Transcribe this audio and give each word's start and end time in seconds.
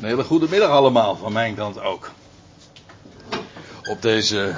Een 0.00 0.04
hele 0.04 0.24
goede 0.24 0.46
middag 0.48 0.70
allemaal, 0.70 1.16
van 1.16 1.32
mijn 1.32 1.54
kant 1.54 1.80
ook. 1.80 2.10
Op 3.84 4.02
deze 4.02 4.54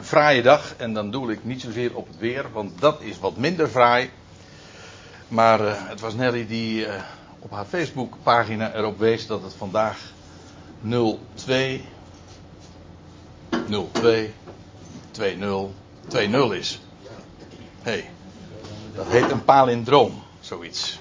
fraaie 0.00 0.42
dag, 0.42 0.74
en 0.76 0.92
dan 0.92 1.10
doe 1.10 1.32
ik 1.32 1.44
niet 1.44 1.60
zozeer 1.60 1.96
op 1.96 2.06
het 2.06 2.18
weer, 2.18 2.52
want 2.52 2.80
dat 2.80 3.00
is 3.00 3.18
wat 3.18 3.36
minder 3.36 3.68
fraai. 3.68 4.10
Maar 5.28 5.60
uh, 5.60 5.72
het 5.74 6.00
was 6.00 6.14
Nelly 6.14 6.46
die 6.46 6.86
uh, 6.86 6.94
op 7.38 7.50
haar 7.50 7.64
Facebookpagina 7.64 8.74
erop 8.74 8.98
wees 8.98 9.26
dat 9.26 9.42
het 9.42 9.54
vandaag 9.54 9.98
02 11.34 11.84
02 13.92 14.34
20 15.10 15.66
20 16.08 16.52
is. 16.52 16.80
Hey, 17.82 18.10
dat 18.94 19.06
heet 19.06 19.30
een 19.30 19.44
palindroom, 19.44 20.22
zoiets 20.40 20.99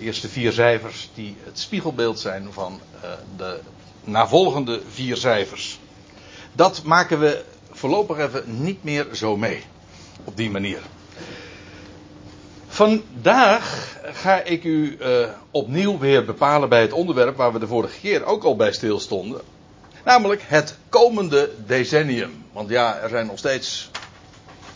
eerste 0.00 0.28
vier 0.28 0.52
cijfers 0.52 1.10
die 1.14 1.36
het 1.44 1.58
spiegelbeeld 1.58 2.20
zijn 2.20 2.52
van 2.52 2.80
uh, 3.04 3.10
de 3.36 3.60
navolgende 4.04 4.80
vier 4.88 5.16
cijfers. 5.16 5.78
Dat 6.52 6.82
maken 6.82 7.20
we 7.20 7.44
voorlopig 7.70 8.18
even 8.18 8.44
niet 8.46 8.84
meer 8.84 9.06
zo 9.12 9.36
mee. 9.36 9.62
Op 10.24 10.36
die 10.36 10.50
manier. 10.50 10.78
Vandaag 12.66 13.96
ga 14.12 14.42
ik 14.42 14.64
u 14.64 14.96
uh, 15.00 15.28
opnieuw 15.50 15.98
weer 15.98 16.24
bepalen 16.24 16.68
bij 16.68 16.80
het 16.80 16.92
onderwerp 16.92 17.36
waar 17.36 17.52
we 17.52 17.58
de 17.58 17.66
vorige 17.66 18.00
keer 18.00 18.24
ook 18.24 18.44
al 18.44 18.56
bij 18.56 18.72
stilstonden. 18.72 19.40
Namelijk 20.04 20.42
het 20.46 20.76
komende 20.88 21.50
decennium. 21.66 22.44
Want 22.52 22.68
ja, 22.68 22.96
er 22.96 23.08
zijn 23.08 23.26
nog 23.26 23.38
steeds 23.38 23.90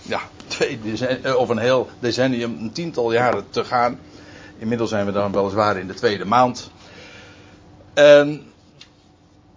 ja, 0.03 0.21
twee 0.47 0.81
decennium, 0.83 1.35
of 1.35 1.49
een 1.49 1.59
heel 1.59 1.89
decennium, 1.99 2.59
een 2.61 2.73
tiental 2.73 3.13
jaren 3.13 3.47
te 3.51 3.65
gaan. 3.65 3.99
Inmiddels 4.59 4.91
zijn 4.91 5.07
we 5.07 5.13
dan 5.13 5.33
weliswaar 5.33 5.79
in 5.79 5.87
de 5.87 5.95
tweede 5.95 6.25
maand. 6.25 6.71
En 7.95 8.53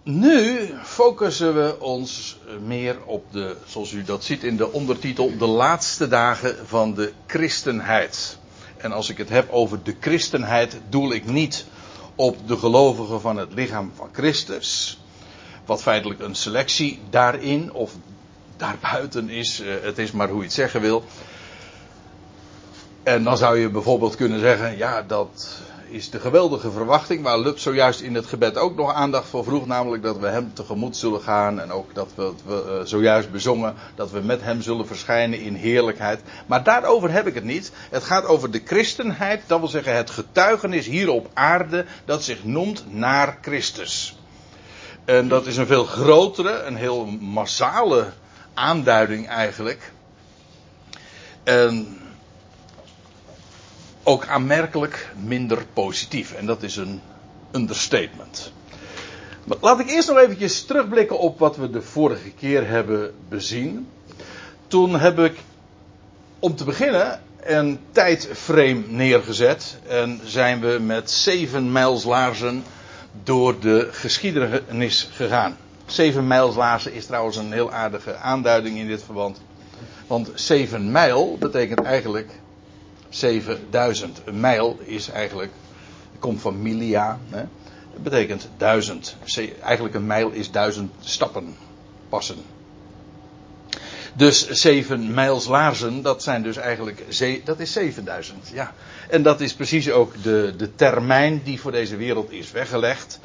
nu 0.02 0.70
focussen 0.82 1.54
we 1.54 1.80
ons 1.80 2.38
meer 2.66 2.96
op 3.04 3.24
de, 3.32 3.56
zoals 3.66 3.92
u 3.92 4.02
dat 4.02 4.24
ziet 4.24 4.44
in 4.44 4.56
de 4.56 4.72
ondertitel, 4.72 5.36
de 5.38 5.46
laatste 5.46 6.08
dagen 6.08 6.56
van 6.66 6.94
de 6.94 7.12
christenheid. 7.26 8.38
En 8.76 8.92
als 8.92 9.08
ik 9.08 9.18
het 9.18 9.28
heb 9.28 9.50
over 9.50 9.82
de 9.82 9.96
christenheid, 10.00 10.80
doel 10.88 11.12
ik 11.12 11.24
niet 11.24 11.66
op 12.14 12.48
de 12.48 12.56
gelovigen 12.56 13.20
van 13.20 13.36
het 13.36 13.52
lichaam 13.54 13.92
van 13.94 14.08
Christus. 14.12 15.00
Wat 15.64 15.82
feitelijk 15.82 16.20
een 16.20 16.34
selectie 16.34 17.00
daarin 17.10 17.72
of 17.72 17.92
daarbuiten 18.56 19.30
is. 19.30 19.60
Eh, 19.60 19.74
het 19.82 19.98
is 19.98 20.10
maar 20.12 20.28
hoe 20.28 20.38
je 20.38 20.44
het 20.44 20.52
zeggen 20.52 20.80
wil. 20.80 21.04
En 23.02 23.24
dan 23.24 23.36
zou 23.36 23.58
je 23.58 23.68
bijvoorbeeld 23.68 24.16
kunnen 24.16 24.40
zeggen, 24.40 24.76
ja, 24.76 25.02
dat 25.02 25.60
is 25.88 26.10
de 26.10 26.20
geweldige 26.20 26.70
verwachting 26.70 27.22
waar 27.22 27.38
Lub 27.38 27.58
zojuist 27.58 28.00
in 28.00 28.14
het 28.14 28.26
gebed 28.26 28.56
ook 28.56 28.76
nog 28.76 28.92
aandacht 28.92 29.28
voor 29.28 29.44
vroeg, 29.44 29.66
namelijk 29.66 30.02
dat 30.02 30.18
we 30.18 30.26
hem 30.26 30.54
tegemoet 30.54 30.96
zullen 30.96 31.20
gaan 31.20 31.60
en 31.60 31.70
ook 31.70 31.94
dat 31.94 32.08
we, 32.14 32.32
uh, 32.48 32.54
zojuist 32.84 33.30
bezongen 33.30 33.74
dat 33.94 34.10
we 34.10 34.20
met 34.20 34.42
hem 34.42 34.62
zullen 34.62 34.86
verschijnen 34.86 35.40
in 35.40 35.54
heerlijkheid. 35.54 36.20
Maar 36.46 36.62
daarover 36.62 37.10
heb 37.10 37.26
ik 37.26 37.34
het 37.34 37.44
niet. 37.44 37.72
Het 37.90 38.04
gaat 38.04 38.24
over 38.24 38.50
de 38.50 38.62
christenheid, 38.64 39.42
dat 39.46 39.58
wil 39.58 39.68
zeggen 39.68 39.96
het 39.96 40.10
getuigenis 40.10 40.86
hier 40.86 41.10
op 41.10 41.30
aarde 41.34 41.84
dat 42.04 42.24
zich 42.24 42.44
noemt 42.44 42.84
naar 42.88 43.38
Christus. 43.40 44.18
En 45.04 45.28
dat 45.28 45.46
is 45.46 45.56
een 45.56 45.66
veel 45.66 45.84
grotere, 45.84 46.62
een 46.62 46.76
heel 46.76 47.06
massale 47.20 48.06
aanduiding 48.54 49.28
eigenlijk. 49.28 49.92
En 51.44 51.96
ook 54.02 54.26
aanmerkelijk 54.26 55.12
minder 55.24 55.66
positief. 55.72 56.32
En 56.32 56.46
dat 56.46 56.62
is 56.62 56.76
een 56.76 57.00
understatement. 57.52 58.52
Maar 59.44 59.56
laat 59.60 59.80
ik 59.80 59.90
eerst 59.90 60.08
nog 60.08 60.18
eventjes 60.18 60.64
terugblikken 60.64 61.18
op 61.18 61.38
wat 61.38 61.56
we 61.56 61.70
de 61.70 61.82
vorige 61.82 62.30
keer 62.30 62.68
hebben 62.68 63.14
bezien. 63.28 63.88
Toen 64.66 64.98
heb 64.98 65.18
ik, 65.18 65.38
om 66.38 66.56
te 66.56 66.64
beginnen, 66.64 67.20
een 67.40 67.78
tijdframe 67.92 68.82
neergezet. 68.86 69.78
En 69.88 70.20
zijn 70.24 70.60
we 70.60 70.78
met 70.80 71.10
zeven 71.10 71.72
mijlslaarzen 71.72 72.64
door 73.22 73.60
de 73.60 73.88
geschiedenis 73.90 75.08
gegaan. 75.12 75.56
Zeven 75.86 76.26
mijlslaarzen 76.26 76.92
is 76.92 77.06
trouwens 77.06 77.36
een 77.36 77.52
heel 77.52 77.72
aardige 77.72 78.16
aanduiding 78.16 78.78
in 78.78 78.86
dit 78.86 79.02
verband. 79.02 79.40
Want 80.06 80.30
zeven 80.34 80.90
mijl 80.90 81.36
betekent 81.38 81.82
eigenlijk 81.82 82.30
7000. 83.14 84.22
Een 84.24 84.40
mijl 84.40 84.78
is 84.84 85.08
eigenlijk, 85.08 85.52
komt 86.18 86.40
van 86.40 86.62
milia. 86.62 87.18
Hè? 87.30 87.44
Dat 87.92 88.02
betekent 88.02 88.48
duizend. 88.56 89.16
Eigenlijk 89.62 89.94
een 89.94 90.06
mijl 90.06 90.30
is 90.30 90.50
duizend 90.50 90.92
stappen 91.00 91.56
passen. 92.08 92.36
Dus 94.14 94.48
zeven 94.48 95.14
mijls 95.14 95.46
laarzen, 95.46 96.02
dat 96.02 96.22
zijn 96.22 96.42
dus 96.42 96.56
eigenlijk, 96.56 97.04
dat 97.44 97.60
is 97.60 97.72
7000. 97.72 98.50
Ja. 98.52 98.74
En 99.08 99.22
dat 99.22 99.40
is 99.40 99.54
precies 99.54 99.90
ook 99.90 100.22
de, 100.22 100.54
de 100.56 100.74
termijn 100.74 101.40
die 101.44 101.60
voor 101.60 101.72
deze 101.72 101.96
wereld 101.96 102.30
is 102.30 102.50
weggelegd. 102.50 103.20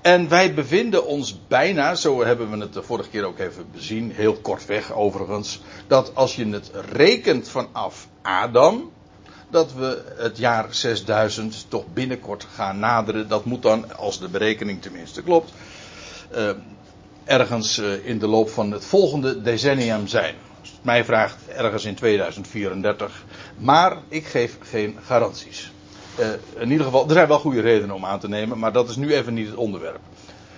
En 0.00 0.28
wij 0.28 0.54
bevinden 0.54 1.06
ons 1.06 1.40
bijna, 1.48 1.94
zo 1.94 2.24
hebben 2.24 2.50
we 2.50 2.56
het 2.58 2.72
de 2.72 2.82
vorige 2.82 3.08
keer 3.08 3.24
ook 3.24 3.38
even 3.38 3.66
bezien, 3.72 4.10
heel 4.10 4.34
kort 4.34 4.66
weg 4.66 4.92
overigens, 4.92 5.60
dat 5.86 6.14
als 6.14 6.36
je 6.36 6.48
het 6.48 6.70
rekent 6.90 7.48
vanaf 7.48 8.08
Adam, 8.22 8.90
dat 9.52 9.72
we 9.72 10.02
het 10.16 10.38
jaar 10.38 10.66
6000 10.70 11.66
toch 11.68 11.84
binnenkort 11.92 12.46
gaan 12.54 12.78
naderen. 12.78 13.28
Dat 13.28 13.44
moet 13.44 13.62
dan, 13.62 13.96
als 13.96 14.20
de 14.20 14.28
berekening 14.28 14.82
tenminste 14.82 15.22
klopt, 15.22 15.52
uh, 16.36 16.50
ergens 17.24 17.78
uh, 17.78 18.06
in 18.06 18.18
de 18.18 18.26
loop 18.26 18.50
van 18.50 18.70
het 18.70 18.84
volgende 18.84 19.42
decennium 19.42 20.06
zijn. 20.06 20.34
Mij 20.82 21.04
vraagt, 21.04 21.36
ergens 21.48 21.84
in 21.84 21.94
2034. 21.94 23.24
Maar 23.58 23.96
ik 24.08 24.26
geef 24.26 24.56
geen 24.60 24.98
garanties. 25.04 25.72
Uh, 26.18 26.26
in 26.58 26.70
ieder 26.70 26.86
geval, 26.86 27.06
er 27.06 27.12
zijn 27.12 27.28
wel 27.28 27.38
goede 27.38 27.60
redenen 27.60 27.94
om 27.94 28.04
aan 28.04 28.20
te 28.20 28.28
nemen, 28.28 28.58
maar 28.58 28.72
dat 28.72 28.88
is 28.88 28.96
nu 28.96 29.14
even 29.14 29.34
niet 29.34 29.46
het 29.46 29.56
onderwerp. 29.56 30.00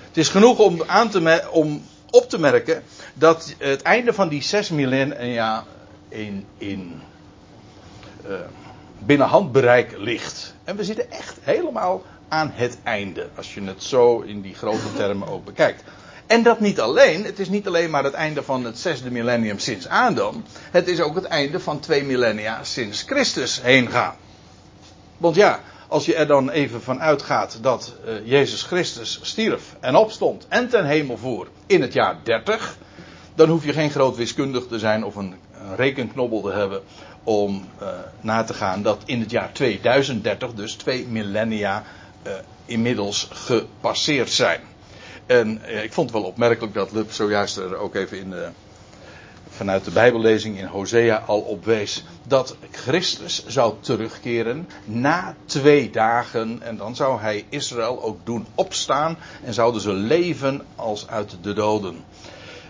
Het 0.06 0.16
is 0.16 0.28
genoeg 0.28 0.58
om, 0.58 0.82
aan 0.86 1.10
te 1.10 1.48
om 1.50 1.82
op 2.10 2.28
te 2.28 2.38
merken 2.38 2.82
dat 3.14 3.54
het 3.58 3.82
einde 3.82 4.12
van 4.12 4.28
die 4.28 4.42
zes 4.42 4.70
millennia 4.70 5.64
in, 6.08 6.46
in 6.58 7.00
binnen 8.98 9.26
handbereik 9.26 9.94
ligt. 9.98 10.54
En 10.64 10.76
we 10.76 10.84
zitten 10.84 11.10
echt 11.10 11.36
helemaal 11.40 12.02
aan 12.28 12.50
het 12.54 12.78
einde. 12.82 13.28
Als 13.34 13.54
je 13.54 13.62
het 13.62 13.82
zo 13.82 14.20
in 14.20 14.40
die 14.40 14.54
grote 14.54 14.92
termen 14.96 15.28
ook 15.28 15.44
bekijkt. 15.44 15.82
En 16.26 16.42
dat 16.42 16.60
niet 16.60 16.80
alleen. 16.80 17.24
Het 17.24 17.38
is 17.38 17.48
niet 17.48 17.66
alleen 17.66 17.90
maar 17.90 18.04
het 18.04 18.14
einde 18.14 18.42
van 18.42 18.64
het 18.64 18.78
zesde 18.78 19.10
millennium 19.10 19.58
sinds 19.58 19.88
Adam. 19.88 20.44
Het 20.70 20.88
is 20.88 21.00
ook 21.00 21.14
het 21.14 21.24
einde 21.24 21.60
van 21.60 21.80
twee 21.80 22.04
millennia 22.04 22.64
sinds 22.64 23.02
Christus 23.02 23.62
heen 23.62 23.90
gaan. 23.90 24.14
Want 25.16 25.36
ja, 25.36 25.60
als 25.88 26.04
je 26.04 26.14
er 26.14 26.26
dan 26.26 26.50
even 26.50 26.82
van 26.82 27.00
uitgaat 27.00 27.58
dat 27.60 27.94
uh, 28.06 28.12
Jezus 28.24 28.62
Christus 28.62 29.18
stierf 29.22 29.76
en 29.80 29.96
opstond 29.96 30.46
en 30.48 30.68
ten 30.68 30.86
hemel 30.86 31.16
voer 31.16 31.48
in 31.66 31.80
het 31.80 31.92
jaar 31.92 32.16
30. 32.22 32.76
Dan 33.34 33.48
hoef 33.48 33.64
je 33.64 33.72
geen 33.72 33.90
groot 33.90 34.16
wiskundig 34.16 34.66
te 34.66 34.78
zijn 34.78 35.04
of 35.04 35.14
een, 35.14 35.34
een 35.60 35.76
rekenknobbel 35.76 36.40
te 36.40 36.50
hebben 36.50 36.82
om 37.24 37.68
uh, 37.82 37.88
na 38.20 38.44
te 38.44 38.54
gaan 38.54 38.82
dat 38.82 39.02
in 39.04 39.20
het 39.20 39.30
jaar 39.30 39.52
2030, 39.52 40.54
dus 40.54 40.74
twee 40.74 41.06
millennia, 41.06 41.84
uh, 42.26 42.32
inmiddels 42.64 43.28
gepasseerd 43.32 44.30
zijn. 44.30 44.60
En 45.26 45.60
uh, 45.68 45.82
ik 45.82 45.92
vond 45.92 46.10
het 46.10 46.18
wel 46.20 46.28
opmerkelijk 46.28 46.74
dat 46.74 46.92
Lub 46.92 47.12
zojuist 47.12 47.56
er 47.56 47.76
ook 47.76 47.94
even 47.94 48.18
in 48.18 48.30
de, 48.30 48.48
vanuit 49.48 49.84
de 49.84 49.90
Bijbellezing 49.90 50.58
in 50.58 50.66
Hosea 50.66 51.22
al 51.26 51.40
op 51.40 51.64
wees. 51.64 52.04
Dat 52.22 52.56
Christus 52.70 53.46
zou 53.46 53.74
terugkeren 53.80 54.68
na 54.84 55.36
twee 55.44 55.90
dagen. 55.90 56.62
En 56.62 56.76
dan 56.76 56.96
zou 56.96 57.20
hij 57.20 57.44
Israël 57.48 58.02
ook 58.02 58.18
doen 58.24 58.46
opstaan. 58.54 59.16
En 59.44 59.54
zouden 59.54 59.80
ze 59.80 59.92
leven 59.92 60.62
als 60.76 61.08
uit 61.08 61.36
de 61.42 61.52
doden. 61.52 62.04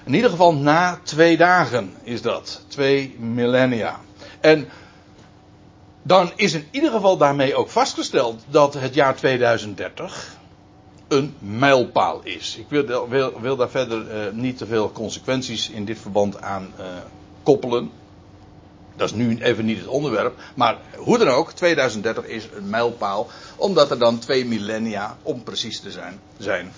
In 0.04 0.14
ieder 0.14 0.30
geval 0.30 0.54
na 0.54 1.00
twee 1.02 1.36
dagen 1.36 1.94
is 2.02 2.22
dat. 2.22 2.64
Twee 2.68 3.16
millennia. 3.18 4.00
En 4.44 4.69
dan 6.02 6.32
is 6.37 6.52
in 6.52 6.69
ieder 6.70 6.91
geval 6.91 7.17
daarmee 7.17 7.55
ook 7.55 7.69
vastgesteld 7.69 8.43
dat 8.49 8.75
het 8.75 8.94
jaar 8.94 9.17
2030 9.17 10.37
een 11.08 11.35
mijlpaal 11.38 12.20
is. 12.23 12.56
Ik 12.58 12.67
wil, 12.69 13.08
wil, 13.08 13.41
wil 13.41 13.56
daar 13.56 13.70
verder 13.70 14.26
uh, 14.26 14.32
niet 14.32 14.58
te 14.58 14.67
veel 14.67 14.93
consequenties 14.93 15.70
in 15.70 15.85
dit 15.85 15.99
verband 15.99 16.43
aan 16.43 16.73
uh, 16.79 16.87
koppelen. 17.43 17.91
Dat 18.96 19.08
is 19.08 19.14
nu 19.14 19.38
even 19.38 19.64
niet 19.64 19.79
het 19.79 19.87
onderwerp. 19.87 20.38
Maar 20.55 20.79
hoe 20.96 21.19
dan 21.19 21.29
ook, 21.29 21.52
2030 21.52 22.25
is 22.25 22.49
een 22.55 22.70
mijlpaal. 22.70 23.29
Omdat 23.56 23.91
er 23.91 23.99
dan 23.99 24.19
twee 24.19 24.44
millennia, 24.44 25.17
om 25.23 25.43
precies 25.43 25.81
te 25.81 25.91
zijn, 25.91 26.20
zijn 26.38 26.73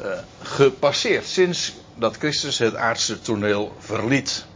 uh, 0.00 0.06
gepasseerd. 0.42 1.26
Sinds 1.26 1.74
dat 1.94 2.16
Christus 2.16 2.58
het 2.58 2.74
aardse 2.74 3.20
toneel 3.20 3.72
verliet. 3.78 4.46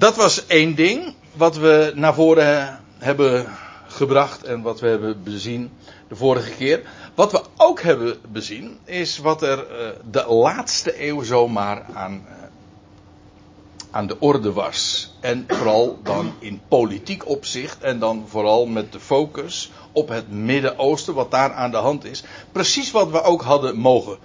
Dat 0.00 0.16
was 0.16 0.46
één 0.46 0.74
ding 0.74 1.14
wat 1.32 1.56
we 1.56 1.92
naar 1.94 2.14
voren 2.14 2.80
hebben 2.98 3.46
gebracht 3.86 4.44
en 4.44 4.62
wat 4.62 4.80
we 4.80 4.86
hebben 4.86 5.22
bezien 5.22 5.70
de 6.08 6.16
vorige 6.16 6.50
keer. 6.50 6.82
Wat 7.14 7.32
we 7.32 7.42
ook 7.56 7.80
hebben 7.80 8.16
bezien 8.28 8.78
is 8.84 9.18
wat 9.18 9.42
er 9.42 9.58
uh, 9.58 9.88
de 10.10 10.26
laatste 10.26 11.06
eeuw 11.06 11.22
zomaar 11.22 11.86
aan, 11.94 12.26
uh, 12.28 12.32
aan 13.90 14.06
de 14.06 14.16
orde 14.20 14.52
was. 14.52 15.10
En 15.20 15.44
vooral 15.48 15.98
dan 16.02 16.32
in 16.38 16.60
politiek 16.68 17.28
opzicht 17.28 17.82
en 17.82 17.98
dan 17.98 18.24
vooral 18.28 18.66
met 18.66 18.92
de 18.92 19.00
focus 19.00 19.70
op 19.92 20.08
het 20.08 20.30
Midden-Oosten, 20.30 21.14
wat 21.14 21.30
daar 21.30 21.52
aan 21.52 21.70
de 21.70 21.76
hand 21.76 22.04
is. 22.04 22.22
Precies 22.52 22.90
wat 22.90 23.10
we 23.10 23.22
ook 23.22 23.42
hadden 23.42 23.76
mogen 23.76 24.18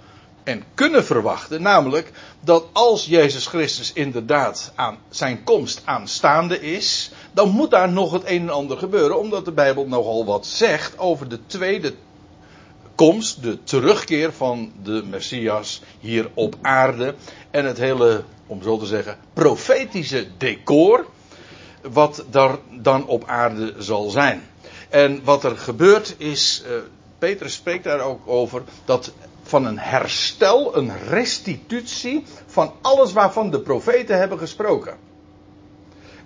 en 0.46 0.64
kunnen 0.74 1.04
verwachten. 1.04 1.62
Namelijk 1.62 2.12
dat 2.40 2.64
als 2.72 3.04
Jezus 3.04 3.46
Christus 3.46 3.92
inderdaad 3.92 4.72
aan 4.74 4.98
zijn 5.08 5.44
komst 5.44 5.82
aanstaande 5.84 6.60
is. 6.60 7.10
Dan 7.32 7.48
moet 7.48 7.70
daar 7.70 7.92
nog 7.92 8.12
het 8.12 8.22
een 8.26 8.40
en 8.40 8.50
ander 8.50 8.78
gebeuren. 8.78 9.18
Omdat 9.18 9.44
de 9.44 9.52
Bijbel 9.52 9.86
nogal 9.86 10.24
wat 10.24 10.46
zegt 10.46 10.98
over 10.98 11.28
de 11.28 11.38
tweede 11.46 11.94
komst. 12.94 13.42
De 13.42 13.64
terugkeer 13.64 14.32
van 14.32 14.72
de 14.82 15.02
Messias 15.10 15.82
hier 16.00 16.30
op 16.34 16.54
aarde. 16.62 17.14
En 17.50 17.64
het 17.64 17.78
hele, 17.78 18.24
om 18.46 18.62
zo 18.62 18.78
te 18.78 18.86
zeggen, 18.86 19.18
profetische 19.32 20.26
decor. 20.38 21.06
Wat 21.82 22.24
daar 22.30 22.56
dan 22.70 23.06
op 23.06 23.24
aarde 23.26 23.74
zal 23.78 24.10
zijn. 24.10 24.42
En 24.88 25.20
wat 25.24 25.44
er 25.44 25.56
gebeurt 25.58 26.14
is. 26.18 26.62
Uh, 26.66 26.72
Petrus 27.18 27.52
spreekt 27.52 27.84
daar 27.84 28.00
ook 28.00 28.20
over 28.26 28.62
dat 28.84 29.12
van 29.46 29.66
een 29.66 29.78
herstel, 29.78 30.76
een 30.76 30.92
restitutie 31.08 32.24
van 32.46 32.72
alles 32.80 33.12
waarvan 33.12 33.50
de 33.50 33.60
profeten 33.60 34.18
hebben 34.18 34.38
gesproken. 34.38 34.96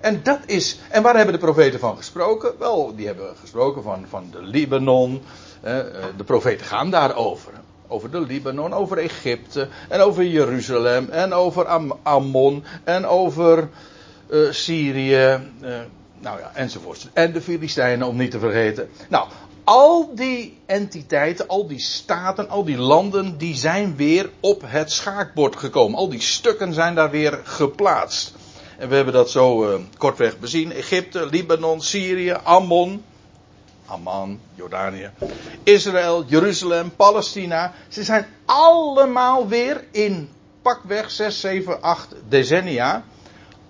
En 0.00 0.20
dat 0.22 0.38
is, 0.46 0.78
en 0.88 1.02
waar 1.02 1.16
hebben 1.16 1.34
de 1.34 1.40
profeten 1.40 1.80
van 1.80 1.96
gesproken? 1.96 2.52
Wel, 2.58 2.94
die 2.96 3.06
hebben 3.06 3.36
gesproken 3.40 3.82
van, 3.82 4.04
van 4.08 4.28
de 4.30 4.42
Libanon. 4.42 5.22
de 6.16 6.24
profeten 6.24 6.66
gaan 6.66 6.90
daarover. 6.90 7.52
Over 7.88 8.10
de 8.10 8.20
Libanon, 8.20 8.72
over 8.72 8.98
Egypte, 8.98 9.68
en 9.88 10.00
over 10.00 10.24
Jeruzalem, 10.24 11.08
en 11.10 11.32
over 11.32 11.66
Am 11.66 11.98
Ammon, 12.02 12.64
en 12.84 13.06
over 13.06 13.68
uh, 14.30 14.50
Syrië, 14.50 15.40
nou 16.20 16.38
ja, 16.38 16.50
enzovoort. 16.54 17.08
En 17.12 17.32
de 17.32 17.40
Filistijnen, 17.40 18.06
om 18.06 18.16
niet 18.16 18.30
te 18.30 18.38
vergeten. 18.38 18.88
Nou, 19.08 19.28
al 19.70 20.14
die 20.14 20.58
entiteiten, 20.66 21.48
al 21.48 21.66
die 21.66 21.78
staten, 21.78 22.48
al 22.48 22.64
die 22.64 22.78
landen, 22.78 23.38
die 23.38 23.54
zijn 23.56 23.96
weer 23.96 24.30
op 24.40 24.62
het 24.66 24.92
schaakbord 24.92 25.56
gekomen. 25.56 25.98
Al 25.98 26.08
die 26.08 26.20
stukken 26.20 26.74
zijn 26.74 26.94
daar 26.94 27.10
weer 27.10 27.40
geplaatst. 27.44 28.34
En 28.78 28.88
we 28.88 28.94
hebben 28.94 29.14
dat 29.14 29.30
zo 29.30 29.64
uh, 29.64 29.80
kortweg 29.96 30.38
bezien. 30.38 30.72
Egypte, 30.72 31.26
Libanon, 31.26 31.80
Syrië, 31.80 32.32
Ammon, 32.42 33.04
Amman, 33.86 34.40
Jordanië, 34.54 35.10
Israël, 35.62 36.24
Jeruzalem, 36.26 36.96
Palestina. 36.96 37.72
Ze 37.88 38.04
zijn 38.04 38.26
allemaal 38.44 39.48
weer 39.48 39.84
in 39.90 40.28
pakweg 40.62 41.10
6, 41.10 41.40
7, 41.40 41.82
8 41.82 42.14
decennia 42.28 43.04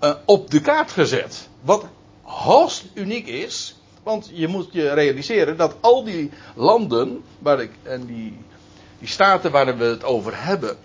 uh, 0.03 0.13
op 0.25 0.51
de 0.51 0.61
kaart 0.61 0.91
gezet. 0.91 1.49
Wat 1.61 1.85
hoogst 2.21 2.85
uniek 2.93 3.27
is. 3.27 3.75
Want 4.03 4.29
je 4.33 4.47
moet 4.47 4.67
je 4.71 4.93
realiseren 4.93 5.57
dat 5.57 5.75
al 5.79 6.03
die 6.03 6.31
landen 6.55 7.23
waar 7.39 7.61
ik, 7.61 7.71
en 7.83 8.05
die, 8.05 8.37
die 8.99 9.07
staten 9.07 9.51
waar 9.51 9.77
we 9.77 9.83
het 9.83 10.03
over 10.03 10.43
hebben, 10.43 10.77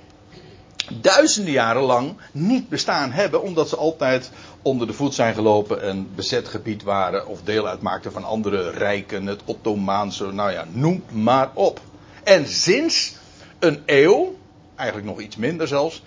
duizenden 1.00 1.52
jaren 1.52 1.82
lang 1.82 2.16
niet 2.32 2.68
bestaan 2.68 3.10
hebben, 3.10 3.42
omdat 3.42 3.68
ze 3.68 3.76
altijd 3.76 4.30
onder 4.62 4.86
de 4.86 4.92
voet 4.92 5.14
zijn 5.14 5.34
gelopen 5.34 5.82
en 5.82 6.08
bezet 6.14 6.48
gebied 6.48 6.82
waren 6.82 7.26
of 7.26 7.42
deel 7.42 7.68
uitmaakten 7.68 8.12
van 8.12 8.24
andere 8.24 8.70
rijken, 8.70 9.26
het 9.26 9.40
Ottomaanse, 9.44 10.32
nou 10.32 10.52
ja, 10.52 10.64
noem 10.70 11.04
maar 11.12 11.50
op. 11.54 11.80
En 12.24 12.46
sinds 12.46 13.14
een 13.58 13.82
eeuw, 13.86 14.34
eigenlijk 14.74 15.08
nog 15.08 15.20
iets 15.20 15.36
minder 15.36 15.68
zelfs, 15.68 16.02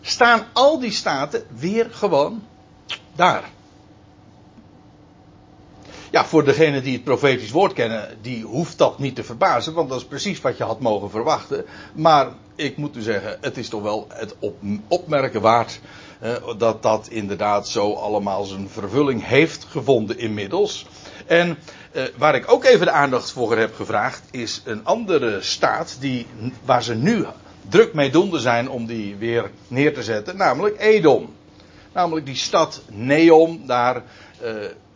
staan 0.00 0.46
al 0.52 0.78
die 0.78 0.92
staten 0.92 1.44
weer 1.58 1.88
gewoon 1.90 2.42
daar. 3.14 3.50
Ja, 6.12 6.24
voor 6.24 6.44
degene 6.44 6.80
die 6.80 6.92
het 6.92 7.04
profetisch 7.04 7.50
woord 7.50 7.72
kennen, 7.72 8.18
die 8.20 8.44
hoeft 8.44 8.78
dat 8.78 8.98
niet 8.98 9.14
te 9.14 9.24
verbazen, 9.24 9.74
want 9.74 9.88
dat 9.88 9.98
is 9.98 10.04
precies 10.04 10.40
wat 10.40 10.56
je 10.56 10.64
had 10.64 10.80
mogen 10.80 11.10
verwachten. 11.10 11.64
Maar 11.92 12.28
ik 12.54 12.76
moet 12.76 12.96
u 12.96 13.00
zeggen, 13.00 13.38
het 13.40 13.56
is 13.56 13.68
toch 13.68 13.82
wel 13.82 14.06
het 14.08 14.34
op, 14.38 14.56
opmerken 14.88 15.40
waard 15.40 15.80
eh, 16.20 16.32
dat 16.58 16.82
dat 16.82 17.08
inderdaad 17.10 17.68
zo 17.68 17.92
allemaal 17.92 18.44
zijn 18.44 18.68
vervulling 18.68 19.26
heeft 19.26 19.64
gevonden 19.64 20.18
inmiddels. 20.18 20.86
En 21.26 21.58
eh, 21.92 22.02
waar 22.16 22.34
ik 22.34 22.52
ook 22.52 22.64
even 22.64 22.86
de 22.86 22.92
aandacht 22.92 23.30
voor 23.30 23.56
heb 23.56 23.74
gevraagd, 23.74 24.22
is 24.30 24.62
een 24.64 24.84
andere 24.84 25.38
staat 25.40 25.96
die, 26.00 26.26
waar 26.64 26.82
ze 26.82 26.94
nu 26.94 27.26
druk 27.68 27.94
mee 27.94 28.10
doende 28.10 28.38
zijn 28.38 28.70
om 28.70 28.86
die 28.86 29.16
weer 29.16 29.50
neer 29.68 29.94
te 29.94 30.02
zetten, 30.02 30.36
namelijk 30.36 30.80
Edom. 30.80 31.34
Namelijk 31.92 32.26
die 32.26 32.36
stad 32.36 32.82
Neom 32.88 33.62
daar. 33.66 34.02
Uh, 34.42 34.50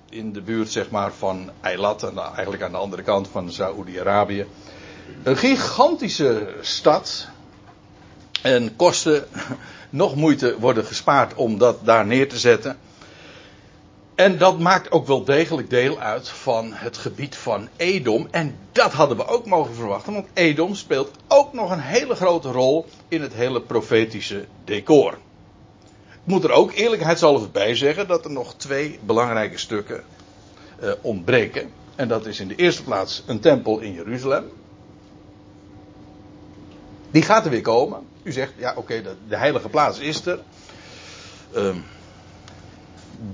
in 0.08 0.32
de 0.32 0.40
buurt 0.40 0.70
zeg 0.70 0.90
maar, 0.90 1.12
van 1.12 1.50
Eilat, 1.60 2.12
eigenlijk 2.16 2.62
aan 2.62 2.70
de 2.70 2.76
andere 2.76 3.02
kant 3.02 3.28
van 3.28 3.52
Saoedi-Arabië. 3.52 4.46
Een 5.22 5.36
gigantische 5.36 6.54
stad. 6.60 7.28
En 8.42 8.76
kosten 8.76 9.24
nog 9.90 10.16
moeite 10.16 10.58
worden 10.58 10.84
gespaard 10.84 11.34
om 11.34 11.58
dat 11.58 11.84
daar 11.84 12.06
neer 12.06 12.28
te 12.28 12.38
zetten. 12.38 12.78
En 14.14 14.38
dat 14.38 14.58
maakt 14.58 14.90
ook 14.90 15.06
wel 15.06 15.24
degelijk 15.24 15.70
deel 15.70 15.98
uit 15.98 16.28
van 16.28 16.72
het 16.72 16.96
gebied 16.96 17.36
van 17.36 17.68
Edom. 17.76 18.28
En 18.30 18.58
dat 18.72 18.92
hadden 18.92 19.16
we 19.16 19.26
ook 19.26 19.46
mogen 19.46 19.74
verwachten, 19.74 20.12
want 20.12 20.26
Edom 20.32 20.74
speelt 20.74 21.10
ook 21.28 21.52
nog 21.52 21.70
een 21.70 21.80
hele 21.80 22.14
grote 22.14 22.50
rol 22.50 22.86
in 23.08 23.22
het 23.22 23.32
hele 23.34 23.60
profetische 23.60 24.44
decor 24.64 25.18
moet 26.26 26.44
er 26.44 26.50
ook 26.50 26.72
eerlijkheidshalve 26.72 27.48
bij 27.48 27.74
zeggen 27.74 28.08
dat 28.08 28.24
er 28.24 28.30
nog 28.30 28.54
twee 28.54 28.98
belangrijke 29.02 29.58
stukken 29.58 30.04
uh, 30.82 30.92
ontbreken. 31.00 31.70
En 31.94 32.08
dat 32.08 32.26
is 32.26 32.40
in 32.40 32.48
de 32.48 32.54
eerste 32.54 32.84
plaats 32.84 33.22
een 33.26 33.40
tempel 33.40 33.78
in 33.78 33.92
Jeruzalem. 33.92 34.44
Die 37.10 37.22
gaat 37.22 37.44
er 37.44 37.50
weer 37.50 37.60
komen. 37.60 38.06
U 38.22 38.32
zegt, 38.32 38.52
ja 38.56 38.74
oké, 38.76 39.02
de, 39.28 39.36
heilige 39.36 39.68
plaats 39.68 39.98
is 39.98 40.26
er. 40.26 40.38
Uh, 41.56 41.74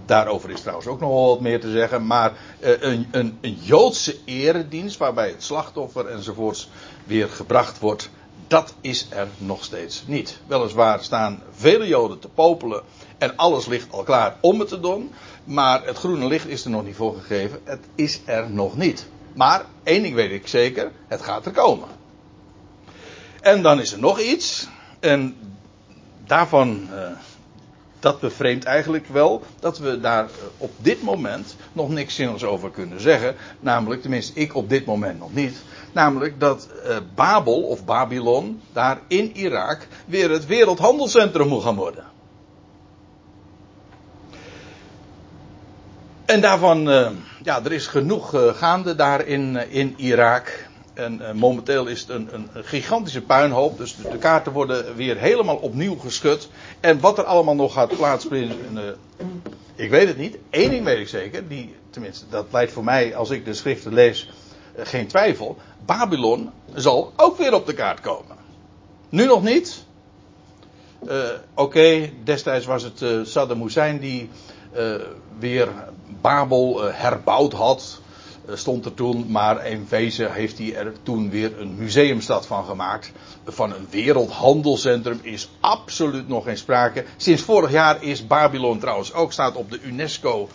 daarover 0.06 0.50
is 0.50 0.60
trouwens 0.60 0.86
ook 0.86 1.00
nog 1.00 1.10
wel 1.10 1.26
wat 1.26 1.40
meer 1.40 1.60
te 1.60 1.70
zeggen. 1.70 2.06
Maar 2.06 2.32
uh, 2.60 2.70
een, 2.80 3.08
een, 3.10 3.38
een 3.40 3.58
Joodse 3.60 4.16
eredienst 4.24 4.96
waarbij 4.96 5.28
het 5.28 5.42
slachtoffer 5.42 6.06
enzovoorts 6.06 6.70
weer 7.04 7.28
gebracht 7.28 7.78
wordt 7.78 8.10
dat 8.46 8.74
is 8.80 9.06
er 9.10 9.28
nog 9.38 9.64
steeds 9.64 10.02
niet. 10.06 10.38
Weliswaar 10.46 11.02
staan 11.02 11.42
vele 11.54 11.86
Joden 11.86 12.18
te 12.18 12.28
popelen 12.28 12.82
en 13.18 13.36
alles 13.36 13.66
ligt 13.66 13.92
al 13.92 14.02
klaar 14.02 14.36
om 14.40 14.60
het 14.60 14.68
te 14.68 14.80
doen. 14.80 15.12
Maar 15.44 15.84
het 15.84 15.96
groene 15.96 16.26
licht 16.26 16.48
is 16.48 16.64
er 16.64 16.70
nog 16.70 16.84
niet 16.84 16.96
voor 16.96 17.14
gegeven. 17.14 17.60
Het 17.64 17.84
is 17.94 18.20
er 18.24 18.50
nog 18.50 18.76
niet. 18.76 19.06
Maar 19.32 19.64
één 19.82 20.02
ding 20.02 20.14
weet 20.14 20.30
ik 20.30 20.48
zeker: 20.48 20.92
het 21.06 21.22
gaat 21.22 21.46
er 21.46 21.52
komen. 21.52 21.88
En 23.40 23.62
dan 23.62 23.80
is 23.80 23.92
er 23.92 23.98
nog 23.98 24.20
iets. 24.20 24.68
En 25.00 25.36
daarvan. 26.24 26.88
Uh, 26.92 27.10
dat 28.02 28.20
bevreemdt 28.20 28.64
eigenlijk 28.64 29.06
wel 29.06 29.42
dat 29.60 29.78
we 29.78 30.00
daar 30.00 30.24
eh, 30.24 30.30
op 30.56 30.70
dit 30.76 31.02
moment 31.02 31.56
nog 31.72 31.88
niks 31.88 32.14
zinnigs 32.14 32.44
over 32.44 32.70
kunnen 32.70 33.00
zeggen. 33.00 33.34
Namelijk, 33.60 34.00
tenminste 34.00 34.40
ik 34.40 34.54
op 34.54 34.68
dit 34.68 34.84
moment 34.84 35.18
nog 35.18 35.34
niet. 35.34 35.56
Namelijk 35.92 36.40
dat 36.40 36.68
uh, 36.86 36.96
Babel 37.14 37.62
of 37.62 37.84
Babylon 37.84 38.60
daar 38.72 39.00
in 39.06 39.36
Irak 39.36 39.86
weer 40.06 40.30
het 40.30 40.46
wereldhandelscentrum 40.46 41.48
moet 41.48 41.62
gaan 41.62 41.76
worden. 41.76 42.04
En 46.24 46.40
daarvan, 46.40 46.88
uh, 46.88 47.10
ja, 47.42 47.64
er 47.64 47.72
is 47.72 47.86
genoeg 47.86 48.34
gaande 48.56 48.94
daar 48.94 49.26
in, 49.26 49.70
in 49.70 49.94
Irak. 49.96 50.70
En 50.94 51.20
momenteel 51.34 51.86
is 51.86 52.00
het 52.00 52.08
een, 52.08 52.28
een, 52.32 52.48
gigantische 52.64 53.20
puinhoop. 53.20 53.78
Dus 53.78 53.96
de, 53.96 54.18
kaarten 54.18 54.52
worden 54.52 54.94
weer 54.94 55.16
helemaal 55.16 55.56
opnieuw 55.56 55.96
geschud. 55.96 56.48
En 56.80 57.00
wat 57.00 57.18
er 57.18 57.24
allemaal 57.24 57.54
nog 57.54 57.72
gaat 57.72 57.96
plaatsvinden, 57.96 58.96
ik 59.74 59.90
weet 59.90 60.08
het 60.08 60.16
niet. 60.16 60.38
Eén 60.50 60.70
ding 60.70 60.84
weet 60.84 60.98
ik 60.98 61.08
zeker. 61.08 61.48
Die, 61.48 61.74
tenminste, 61.90 62.24
dat 62.30 62.46
leidt 62.50 62.72
voor 62.72 62.84
mij, 62.84 63.16
als 63.16 63.30
ik 63.30 63.44
de 63.44 63.54
schriften 63.54 63.94
lees, 63.94 64.30
geen 64.76 65.06
twijfel. 65.06 65.56
Babylon 65.84 66.50
zal 66.74 67.12
ook 67.16 67.36
weer 67.36 67.54
op 67.54 67.66
de 67.66 67.74
kaart 67.74 68.00
komen. 68.00 68.36
Nu 69.08 69.26
nog 69.26 69.42
niet. 69.42 69.84
Oké, 71.54 72.10
destijds 72.24 72.66
was 72.66 72.82
het 72.82 73.28
Saddam 73.28 73.62
Hussein 73.62 73.98
die 73.98 74.30
weer 75.38 75.68
Babel 76.20 76.82
herbouwd 76.82 77.52
had. 77.52 78.00
Stond 78.48 78.84
er 78.84 78.94
toen, 78.94 79.24
maar 79.28 79.66
in 79.66 79.86
wezen 79.88 80.32
heeft 80.32 80.58
hij 80.58 80.74
er 80.76 80.92
toen 81.02 81.30
weer 81.30 81.60
een 81.60 81.74
museumstad 81.76 82.46
van 82.46 82.64
gemaakt. 82.64 83.12
Van 83.44 83.72
een 83.72 83.86
wereldhandelscentrum 83.90 85.18
is 85.22 85.50
absoluut 85.60 86.28
nog 86.28 86.44
geen 86.44 86.56
sprake. 86.56 87.04
Sinds 87.16 87.42
vorig 87.42 87.70
jaar 87.70 88.02
is 88.02 88.26
Babylon 88.26 88.78
trouwens 88.78 89.12
ook 89.12 89.32
staat 89.32 89.56
op 89.56 89.70
de 89.70 89.80
UNESCO 89.82 90.48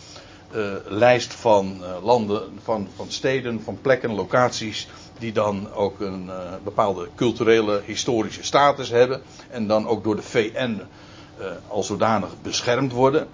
uh, 0.56 0.72
lijst 0.86 1.34
van 1.34 1.78
uh, 1.82 2.04
landen, 2.04 2.60
van, 2.64 2.88
van 2.96 3.12
steden, 3.12 3.62
van 3.64 3.78
plekken, 3.82 4.14
locaties. 4.14 4.88
Die 5.20 5.32
dan 5.32 5.74
ook 5.74 6.00
een 6.00 6.30
bepaalde 6.64 7.08
culturele, 7.16 7.82
historische 7.86 8.44
status 8.44 8.90
hebben. 8.90 9.22
En 9.50 9.68
dan 9.68 9.88
ook 9.88 10.04
door 10.04 10.16
de 10.16 10.22
VN 10.22 10.82
al 11.68 11.84
zodanig 11.84 12.30
beschermd 12.42 12.92
worden. 12.92 13.28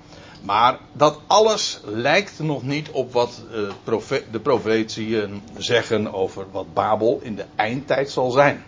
Maar 0.43 0.79
dat 0.93 1.19
alles 1.27 1.79
lijkt 1.83 2.39
nog 2.39 2.63
niet 2.63 2.89
op 2.91 3.13
wat 3.13 3.41
profe 3.83 4.23
de 4.31 4.39
profetieën 4.39 5.43
zeggen 5.57 6.13
over 6.13 6.45
wat 6.51 6.73
Babel 6.73 7.19
in 7.21 7.35
de 7.35 7.45
eindtijd 7.55 8.11
zal 8.11 8.31
zijn. 8.31 8.63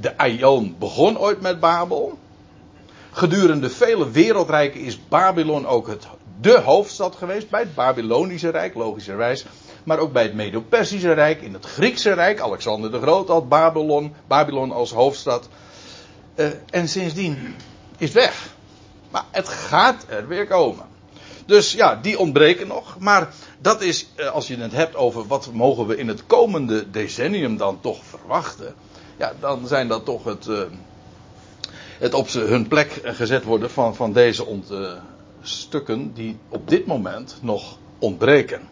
De 0.00 0.16
Aion 0.16 0.76
begon 0.78 1.18
ooit 1.18 1.40
met 1.40 1.60
Babel. 1.60 2.18
Gedurende 3.10 3.70
vele 3.70 4.10
wereldrijken 4.10 4.80
is 4.80 5.08
Babylon 5.08 5.66
ook 5.66 5.86
het, 5.86 6.06
de 6.40 6.58
hoofdstad 6.58 7.16
geweest. 7.16 7.50
Bij 7.50 7.60
het 7.60 7.74
Babylonische 7.74 8.50
Rijk, 8.50 8.74
logischerwijs. 8.74 9.44
Maar 9.84 9.98
ook 9.98 10.12
bij 10.12 10.22
het 10.22 10.34
Medo-Persische 10.34 11.12
Rijk. 11.12 11.42
In 11.42 11.52
het 11.52 11.64
Griekse 11.64 12.12
Rijk. 12.12 12.40
Alexander 12.40 12.90
de 12.90 13.00
Groot 13.00 13.28
had 13.28 13.48
Babylon, 13.48 14.14
Babylon 14.26 14.72
als 14.72 14.92
hoofdstad. 14.92 15.48
Uh, 16.34 16.46
en 16.70 16.88
sindsdien 16.88 17.54
is 17.98 18.14
het 18.14 18.22
weg. 18.22 18.54
Maar 19.10 19.24
het 19.30 19.48
gaat 19.48 20.04
er 20.08 20.28
weer 20.28 20.46
komen. 20.46 20.89
Dus 21.50 21.72
ja, 21.72 21.98
die 22.02 22.18
ontbreken 22.18 22.66
nog. 22.66 22.98
Maar 22.98 23.28
dat 23.58 23.82
is, 23.82 24.06
uh, 24.16 24.30
als 24.30 24.46
je 24.46 24.56
het 24.56 24.72
hebt 24.72 24.96
over 24.96 25.26
wat 25.26 25.52
mogen 25.52 25.86
we 25.86 25.96
in 25.96 26.08
het 26.08 26.26
komende 26.26 26.90
decennium 26.90 27.56
dan 27.56 27.80
toch 27.80 28.04
verwachten. 28.04 28.74
Ja, 29.16 29.32
dan 29.40 29.66
zijn 29.66 29.88
dat 29.88 30.04
toch 30.04 30.24
het. 30.24 30.46
Uh, 30.46 30.60
het 31.98 32.14
op 32.14 32.28
hun 32.28 32.68
plek 32.68 33.00
gezet 33.04 33.44
worden 33.44 33.70
van, 33.70 33.94
van 33.94 34.12
deze 34.12 34.46
ont, 34.46 34.70
uh, 34.70 34.92
stukken 35.42 36.12
die 36.14 36.38
op 36.48 36.68
dit 36.68 36.86
moment 36.86 37.38
nog 37.40 37.78
ontbreken. 37.98 38.68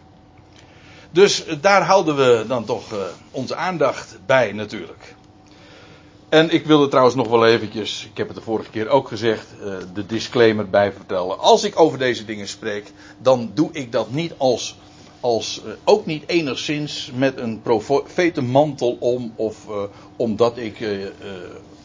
Dus 1.11 1.45
daar 1.61 1.83
houden 1.83 2.15
we 2.15 2.45
dan 2.47 2.65
toch 2.65 2.93
onze 3.31 3.55
aandacht 3.55 4.17
bij 4.25 4.51
natuurlijk. 4.51 5.15
En 6.29 6.49
ik 6.49 6.65
wilde 6.65 6.87
trouwens 6.87 7.15
nog 7.15 7.27
wel 7.27 7.45
eventjes, 7.45 8.07
ik 8.11 8.17
heb 8.17 8.27
het 8.27 8.37
de 8.37 8.43
vorige 8.43 8.69
keer 8.69 8.89
ook 8.89 9.07
gezegd, 9.07 9.47
uh, 9.59 9.75
de 9.93 10.05
disclaimer 10.05 10.69
bij 10.69 10.91
vertellen. 10.91 11.39
Als 11.39 11.63
ik 11.63 11.79
over 11.79 11.97
deze 11.97 12.25
dingen 12.25 12.47
spreek, 12.47 12.91
dan 13.17 13.51
doe 13.53 13.69
ik 13.71 13.91
dat 13.91 14.11
niet 14.11 14.33
als, 14.37 14.79
als 15.19 15.61
uh, 15.65 15.71
ook 15.83 16.05
niet 16.05 16.23
enigszins 16.27 17.11
met 17.15 17.37
een 17.37 17.61
profetenmantel 17.61 18.97
om 18.99 19.33
of 19.35 19.67
omdat 20.15 20.57
ik 20.57 20.77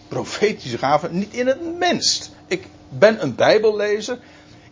profetische 0.08 0.78
gaven 0.78 1.18
niet 1.18 1.34
in 1.34 1.46
het 1.46 1.78
minst. 1.78 2.30
Ik 2.46 2.66
ben 2.88 3.22
een 3.22 3.34
Bijbellezer. 3.34 4.18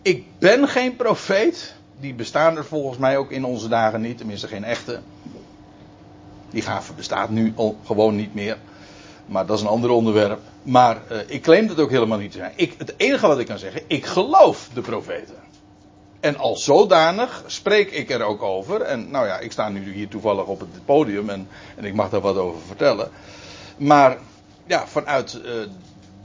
Ik 0.03 0.25
ben 0.39 0.69
geen 0.69 0.97
profeet. 0.97 1.75
Die 2.01 2.15
bestaan 2.15 2.57
er 2.57 2.65
volgens 2.65 2.99
mij 2.99 3.17
ook 3.17 3.31
in 3.31 3.45
onze 3.45 3.69
dagen 3.69 4.01
niet, 4.01 4.19
tenminste 4.19 4.49
geen 4.49 4.65
echte. 4.65 5.01
Die 6.51 6.63
gave 6.63 6.93
bestaat 6.93 7.31
nu 7.31 7.55
gewoon 7.85 8.17
niet 8.17 8.35
meer. 8.35 8.59
Maar 9.33 9.47
dat 9.47 9.57
is 9.57 9.63
een 9.63 9.69
ander 9.69 9.91
onderwerp. 9.91 10.41
Maar 10.63 11.03
uh, 11.11 11.19
ik 11.27 11.43
claim 11.43 11.67
dat 11.67 11.81
ook 11.81 11.91
helemaal 11.91 12.19
niet 12.19 12.31
te 12.33 12.39
zijn. 12.39 12.53
Ik, 12.57 12.75
het 12.79 12.95
enige 12.97 13.27
wat 13.27 13.39
ik 13.39 13.47
kan 13.47 13.59
zeggen, 13.59 13.83
ik 13.87 14.07
geloof 14.07 14.69
de 14.75 14.81
profeten. 14.81 15.35
En 16.21 16.37
als 16.37 16.65
zodanig 16.65 17.45
spreek 17.47 17.91
ik 17.91 18.11
er 18.11 18.23
ook 18.23 18.43
over. 18.43 18.81
En 18.81 19.11
nou 19.11 19.27
ja, 19.27 19.39
ik 19.39 19.53
sta 19.53 19.69
nu 19.69 19.93
hier 19.93 20.09
toevallig 20.09 20.45
op 20.45 20.61
het 20.61 20.85
podium 20.85 21.31
en, 21.31 21.49
en 21.77 21.85
ik 21.85 21.95
mag 21.95 22.11
daar 22.11 22.21
wat 22.21 22.37
over 22.37 22.61
vertellen. 22.67 23.11
Maar 23.77 24.19
ja, 24.67 24.87
vanuit 24.87 25.41
uh, 25.45 25.53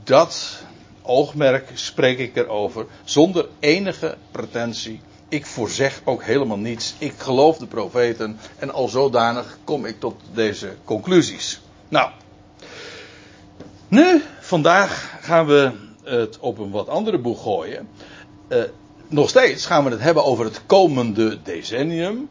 dat 0.04 0.62
oogmerk 1.02 1.70
spreek 1.74 2.18
ik 2.18 2.36
erover. 2.36 2.86
Zonder 3.04 3.48
enige 3.60 4.16
pretentie. 4.30 5.00
Ik 5.28 5.46
voorzeg 5.46 6.00
ook 6.04 6.22
helemaal 6.22 6.58
niets. 6.58 6.94
Ik 6.98 7.14
geloof 7.16 7.58
de 7.58 7.66
profeten. 7.66 8.38
En 8.58 8.72
al 8.72 8.88
zodanig 8.88 9.58
kom 9.64 9.84
ik 9.84 10.00
tot 10.00 10.20
deze 10.32 10.74
conclusies. 10.84 11.60
Nou. 11.88 12.10
Nu, 13.88 14.22
vandaag 14.40 15.18
gaan 15.20 15.46
we 15.46 15.72
het 16.02 16.38
op 16.38 16.58
een 16.58 16.70
wat 16.70 16.88
andere 16.88 17.18
boeg 17.18 17.42
gooien. 17.42 17.88
Uh, 18.48 18.62
nog 19.08 19.28
steeds 19.28 19.66
gaan 19.66 19.84
we 19.84 19.90
het 19.90 20.00
hebben 20.00 20.24
over 20.24 20.44
het 20.44 20.60
komende 20.66 21.42
decennium. 21.42 22.28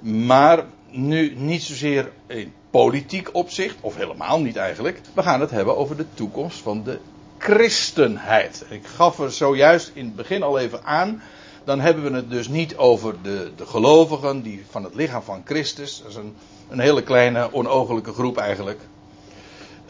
Maar 0.00 0.64
nu 0.90 1.34
niet 1.36 1.62
zozeer 1.62 2.10
in 2.26 2.52
politiek 2.70 3.28
opzicht, 3.32 3.76
of 3.80 3.96
helemaal 3.96 4.40
niet 4.40 4.56
eigenlijk. 4.56 5.00
We 5.14 5.22
gaan 5.22 5.40
het 5.40 5.50
hebben 5.50 5.76
over 5.76 5.96
de 5.96 6.06
toekomst 6.14 6.58
van 6.58 6.82
de 6.82 6.98
christenheid. 7.38 8.64
Ik 8.68 8.86
gaf 8.86 9.18
er 9.18 9.32
zojuist 9.32 9.90
in 9.94 10.04
het 10.04 10.16
begin 10.16 10.42
al 10.42 10.58
even 10.58 10.84
aan. 10.84 11.22
Dan 11.64 11.80
hebben 11.80 12.04
we 12.04 12.16
het 12.16 12.30
dus 12.30 12.48
niet 12.48 12.76
over 12.76 13.14
de, 13.22 13.50
de 13.56 13.66
gelovigen 13.66 14.42
die 14.42 14.64
van 14.70 14.84
het 14.84 14.94
lichaam 14.94 15.22
van 15.22 15.42
Christus. 15.44 15.98
Dat 15.98 16.10
is 16.10 16.16
een, 16.16 16.36
een 16.68 16.80
hele 16.80 17.02
kleine, 17.02 17.52
onogelijke 17.52 18.12
groep 18.12 18.36
eigenlijk. 18.36 18.80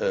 Uh, 0.00 0.08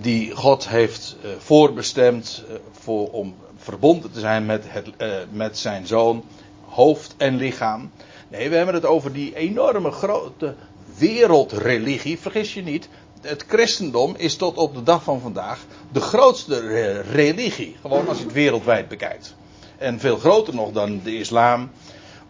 die 0.00 0.36
God 0.36 0.68
heeft 0.68 1.16
uh, 1.24 1.30
voorbestemd 1.38 2.44
uh, 2.48 2.54
voor, 2.72 3.10
om 3.10 3.34
verbonden 3.56 4.12
te 4.12 4.20
zijn 4.20 4.46
met, 4.46 4.64
het, 4.66 4.90
met 5.30 5.58
zijn 5.58 5.86
zoon, 5.86 6.24
hoofd 6.68 7.14
en 7.16 7.36
lichaam. 7.36 7.90
Nee, 8.28 8.48
we 8.48 8.56
hebben 8.56 8.74
het 8.74 8.84
over 8.84 9.12
die 9.12 9.36
enorme 9.36 9.90
grote 9.90 10.54
wereldreligie. 10.98 12.18
Vergis 12.18 12.54
je 12.54 12.62
niet, 12.62 12.88
het 13.20 13.44
christendom 13.48 14.14
is 14.16 14.36
tot 14.36 14.56
op 14.56 14.74
de 14.74 14.82
dag 14.82 15.02
van 15.02 15.20
vandaag 15.20 15.64
de 15.92 16.00
grootste 16.00 17.00
religie. 17.00 17.76
Gewoon 17.80 18.08
als 18.08 18.18
je 18.18 18.24
het 18.24 18.32
wereldwijd 18.32 18.88
bekijkt. 18.88 19.34
En 19.78 20.00
veel 20.00 20.16
groter 20.16 20.54
nog 20.54 20.72
dan 20.72 21.00
de 21.04 21.16
islam 21.16 21.70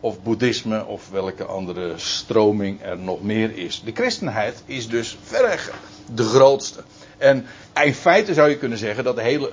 of 0.01 0.23
boeddhisme 0.23 0.87
of 0.87 1.11
welke 1.11 1.45
andere 1.45 1.93
stroming 1.97 2.83
er 2.83 2.99
nog 2.99 3.23
meer 3.23 3.57
is. 3.57 3.83
De 3.85 3.93
christenheid 3.93 4.63
is 4.67 4.89
dus 4.89 5.19
verreg 5.23 5.73
de 6.15 6.23
grootste. 6.23 6.85
En 7.21 7.47
in 7.83 7.95
feite 7.95 8.35
zou 8.35 8.49
je 8.49 8.57
kunnen 8.57 8.79
zeggen 8.79 9.05
dat 9.05 9.17
de 9.17 9.23
hele. 9.23 9.53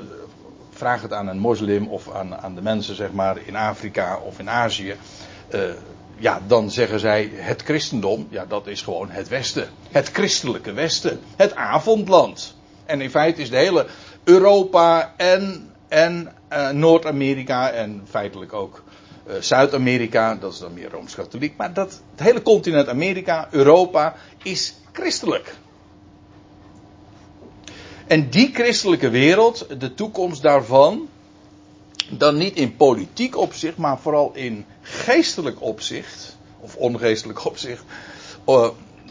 Vraag 0.71 1.01
het 1.01 1.13
aan 1.13 1.27
een 1.27 1.39
moslim 1.39 1.87
of 1.87 2.11
aan, 2.11 2.35
aan 2.35 2.55
de 2.55 2.61
mensen 2.61 2.95
zeg 2.95 3.11
maar 3.11 3.37
in 3.45 3.55
Afrika 3.55 4.17
of 4.17 4.39
in 4.39 4.49
Azië. 4.49 4.95
Uh, 5.53 5.61
ja, 6.17 6.41
dan 6.47 6.71
zeggen 6.71 6.99
zij 6.99 7.31
het 7.33 7.61
christendom, 7.61 8.27
ja, 8.29 8.45
dat 8.45 8.67
is 8.67 8.81
gewoon 8.81 9.09
het 9.09 9.27
Westen. 9.27 9.69
Het 9.91 10.09
christelijke 10.13 10.73
Westen. 10.73 11.19
Het 11.35 11.55
avondland. 11.55 12.55
En 12.85 13.01
in 13.01 13.09
feite 13.09 13.41
is 13.41 13.49
de 13.49 13.57
hele 13.57 13.85
Europa 14.23 15.13
en, 15.17 15.71
en 15.87 16.33
uh, 16.53 16.69
Noord-Amerika 16.69 17.69
en 17.69 18.03
feitelijk 18.09 18.53
ook 18.53 18.83
uh, 19.27 19.33
Zuid-Amerika, 19.39 20.35
dat 20.35 20.53
is 20.53 20.59
dan 20.59 20.73
meer 20.73 20.89
rooms-katholiek, 20.89 21.57
maar 21.57 21.73
dat, 21.73 22.01
het 22.11 22.19
hele 22.19 22.41
continent 22.41 22.89
Amerika, 22.89 23.47
Europa, 23.51 24.15
is 24.43 24.75
christelijk. 24.91 25.55
En 28.07 28.29
die 28.29 28.49
christelijke 28.53 29.09
wereld, 29.09 29.65
de 29.79 29.93
toekomst 29.93 30.41
daarvan, 30.41 31.09
dan 32.09 32.37
niet 32.37 32.55
in 32.55 32.75
politiek 32.75 33.37
opzicht, 33.37 33.77
maar 33.77 33.99
vooral 33.99 34.31
in 34.33 34.65
geestelijk 34.81 35.61
opzicht, 35.61 36.37
of 36.59 36.75
ongeestelijk 36.75 37.45
opzicht, 37.51 37.83
uh, 38.47 38.69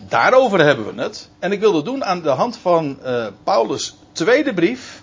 daarover 0.08 0.64
hebben 0.64 0.94
we 0.94 1.02
het. 1.02 1.28
En 1.38 1.52
ik 1.52 1.60
wil 1.60 1.72
dat 1.72 1.84
doen 1.84 2.04
aan 2.04 2.22
de 2.22 2.28
hand 2.28 2.56
van 2.56 2.98
uh, 3.04 3.26
Paulus' 3.44 3.96
tweede 4.12 4.54
brief 4.54 5.02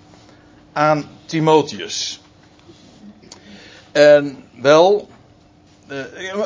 aan 0.72 1.06
Timotheus. 1.26 2.22
En 3.92 4.44
wel, 4.62 5.08
uh, 5.88 5.98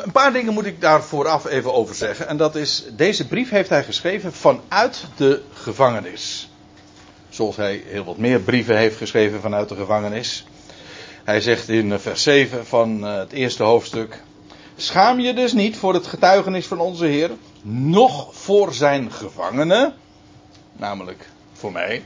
een 0.04 0.12
paar 0.12 0.32
dingen 0.32 0.52
moet 0.52 0.66
ik 0.66 0.80
daar 0.80 1.02
vooraf 1.02 1.46
even 1.46 1.74
over 1.74 1.94
zeggen. 1.94 2.28
En 2.28 2.36
dat 2.36 2.56
is, 2.56 2.84
deze 2.96 3.26
brief 3.26 3.50
heeft 3.50 3.68
hij 3.68 3.84
geschreven 3.84 4.32
vanuit 4.32 5.04
de 5.16 5.42
gevangenis. 5.52 6.48
Zoals 7.38 7.56
hij 7.56 7.82
heel 7.86 8.04
wat 8.04 8.16
meer 8.16 8.40
brieven 8.40 8.76
heeft 8.76 8.96
geschreven 8.96 9.40
vanuit 9.40 9.68
de 9.68 9.74
gevangenis. 9.74 10.46
Hij 11.24 11.40
zegt 11.40 11.68
in 11.68 11.98
vers 11.98 12.22
7 12.22 12.66
van 12.66 13.06
eh, 13.06 13.16
het 13.16 13.32
eerste 13.32 13.62
hoofdstuk. 13.62 14.22
Schaam 14.76 15.20
je 15.20 15.34
dus 15.34 15.52
niet 15.52 15.76
voor 15.76 15.94
het 15.94 16.06
getuigenis 16.06 16.66
van 16.66 16.78
onze 16.78 17.04
Heer, 17.06 17.30
noch 17.62 18.34
voor 18.34 18.74
zijn 18.74 19.12
gevangenen, 19.12 19.94
namelijk 20.72 21.28
voor 21.52 21.72
mij, 21.72 22.02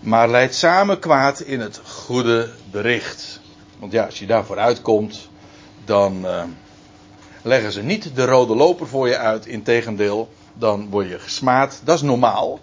maar 0.00 0.28
leid 0.28 0.54
samen 0.54 0.98
kwaad 0.98 1.40
in 1.40 1.60
het 1.60 1.80
goede 1.84 2.50
bericht. 2.70 3.40
Want 3.78 3.92
ja, 3.92 4.04
als 4.04 4.18
je 4.18 4.26
daarvoor 4.26 4.58
uitkomt, 4.58 5.28
dan 5.84 6.24
uh, 6.24 6.42
leggen 7.42 7.72
ze 7.72 7.82
niet 7.82 8.16
de 8.16 8.24
rode 8.24 8.54
loper 8.54 8.86
voor 8.86 9.08
je 9.08 9.16
uit. 9.16 9.46
Integendeel, 9.46 10.32
dan 10.54 10.90
word 10.90 11.08
je 11.08 11.18
gesmaad. 11.18 11.80
Dat 11.84 11.94
is 11.94 12.02
normaal. 12.02 12.60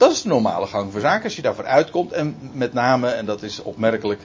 Dat 0.00 0.12
is 0.12 0.22
de 0.22 0.28
normale 0.28 0.66
gang 0.66 0.92
van 0.92 1.00
zaken 1.00 1.24
als 1.24 1.36
je 1.36 1.42
daarvoor 1.42 1.66
uitkomt. 1.66 2.12
En 2.12 2.50
met 2.52 2.72
name, 2.72 3.08
en 3.08 3.26
dat 3.26 3.42
is 3.42 3.62
opmerkelijk, 3.62 4.20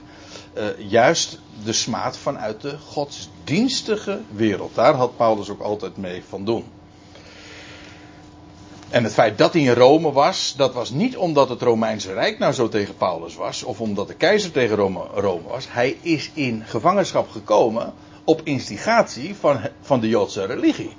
uh, 0.54 0.64
juist 0.90 1.38
de 1.64 1.72
smaad 1.72 2.18
vanuit 2.18 2.60
de 2.60 2.78
godsdienstige 2.78 4.20
wereld. 4.30 4.74
Daar 4.74 4.94
had 4.94 5.16
Paulus 5.16 5.48
ook 5.48 5.60
altijd 5.60 5.96
mee 5.96 6.22
van 6.28 6.44
doen. 6.44 6.64
En 8.88 9.04
het 9.04 9.12
feit 9.12 9.38
dat 9.38 9.52
hij 9.52 9.62
in 9.62 9.74
Rome 9.74 10.12
was, 10.12 10.54
dat 10.56 10.74
was 10.74 10.90
niet 10.90 11.16
omdat 11.16 11.48
het 11.48 11.62
Romeinse 11.62 12.12
Rijk 12.12 12.38
nou 12.38 12.52
zo 12.52 12.68
tegen 12.68 12.96
Paulus 12.96 13.34
was, 13.34 13.62
of 13.62 13.80
omdat 13.80 14.08
de 14.08 14.14
keizer 14.14 14.50
tegen 14.50 14.76
Rome, 14.76 15.04
Rome 15.14 15.48
was. 15.48 15.66
Hij 15.68 15.98
is 16.00 16.30
in 16.34 16.62
gevangenschap 16.66 17.30
gekomen 17.30 17.92
op 18.24 18.40
instigatie 18.44 19.34
van, 19.34 19.60
van 19.80 20.00
de 20.00 20.08
Joodse 20.08 20.44
religie. 20.44 20.96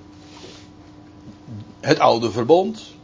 Het 1.79 1.99
oude 1.99 2.31
verbond, 2.31 2.95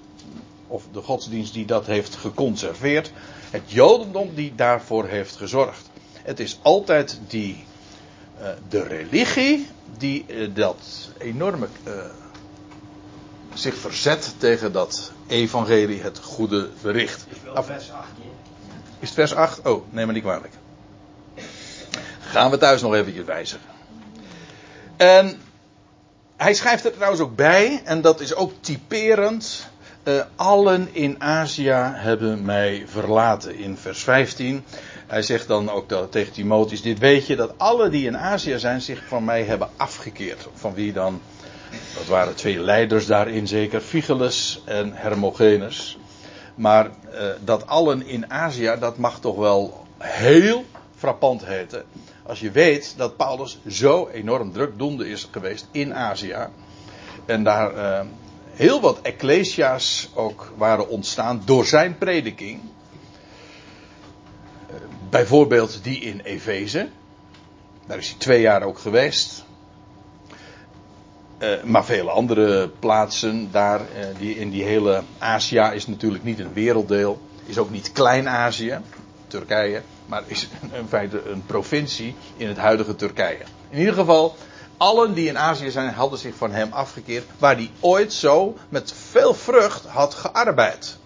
of 0.73 0.83
de 0.91 1.01
godsdienst 1.01 1.53
die 1.53 1.65
dat 1.65 1.85
heeft 1.85 2.15
geconserveerd, 2.15 3.11
het 3.49 3.71
Jodendom 3.71 4.35
die 4.35 4.55
daarvoor 4.55 5.07
heeft 5.07 5.35
gezorgd. 5.35 5.89
Het 6.23 6.39
is 6.39 6.59
altijd 6.61 7.19
die, 7.27 7.63
uh, 8.41 8.47
de 8.69 8.83
religie 8.83 9.67
die 9.97 10.25
uh, 10.27 10.55
dat 10.55 10.77
enorme 11.17 11.67
uh, 11.87 11.93
zich 13.53 13.75
verzet 13.75 14.33
tegen 14.37 14.71
dat 14.71 15.11
evangelie, 15.27 16.01
het 16.01 16.19
goede 16.19 16.69
bericht. 16.81 17.25
Is 17.29 17.37
wel 17.53 17.63
vers 17.63 17.91
8, 17.91 18.07
Is 18.99 19.07
het 19.07 19.17
vers 19.17 19.33
8? 19.33 19.67
Oh, 19.67 19.83
neem 19.89 20.07
me 20.07 20.13
niet 20.13 20.23
kwalijk. 20.23 20.53
Gaan 22.19 22.51
we 22.51 22.57
thuis 22.57 22.81
nog 22.81 22.93
eventjes 22.93 23.25
wijzigen. 23.25 23.69
En 24.97 25.41
hij 26.37 26.53
schrijft 26.53 26.85
er 26.85 26.93
trouwens 26.93 27.21
ook 27.21 27.35
bij, 27.35 27.81
en 27.83 28.01
dat 28.01 28.19
is 28.19 28.35
ook 28.35 28.51
typerend. 28.59 29.71
Uh, 30.03 30.21
allen 30.35 30.87
in 30.91 31.21
Azië 31.21 31.91
hebben 31.93 32.45
mij 32.45 32.83
verlaten 32.87 33.55
in 33.55 33.77
vers 33.77 34.03
15. 34.03 34.63
Hij 35.07 35.21
zegt 35.21 35.47
dan 35.47 35.69
ook 35.69 35.89
dat, 35.89 36.11
tegen 36.11 36.33
Timotheus: 36.33 36.81
Dit 36.81 36.99
weet 36.99 37.27
je, 37.27 37.35
dat 37.35 37.53
alle 37.57 37.89
die 37.89 38.05
in 38.05 38.17
Azië 38.17 38.59
zijn 38.59 38.81
zich 38.81 39.03
van 39.07 39.23
mij 39.23 39.43
hebben 39.43 39.69
afgekeerd. 39.77 40.47
Van 40.53 40.73
wie 40.73 40.93
dan? 40.93 41.21
Dat 41.95 42.05
waren 42.05 42.35
twee 42.35 42.59
leiders 42.59 43.05
daarin 43.05 43.47
zeker, 43.47 43.81
Figelus 43.81 44.61
en 44.65 44.93
Hermogenes. 44.93 45.97
Maar 46.55 46.85
uh, 46.85 47.21
dat 47.43 47.67
allen 47.67 48.07
in 48.07 48.31
Azië, 48.31 48.75
dat 48.79 48.97
mag 48.97 49.19
toch 49.19 49.35
wel 49.35 49.85
heel 49.97 50.65
frappant 50.97 51.45
heten. 51.45 51.83
Als 52.23 52.39
je 52.39 52.51
weet 52.51 52.93
dat 52.97 53.17
Paulus 53.17 53.59
zo 53.67 54.07
enorm 54.07 54.51
drukdoende 54.51 55.09
is 55.09 55.27
geweest 55.31 55.67
in 55.71 55.95
Azië. 55.95 56.47
En 57.25 57.43
daar 57.43 57.75
uh, 57.75 57.99
heel 58.53 58.81
wat 58.81 59.01
ecclesia's 59.01 60.09
ook 60.13 60.53
waren 60.57 60.89
ontstaan 60.89 61.41
door 61.45 61.65
zijn 61.65 61.97
prediking. 61.97 62.61
Uh, 62.61 62.67
bijvoorbeeld 65.09 65.83
die 65.83 65.99
in 65.99 66.19
Efeze. 66.19 66.89
Daar 67.85 67.97
is 67.97 68.09
hij 68.09 68.17
twee 68.17 68.41
jaar 68.41 68.63
ook 68.63 68.79
geweest. 68.79 69.43
Uh, 71.39 71.63
maar 71.63 71.85
vele 71.85 72.09
andere 72.09 72.69
plaatsen 72.69 73.51
daar, 73.51 73.81
die 74.17 74.35
in 74.35 74.49
die 74.49 74.63
hele 74.63 75.03
Azië 75.17 75.69
is 75.73 75.87
natuurlijk 75.87 76.23
niet 76.23 76.39
een 76.39 76.53
werelddeel. 76.53 77.21
Is 77.45 77.57
ook 77.57 77.69
niet 77.69 77.91
Klein-Azië, 77.91 78.79
Turkije 79.27 79.81
maar 80.05 80.23
is 80.25 80.47
in 80.71 80.87
feite 80.87 81.29
een 81.29 81.45
provincie 81.45 82.15
in 82.37 82.47
het 82.47 82.57
huidige 82.57 82.95
Turkije. 82.95 83.43
In 83.69 83.79
ieder 83.79 83.93
geval, 83.93 84.35
allen 84.83 85.13
die 85.13 85.27
in 85.27 85.37
Azië 85.37 85.71
zijn, 85.71 85.93
hadden 85.93 86.19
zich 86.19 86.35
van 86.35 86.51
hem 86.51 86.71
afgekeerd, 86.71 87.25
waar 87.37 87.55
hij 87.55 87.71
ooit 87.79 88.13
zo 88.13 88.57
met 88.69 88.93
veel 89.09 89.33
vrucht 89.33 89.85
had 89.85 90.13
gearbeid. 90.13 90.97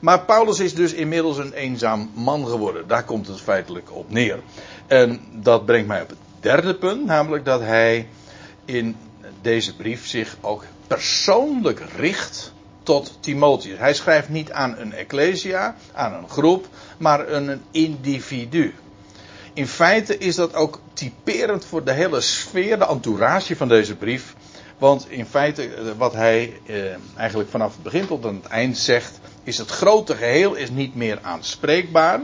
Maar 0.00 0.20
Paulus 0.20 0.60
is 0.60 0.74
dus 0.74 0.92
inmiddels 0.92 1.38
een 1.38 1.52
eenzaam 1.52 2.10
man 2.14 2.46
geworden. 2.46 2.88
Daar 2.88 3.04
komt 3.04 3.26
het 3.26 3.40
feitelijk 3.40 3.92
op 3.92 4.10
neer. 4.10 4.40
En 4.86 5.20
dat 5.32 5.64
brengt 5.64 5.86
mij 5.86 6.02
op 6.02 6.08
het 6.08 6.18
derde 6.40 6.74
punt, 6.74 7.04
namelijk 7.04 7.44
dat 7.44 7.60
hij 7.60 8.08
in 8.64 8.96
deze 9.40 9.76
brief 9.76 10.06
zich 10.06 10.36
ook 10.40 10.64
persoonlijk 10.86 11.82
richt 11.96 12.52
tot 12.82 13.18
Timotheus. 13.20 13.78
Hij 13.78 13.94
schrijft 13.94 14.28
niet 14.28 14.52
aan 14.52 14.78
een 14.78 14.92
ecclesia, 14.92 15.76
aan 15.92 16.14
een 16.14 16.28
groep, 16.28 16.66
maar 16.98 17.34
aan 17.34 17.48
een 17.48 17.62
individu. 17.70 18.74
In 19.56 19.66
feite 19.66 20.18
is 20.18 20.34
dat 20.34 20.54
ook 20.54 20.80
typerend 20.92 21.64
voor 21.64 21.84
de 21.84 21.92
hele 21.92 22.20
sfeer, 22.20 22.78
de 22.78 22.86
entourage 22.86 23.56
van 23.56 23.68
deze 23.68 23.96
brief. 23.96 24.34
Want 24.78 25.10
in 25.10 25.26
feite, 25.26 25.74
eh, 25.74 25.84
wat 25.96 26.12
hij 26.12 26.60
eh, 26.66 26.76
eigenlijk 27.16 27.50
vanaf 27.50 27.72
het 27.72 27.82
begin 27.82 28.06
tot 28.06 28.26
aan 28.26 28.34
het 28.34 28.46
eind 28.46 28.78
zegt, 28.78 29.20
is 29.42 29.58
het 29.58 29.70
grote 29.70 30.16
geheel 30.16 30.54
is 30.54 30.70
niet 30.70 30.94
meer 30.94 31.18
aanspreekbaar. 31.22 32.20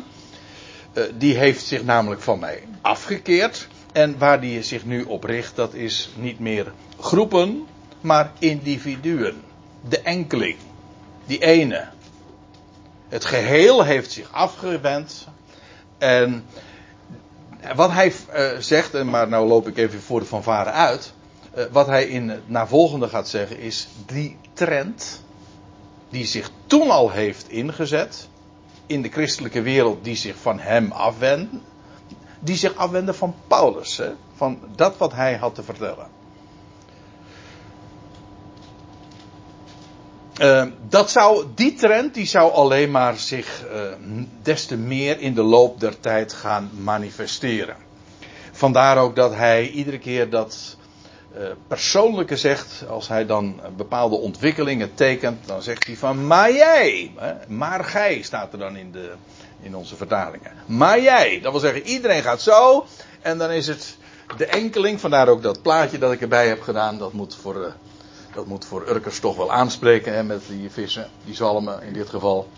Uh, 0.95 1.05
die 1.19 1.37
heeft 1.37 1.65
zich 1.65 1.85
namelijk 1.85 2.21
van 2.21 2.39
mij 2.39 2.63
afgekeerd. 2.81 3.69
En 3.93 4.19
waar 4.19 4.41
die 4.41 4.63
zich 4.63 4.85
nu 4.85 5.03
op 5.03 5.25
richt, 5.25 5.57
dat 5.57 5.75
is 5.75 6.11
niet 6.17 6.39
meer 6.39 6.73
groepen, 7.01 7.67
maar 8.01 8.33
individuen 8.39 9.43
de 9.89 10.01
enkeling. 10.01 10.57
Die 11.27 11.39
ene. 11.39 11.89
Het 13.09 13.25
geheel 13.25 13.85
heeft 13.85 14.13
zich 14.13 14.33
afgewend. 14.33 15.29
En 15.99 16.45
wat 17.75 17.91
hij 17.91 18.13
uh, 18.35 18.59
zegt, 18.59 19.05
maar 19.05 19.29
nou 19.29 19.47
loop 19.47 19.69
ik 19.69 19.77
even 19.77 20.01
voor 20.01 20.21
de 20.21 20.27
fanfare 20.27 20.71
uit. 20.71 21.13
Uh, 21.57 21.65
wat 21.71 21.87
hij 21.87 22.05
in 22.05 22.29
het 22.29 22.49
navolgende 22.49 23.09
gaat 23.09 23.29
zeggen 23.29 23.59
is 23.59 23.89
die 24.07 24.37
trend 24.53 25.23
die 26.11 26.27
zich 26.27 26.51
toen 26.67 26.91
al 26.91 27.11
heeft 27.11 27.49
ingezet 27.49 28.29
in 28.87 29.03
de 29.03 29.09
christelijke 29.09 29.63
wereld 29.63 30.05
die 30.05 30.17
zich 30.17 30.37
van 30.37 30.59
hem 30.59 30.93
afwenden, 30.93 31.63
die 32.41 32.57
zich 32.57 32.75
afwenden 32.75 33.15
van 33.15 33.35
Paulus, 33.47 33.97
hè, 33.97 34.13
van 34.35 34.59
dat 34.75 34.97
wat 34.97 35.13
hij 35.13 35.37
had 35.37 35.55
te 35.55 35.63
vertellen. 35.63 36.12
Uh, 40.41 40.65
dat 40.89 41.11
zou, 41.11 41.47
die 41.55 41.75
trend 41.75 42.15
die 42.15 42.27
zou 42.27 42.53
alleen 42.53 42.91
maar 42.91 43.17
zich 43.17 43.65
uh, 43.73 43.81
des 44.43 44.67
te 44.67 44.77
meer 44.77 45.21
in 45.21 45.35
de 45.35 45.43
loop 45.43 45.81
der 45.81 46.01
tijd 46.01 46.33
gaan 46.33 46.71
manifesteren. 46.83 47.77
Vandaar 48.53 48.99
ook 48.99 49.17
dat 49.17 49.35
hij 49.35 49.69
iedere 49.69 49.99
keer 49.99 50.31
dat 50.31 50.77
uh, 51.37 51.43
persoonlijke 51.67 52.37
zegt, 52.37 52.85
als 52.89 53.09
hij 53.09 53.27
dan 53.27 53.61
bepaalde 53.77 54.17
ontwikkelingen 54.17 54.95
tekent, 54.95 55.47
dan 55.47 55.63
zegt 55.63 55.87
hij 55.87 55.97
van 55.97 56.27
maar 56.27 56.53
jij, 56.53 57.13
maar 57.49 57.85
gij 57.85 58.23
staat 58.23 58.53
er 58.53 58.59
dan 58.59 58.77
in, 58.77 58.93
de, 58.93 59.13
in 59.63 59.77
onze 59.77 59.97
vertalingen. 59.97 60.53
Maar 60.67 61.01
jij, 61.01 61.41
dat 61.43 61.53
wil 61.53 61.61
zeggen 61.61 61.83
iedereen 61.83 62.23
gaat 62.23 62.41
zo 62.41 62.87
en 63.21 63.39
dan 63.39 63.51
is 63.51 63.67
het 63.67 63.97
de 64.37 64.47
enkeling, 64.47 65.01
vandaar 65.01 65.29
ook 65.29 65.43
dat 65.43 65.63
plaatje 65.63 65.99
dat 65.99 66.13
ik 66.13 66.21
erbij 66.21 66.49
heb 66.49 66.61
gedaan, 66.61 66.99
dat 66.99 67.13
moet 67.13 67.35
voor 67.35 67.75
dat 68.35 68.47
moet 68.47 68.65
voor 68.65 68.89
Urkers 68.89 69.19
toch 69.19 69.37
wel 69.37 69.53
aanspreken 69.53 70.15
hè, 70.15 70.23
met 70.23 70.43
die 70.49 70.71
vissen, 70.71 71.11
die 71.25 71.35
zalmen 71.35 71.83
in 71.83 71.93
dit 71.93 72.09
geval. 72.09 72.49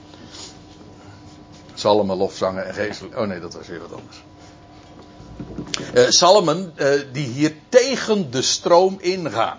Zalmen, 1.74 2.16
lofzangen 2.16 2.66
en 2.66 2.74
geestelijk. 2.74 3.18
Oh 3.18 3.26
nee, 3.26 3.40
dat 3.40 3.54
was 3.54 3.66
weer 3.66 3.80
wat 3.80 3.92
anders. 3.92 4.22
Salmen 6.16 6.72
uh, 6.76 7.00
die 7.12 7.26
hier 7.26 7.54
tegen 7.68 8.30
de 8.30 8.42
stroom 8.42 8.96
ingaan. 9.00 9.58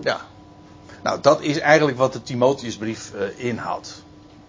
Ja. 0.00 0.20
Nou, 1.02 1.20
dat 1.20 1.42
is 1.42 1.58
eigenlijk 1.58 1.98
wat 1.98 2.12
de 2.12 2.22
Timotheusbrief 2.22 3.12
uh, 3.14 3.44
inhoudt. 3.44 4.02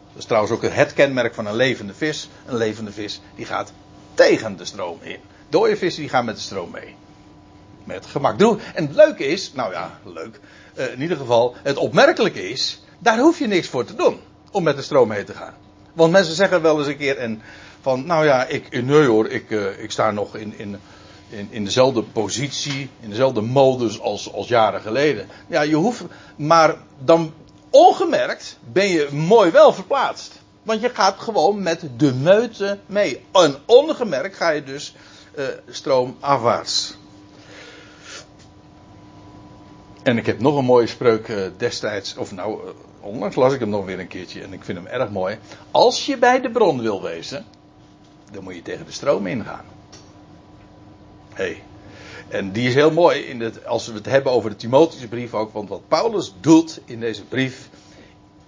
Dat 0.07 0.17
is 0.17 0.25
trouwens 0.25 0.53
ook 0.53 0.61
het 0.61 0.93
kenmerk 0.93 1.33
van 1.33 1.45
een 1.45 1.55
levende 1.55 1.93
vis. 1.93 2.29
Een 2.45 2.57
levende 2.57 2.91
vis 2.91 3.21
die 3.35 3.45
gaat 3.45 3.71
tegen 4.13 4.57
de 4.57 4.65
stroom 4.65 4.99
in. 5.01 5.19
Dode 5.49 5.77
vissen 5.77 6.01
die 6.01 6.09
gaan 6.09 6.25
met 6.25 6.35
de 6.35 6.41
stroom 6.41 6.71
mee 6.71 6.95
met 7.87 8.05
gemak. 8.05 8.39
En 8.41 8.85
het 8.85 8.95
leuke 8.95 9.27
is, 9.27 9.51
nou 9.53 9.73
ja, 9.73 9.99
leuk. 10.03 10.39
Uh, 10.77 10.91
in 10.91 11.01
ieder 11.01 11.17
geval, 11.17 11.55
het 11.63 11.77
opmerkelijke 11.77 12.49
is, 12.49 12.83
daar 12.99 13.19
hoef 13.19 13.39
je 13.39 13.47
niks 13.47 13.67
voor 13.67 13.85
te 13.85 13.95
doen. 13.95 14.19
Om 14.51 14.63
met 14.63 14.75
de 14.75 14.81
stroom 14.81 15.07
mee 15.07 15.23
te 15.23 15.33
gaan. 15.33 15.53
Want 15.93 16.11
mensen 16.11 16.35
zeggen 16.35 16.61
wel 16.61 16.77
eens 16.77 16.87
een 16.87 16.97
keer 16.97 17.17
en 17.17 17.41
van, 17.81 18.05
nou 18.05 18.25
ja, 18.25 18.45
ik, 18.45 18.83
nee 18.83 19.05
hoor, 19.05 19.27
ik, 19.27 19.49
uh, 19.49 19.83
ik 19.83 19.91
sta 19.91 20.11
nog 20.11 20.35
in, 20.35 20.53
in, 20.57 20.79
in, 21.29 21.47
in 21.49 21.63
dezelfde 21.63 22.03
positie, 22.03 22.89
in 22.99 23.09
dezelfde 23.09 23.41
modus 23.41 23.99
als, 23.99 24.33
als 24.33 24.47
jaren 24.47 24.81
geleden. 24.81 25.27
Ja, 25.47 25.61
je 25.61 25.75
hoeft, 25.75 26.03
maar 26.35 26.75
dan 26.99 27.33
ongemerkt 27.69 28.57
ben 28.71 28.87
je 28.87 29.07
mooi 29.11 29.51
wel 29.51 29.73
verplaatst. 29.73 30.39
Want 30.63 30.81
je 30.81 30.89
gaat 30.89 31.19
gewoon 31.19 31.61
met 31.63 31.83
de 31.97 32.13
meute 32.13 32.77
mee. 32.85 33.25
En 33.31 33.55
ongemerkt 33.65 34.35
ga 34.35 34.49
je 34.49 34.63
dus 34.63 34.95
uh, 35.37 35.45
stroomafwaarts. 35.69 36.97
En 40.07 40.17
ik 40.17 40.25
heb 40.25 40.39
nog 40.39 40.57
een 40.57 40.65
mooie 40.65 40.87
spreuk 40.87 41.27
uh, 41.27 41.41
destijds, 41.57 42.17
of 42.17 42.31
nou, 42.31 42.63
uh, 42.63 42.69
onlangs 42.99 43.35
las 43.35 43.53
ik 43.53 43.59
hem 43.59 43.69
nog 43.69 43.85
weer 43.85 43.99
een 43.99 44.07
keertje 44.07 44.41
en 44.41 44.53
ik 44.53 44.63
vind 44.63 44.77
hem 44.77 44.87
erg 44.87 45.09
mooi. 45.09 45.37
Als 45.71 46.05
je 46.05 46.17
bij 46.17 46.41
de 46.41 46.49
bron 46.49 46.81
wil 46.81 47.01
wezen, 47.01 47.45
dan 48.31 48.43
moet 48.43 48.55
je 48.55 48.61
tegen 48.61 48.85
de 48.85 48.91
stroom 48.91 49.27
ingaan. 49.27 49.65
Hey. 51.33 51.63
En 52.27 52.51
die 52.51 52.67
is 52.67 52.73
heel 52.73 52.91
mooi 52.91 53.19
in 53.19 53.41
het, 53.41 53.65
als 53.65 53.87
we 53.87 53.93
het 53.93 54.05
hebben 54.05 54.31
over 54.31 54.49
de 54.49 54.55
Timotheusbrief 54.55 55.33
ook, 55.33 55.53
want 55.53 55.69
wat 55.69 55.87
Paulus 55.87 56.33
doet 56.39 56.81
in 56.85 56.99
deze 56.99 57.23
brief, 57.23 57.69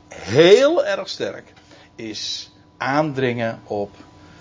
heel 0.08 0.86
erg 0.86 1.10
sterk, 1.10 1.54
is 1.96 2.52
aandringen 2.78 3.60
op 3.64 3.96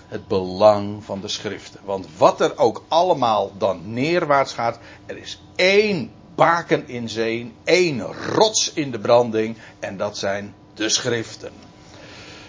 het 0.07 0.27
belang 0.27 1.03
van 1.03 1.21
de 1.21 1.27
schriften. 1.27 1.79
Want 1.83 2.07
wat 2.17 2.41
er 2.41 2.57
ook 2.57 2.83
allemaal 2.87 3.51
dan 3.57 3.93
neerwaarts 3.93 4.53
gaat, 4.53 4.79
er 5.05 5.17
is 5.17 5.41
één 5.55 6.11
baken 6.39 6.87
in 6.87 7.09
zee, 7.09 7.51
één 7.63 8.01
rots 8.35 8.71
in 8.73 8.91
de 8.91 8.99
branding 8.99 9.57
en 9.79 9.97
dat 9.97 10.17
zijn 10.17 10.53
de 10.73 10.89
schriften. 10.89 11.51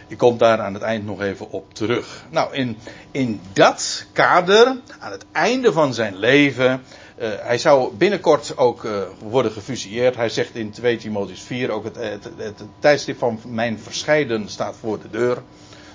Ik 0.09 0.19
kom 0.19 0.39
daar 0.39 0.61
aan 0.61 0.75
het 0.75 0.83
eind 0.83 1.05
nog 1.05 1.21
even 1.21 1.51
op 1.51 1.75
terug. 1.75 2.25
Nou, 2.31 2.55
in, 2.55 2.79
in 3.11 3.41
dat 3.53 4.07
kader, 4.13 4.77
aan 4.99 5.13
het 5.13 5.25
einde 5.33 5.73
van 5.73 5.95
zijn 5.95 6.17
leven, 6.17 6.83
uh, 7.19 7.29
hij 7.37 7.59
zou 7.59 7.95
binnenkort 7.95 8.57
ook 8.57 8.85
uh, 8.85 9.03
worden 9.19 9.53
gefusieerd. 9.53 10.17
Hij 10.17 10.29
zegt 10.29 10.55
in 10.55 10.71
2 10.71 10.97
Timotheus 10.97 11.43
4 11.43 11.71
ook 11.71 11.85
het, 11.85 11.97
het, 11.97 12.25
het, 12.25 12.39
het, 12.39 12.63
tijdstip 12.79 13.19
van 13.19 13.41
mijn 13.47 13.79
verscheiden 13.79 14.49
staat 14.49 14.77
voor 14.81 15.01
de 15.01 15.11
deur. 15.11 15.43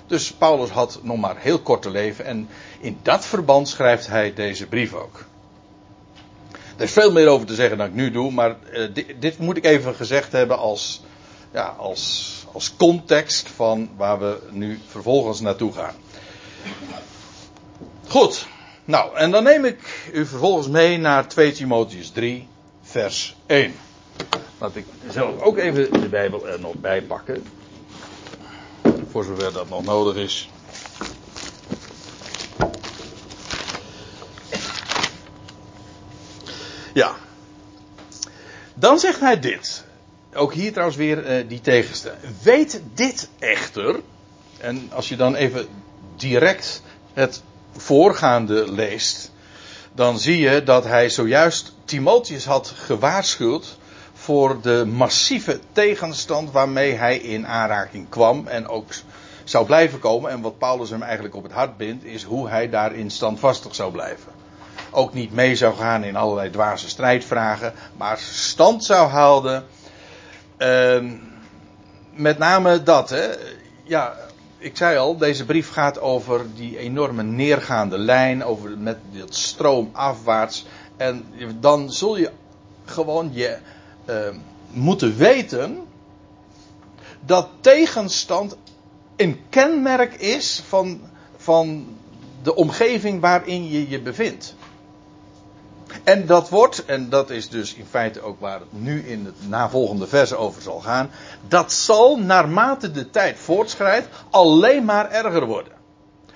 Dus 0.06 0.32
Paulus 0.32 0.70
had 0.70 1.00
nog 1.02 1.16
maar 1.16 1.36
heel 1.38 1.58
kort 1.58 1.82
te 1.82 1.90
leven 1.90 2.24
en 2.24 2.48
in 2.80 2.98
dat 3.02 3.26
verband 3.26 3.68
schrijft 3.68 4.06
hij 4.06 4.34
deze 4.34 4.66
brief 4.66 4.94
ook. 4.94 5.24
Er 6.76 6.82
is 6.82 6.92
veel 6.92 7.12
meer 7.12 7.28
over 7.28 7.46
te 7.46 7.54
zeggen 7.54 7.78
dan 7.78 7.86
ik 7.86 7.94
nu 7.94 8.10
doe, 8.10 8.30
maar 8.30 8.56
uh, 8.72 8.94
dit, 8.94 9.14
dit, 9.18 9.38
moet 9.38 9.56
ik 9.56 9.64
even 9.64 9.94
gezegd 9.94 10.32
hebben 10.32 10.58
als, 10.58 11.02
ja, 11.52 11.74
als, 11.78 12.32
als 12.52 12.76
context 12.76 13.48
van 13.48 13.90
waar 13.96 14.18
we 14.18 14.38
nu 14.50 14.80
vervolgens 14.86 15.40
naartoe 15.40 15.72
gaan. 15.72 15.94
Goed, 18.08 18.46
nou, 18.84 19.16
en 19.16 19.30
dan 19.30 19.42
neem 19.42 19.64
ik 19.64 20.08
u 20.12 20.26
vervolgens 20.26 20.68
mee 20.68 20.98
naar 20.98 21.28
2 21.28 21.52
Timotheus 21.52 22.10
3, 22.10 22.48
vers 22.82 23.36
1. 23.46 23.74
Laat 24.58 24.76
ik 24.76 24.84
zelf 25.10 25.40
ook 25.40 25.56
even 25.56 26.00
de 26.00 26.08
Bijbel 26.08 26.48
er 26.48 26.60
nog 26.60 26.74
bij 26.74 27.02
pakken. 27.02 27.44
Voor 29.10 29.24
zover 29.24 29.52
dat 29.52 29.68
nog 29.68 29.84
nodig 29.84 30.16
is. 30.16 30.48
Ja. 36.96 37.14
Dan 38.74 38.98
zegt 38.98 39.20
hij 39.20 39.40
dit. 39.40 39.84
Ook 40.34 40.52
hier 40.52 40.70
trouwens 40.70 40.96
weer 40.98 41.38
uh, 41.38 41.48
die 41.48 41.60
tegenstelling. 41.60 42.20
Weet 42.42 42.82
dit 42.94 43.28
echter. 43.38 44.00
En 44.58 44.90
als 44.92 45.08
je 45.08 45.16
dan 45.16 45.34
even 45.34 45.66
direct 46.16 46.82
het 47.12 47.42
voorgaande 47.76 48.72
leest. 48.72 49.32
Dan 49.92 50.18
zie 50.18 50.38
je 50.38 50.62
dat 50.62 50.84
hij 50.84 51.08
zojuist 51.08 51.72
Timotheus 51.84 52.44
had 52.44 52.72
gewaarschuwd. 52.76 53.78
Voor 54.12 54.60
de 54.60 54.84
massieve 54.86 55.60
tegenstand 55.72 56.50
waarmee 56.50 56.92
hij 56.92 57.18
in 57.18 57.46
aanraking 57.46 58.08
kwam. 58.08 58.46
En 58.46 58.68
ook 58.68 58.92
zou 59.44 59.66
blijven 59.66 59.98
komen. 59.98 60.30
En 60.30 60.40
wat 60.40 60.58
Paulus 60.58 60.90
hem 60.90 61.02
eigenlijk 61.02 61.34
op 61.34 61.42
het 61.42 61.52
hart 61.52 61.76
bindt. 61.76 62.04
Is 62.04 62.22
hoe 62.22 62.48
hij 62.48 62.68
daarin 62.68 63.10
standvastig 63.10 63.74
zou 63.74 63.92
blijven 63.92 64.36
ook 64.96 65.14
niet 65.14 65.32
mee 65.32 65.56
zou 65.56 65.74
gaan 65.74 66.04
in 66.04 66.16
allerlei 66.16 66.50
dwaze 66.50 66.88
strijdvragen, 66.88 67.72
maar 67.96 68.18
stand 68.18 68.84
zou 68.84 69.08
houden. 69.08 69.64
Uh, 70.58 71.12
met 72.12 72.38
name 72.38 72.82
dat, 72.82 73.10
hè. 73.10 73.26
Ja, 73.84 74.14
ik 74.58 74.76
zei 74.76 74.98
al, 74.98 75.16
deze 75.16 75.44
brief 75.44 75.70
gaat 75.70 76.00
over 76.00 76.46
die 76.54 76.78
enorme 76.78 77.22
neergaande 77.22 77.98
lijn, 77.98 78.44
over 78.44 78.78
met 78.78 78.98
dat 79.10 79.34
stroom 79.34 79.90
afwaarts. 79.92 80.66
En 80.96 81.24
dan 81.60 81.92
zul 81.92 82.16
je 82.16 82.30
gewoon 82.84 83.30
je 83.32 83.56
uh, 84.08 84.16
moeten 84.70 85.16
weten 85.16 85.78
dat 87.20 87.48
tegenstand 87.60 88.56
een 89.16 89.40
kenmerk 89.48 90.14
is 90.14 90.62
van, 90.68 91.00
van 91.36 91.86
de 92.42 92.54
omgeving 92.54 93.20
waarin 93.20 93.68
je 93.70 93.88
je 93.88 94.00
bevindt. 94.00 94.54
En 96.06 96.26
dat 96.26 96.48
wordt, 96.48 96.84
en 96.84 97.08
dat 97.08 97.30
is 97.30 97.48
dus 97.48 97.74
in 97.74 97.86
feite 97.90 98.20
ook 98.20 98.40
waar 98.40 98.58
het 98.58 98.72
nu 98.72 99.08
in 99.08 99.24
het 99.24 99.48
navolgende 99.48 100.06
verse 100.06 100.36
over 100.36 100.62
zal 100.62 100.80
gaan, 100.80 101.10
dat 101.48 101.72
zal 101.72 102.18
naarmate 102.18 102.90
de 102.90 103.10
tijd 103.10 103.38
voortschrijdt 103.38 104.08
alleen 104.30 104.84
maar 104.84 105.10
erger 105.10 105.46
worden. 105.46 105.72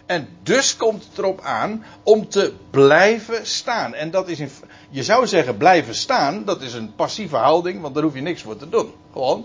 En 0.07 0.29
dus 0.43 0.77
komt 0.77 1.05
het 1.05 1.19
erop 1.19 1.41
aan 1.41 1.85
om 2.03 2.29
te 2.29 2.53
blijven 2.71 3.47
staan. 3.47 3.95
En 3.95 4.11
dat 4.11 4.29
is 4.29 4.41
in, 4.41 4.51
je 4.89 5.03
zou 5.03 5.27
zeggen 5.27 5.57
blijven 5.57 5.95
staan, 5.95 6.45
dat 6.45 6.63
is 6.63 6.75
een 6.75 6.95
passieve 6.95 7.37
houding, 7.37 7.81
want 7.81 7.95
daar 7.95 8.05
hoef 8.05 8.15
je 8.15 8.21
niks 8.21 8.43
voor 8.43 8.57
te 8.57 8.69
doen. 8.69 8.93
Gewoon, 9.13 9.45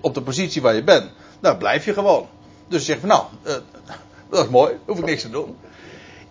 op 0.00 0.14
de 0.14 0.22
positie 0.22 0.62
waar 0.62 0.74
je 0.74 0.84
bent, 0.84 1.10
daar 1.40 1.56
blijf 1.56 1.84
je 1.84 1.92
gewoon. 1.92 2.28
Dus 2.68 2.78
je 2.78 2.86
zegt 2.86 3.00
van 3.00 3.08
nou, 3.08 3.24
uh, 3.46 3.52
dat 4.30 4.44
is 4.44 4.50
mooi, 4.50 4.74
hoef 4.86 4.98
ik 4.98 5.04
niks 5.04 5.22
te 5.22 5.30
doen. 5.30 5.56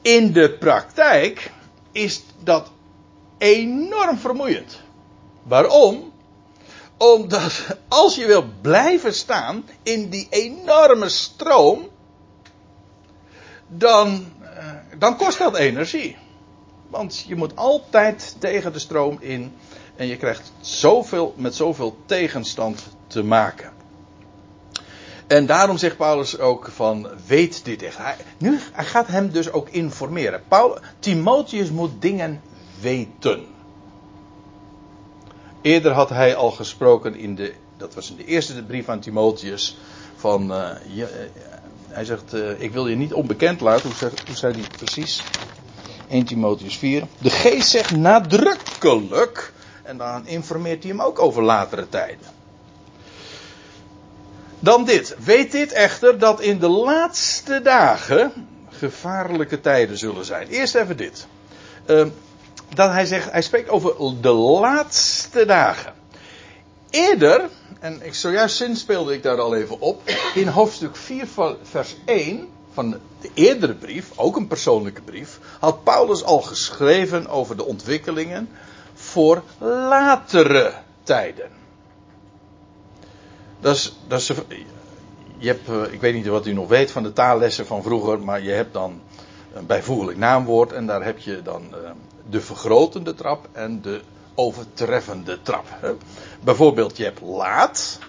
In 0.01 0.31
de 0.31 0.49
praktijk 0.49 1.51
is 1.91 2.23
dat 2.43 2.71
enorm 3.39 4.17
vermoeiend. 4.17 4.81
Waarom? 5.43 6.11
Omdat 6.97 7.77
als 7.87 8.15
je 8.15 8.25
wil 8.25 8.45
blijven 8.61 9.13
staan 9.13 9.65
in 9.83 10.09
die 10.09 10.27
enorme 10.29 11.09
stroom, 11.09 11.89
dan, 13.67 14.33
eh, 14.41 14.65
dan 14.97 15.17
kost 15.17 15.37
dat 15.37 15.57
energie. 15.57 16.17
Want 16.89 17.23
je 17.27 17.35
moet 17.35 17.55
altijd 17.55 18.35
tegen 18.39 18.73
de 18.73 18.79
stroom 18.79 19.17
in 19.19 19.53
en 19.95 20.07
je 20.07 20.17
krijgt 20.17 20.51
zoveel, 20.59 21.33
met 21.37 21.55
zoveel 21.55 21.97
tegenstand 22.05 22.87
te 23.07 23.23
maken. 23.23 23.71
En 25.27 25.45
daarom 25.45 25.77
zegt 25.77 25.97
Paulus 25.97 26.39
ook 26.39 26.69
van, 26.73 27.09
weet 27.27 27.65
dit 27.65 27.81
echt. 27.81 27.97
Nu 28.37 28.59
hij 28.71 28.85
gaat 28.85 29.07
hem 29.07 29.31
dus 29.31 29.51
ook 29.51 29.69
informeren. 29.69 30.41
Paul, 30.47 30.77
Timotheus 30.99 31.69
moet 31.69 32.01
dingen 32.01 32.41
weten. 32.81 33.45
Eerder 35.61 35.91
had 35.91 36.09
hij 36.09 36.35
al 36.35 36.51
gesproken 36.51 37.15
in 37.15 37.35
de, 37.35 37.53
dat 37.77 37.93
was 37.93 38.09
in 38.09 38.15
de 38.15 38.25
eerste 38.25 38.63
brief 38.63 38.89
aan 38.89 38.99
Timotheus, 38.99 39.77
van, 40.15 40.47
je, 40.93 41.01
uh, 41.01 41.07
hij 41.87 42.05
zegt, 42.05 42.33
uh, 42.33 42.61
ik 42.61 42.71
wil 42.71 42.87
je 42.87 42.95
niet 42.95 43.13
onbekend 43.13 43.61
laten, 43.61 43.91
hoe, 43.99 44.11
hoe 44.25 44.35
zei 44.35 44.53
hij 44.53 44.69
precies? 44.77 45.23
1 46.09 46.25
Timotheus 46.25 46.77
4. 46.77 47.03
De 47.17 47.29
geest 47.29 47.69
zegt 47.69 47.95
nadrukkelijk, 47.95 49.53
en 49.83 49.97
dan 49.97 50.27
informeert 50.27 50.83
hij 50.83 50.91
hem 50.91 51.01
ook 51.01 51.19
over 51.19 51.43
latere 51.43 51.89
tijden. 51.89 52.37
Dan 54.59 54.85
dit. 54.85 55.15
Weet 55.23 55.51
dit 55.51 55.71
echter 55.71 56.19
dat 56.19 56.41
in 56.41 56.59
de 56.59 56.67
laatste 56.67 57.61
dagen 57.61 58.47
gevaarlijke 58.69 59.61
tijden 59.61 59.97
zullen 59.97 60.25
zijn. 60.25 60.47
Eerst 60.47 60.75
even 60.75 60.97
dit. 60.97 61.27
Uh, 61.85 62.05
dat 62.73 62.91
hij 62.91 63.05
zegt, 63.05 63.31
hij 63.31 63.41
spreekt 63.41 63.69
over 63.69 64.21
de 64.21 64.31
laatste 64.31 65.45
dagen. 65.45 65.93
Eerder, 66.89 67.49
en 67.79 68.05
ik, 68.05 68.13
zojuist 68.13 68.55
zinspeelde 68.55 69.13
ik 69.13 69.23
daar 69.23 69.39
al 69.39 69.55
even 69.55 69.79
op, 69.79 70.01
in 70.33 70.47
hoofdstuk 70.47 70.95
4 70.95 71.27
van 71.27 71.55
vers 71.63 71.95
1 72.05 72.47
van 72.73 72.99
de 73.21 73.29
eerdere 73.33 73.73
brief, 73.73 74.11
ook 74.15 74.35
een 74.35 74.47
persoonlijke 74.47 75.01
brief, 75.01 75.39
had 75.59 75.83
Paulus 75.83 76.23
al 76.23 76.41
geschreven 76.41 77.27
over 77.27 77.57
de 77.57 77.65
ontwikkelingen 77.65 78.49
voor 78.93 79.43
latere 79.59 80.73
tijden. 81.03 81.49
Dat 83.59 83.75
is, 83.75 83.95
dat 84.07 84.25
je 85.37 85.47
hebt, 85.47 85.69
eh, 85.69 85.93
ik 85.93 86.01
weet 86.01 86.13
niet 86.13 86.27
wat 86.27 86.45
u 86.45 86.53
nog 86.53 86.67
weet 86.67 86.91
van 86.91 87.03
de 87.03 87.13
taallessen 87.13 87.65
van 87.65 87.83
vroeger, 87.83 88.19
maar 88.19 88.41
je 88.41 88.51
hebt 88.51 88.73
dan 88.73 89.01
een 89.53 89.65
bijvoeglijk 89.65 90.17
naamwoord 90.17 90.71
en 90.71 90.85
daar 90.85 91.03
heb 91.03 91.19
je 91.19 91.41
dan 91.41 91.63
eh, 91.71 91.91
de 92.29 92.41
vergrotende 92.41 93.13
trap 93.13 93.47
en 93.51 93.81
de 93.81 94.01
overtreffende 94.35 95.41
trap. 95.41 95.65
Bijvoorbeeld, 96.41 96.97
je 96.97 97.03
hebt 97.03 97.21
laat. 97.21 97.99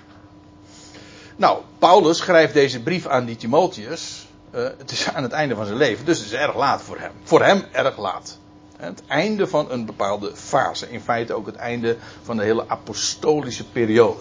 Nou, 1.37 1.59
Paulus 1.78 2.18
schrijft 2.18 2.54
deze 2.54 2.83
brief 2.83 3.06
aan 3.06 3.24
die 3.24 3.37
Timotheus. 3.37 4.26
Uh, 4.54 4.62
het 4.78 4.90
is 4.90 5.12
aan 5.12 5.22
het 5.22 5.33
einde 5.33 5.54
van 5.54 5.66
zijn 5.66 5.78
leven, 5.78 6.04
dus 6.04 6.18
het 6.18 6.26
is 6.26 6.33
erg 6.33 6.56
laat 6.56 6.83
voor 6.83 6.98
hem. 6.98 7.12
Voor 7.22 7.42
hem 7.42 7.64
erg 7.72 7.98
laat. 7.98 8.38
Het 8.76 9.02
einde 9.06 9.46
van 9.46 9.70
een 9.70 9.85
bepaalde 9.85 10.37
fase. 10.37 10.90
In 10.90 11.00
feite 11.00 11.35
ook 11.35 11.46
het 11.46 11.56
einde 11.56 11.96
van 12.22 12.37
de 12.37 12.42
hele 12.42 12.64
apostolische 12.68 13.68
periode. 13.68 14.20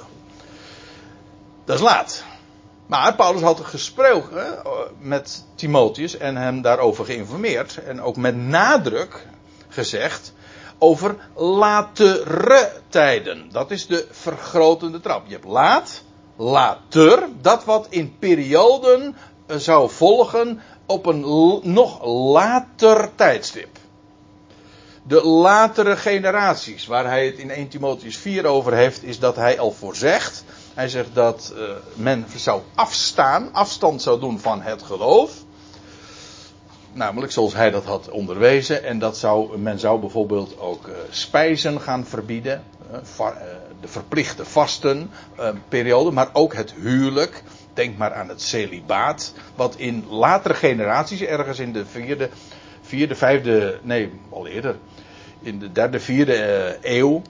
Dat 1.65 1.75
is 1.75 1.83
laat. 1.83 2.23
Maar 2.85 3.15
Paulus 3.15 3.41
had 3.41 3.59
gesproken 3.59 4.61
met 4.99 5.45
Timotheus 5.55 6.17
en 6.17 6.35
hem 6.35 6.61
daarover 6.61 7.05
geïnformeerd. 7.05 7.77
En 7.83 8.01
ook 8.01 8.15
met 8.15 8.35
nadruk 8.35 9.27
gezegd 9.79 10.33
over 10.77 11.15
latere 11.35 12.71
tijden. 12.89 13.49
Dat 13.51 13.71
is 13.71 13.87
de 13.87 14.07
vergrotende 14.11 14.99
trap. 14.99 15.27
Je 15.27 15.33
hebt 15.33 15.45
laat, 15.45 16.03
later, 16.35 17.27
dat 17.41 17.65
wat 17.65 17.87
in 17.89 18.15
perioden 18.19 19.15
eh, 19.47 19.57
zou 19.57 19.89
volgen 19.89 20.61
op 20.85 21.05
een 21.05 21.19
nog 21.63 22.05
later 22.05 23.09
tijdstip. 23.15 23.77
De 25.03 25.23
latere 25.23 25.97
generaties, 25.97 26.85
waar 26.85 27.05
hij 27.05 27.25
het 27.25 27.37
in 27.37 27.51
1 27.51 27.67
Timotheus 27.67 28.17
4 28.17 28.45
over 28.45 28.73
heeft, 28.73 29.03
is 29.03 29.19
dat 29.19 29.35
hij 29.35 29.59
al 29.59 29.71
voorzegt. 29.71 30.43
Hij 30.73 30.89
zegt 30.89 31.15
dat 31.15 31.53
uh, 31.55 31.69
men 31.93 32.25
zou 32.35 32.61
afstaan, 32.75 33.53
afstand 33.53 34.01
zou 34.01 34.19
doen 34.19 34.39
van 34.39 34.61
het 34.61 34.83
geloof. 34.83 35.31
Namelijk 36.93 37.31
zoals 37.31 37.53
hij 37.53 37.71
dat 37.71 37.85
had 37.85 38.09
onderwezen. 38.09 38.83
En 38.83 38.99
dat 38.99 39.17
zou, 39.17 39.57
men 39.57 39.79
zou 39.79 39.99
bijvoorbeeld 39.99 40.59
ook 40.59 40.87
uh, 40.87 40.93
spijzen 41.09 41.81
gaan 41.81 42.05
verbieden. 42.05 42.63
Va, 43.01 43.33
uh, 43.33 43.41
de 43.81 43.87
verplichte 43.87 44.45
vastenperiode. 44.45 46.11
maar 46.11 46.29
ook 46.33 46.53
het 46.53 46.73
huwelijk. 46.81 47.43
denk 47.73 47.97
maar 47.97 48.13
aan 48.13 48.29
het 48.29 48.41
celibaat. 48.41 49.33
Wat 49.55 49.75
in 49.75 50.05
latere 50.09 50.53
generaties, 50.53 51.21
ergens 51.21 51.59
in 51.59 51.73
de 51.73 51.85
vierde, 51.85 52.29
vierde 52.81 53.15
vijfde, 53.15 53.79
nee, 53.81 54.11
al 54.29 54.47
eerder. 54.47 54.75
In 55.41 55.59
de 55.59 55.71
derde, 55.71 55.99
vierde 55.99 56.33
eh, 56.33 56.97
eeuw. 56.97 57.21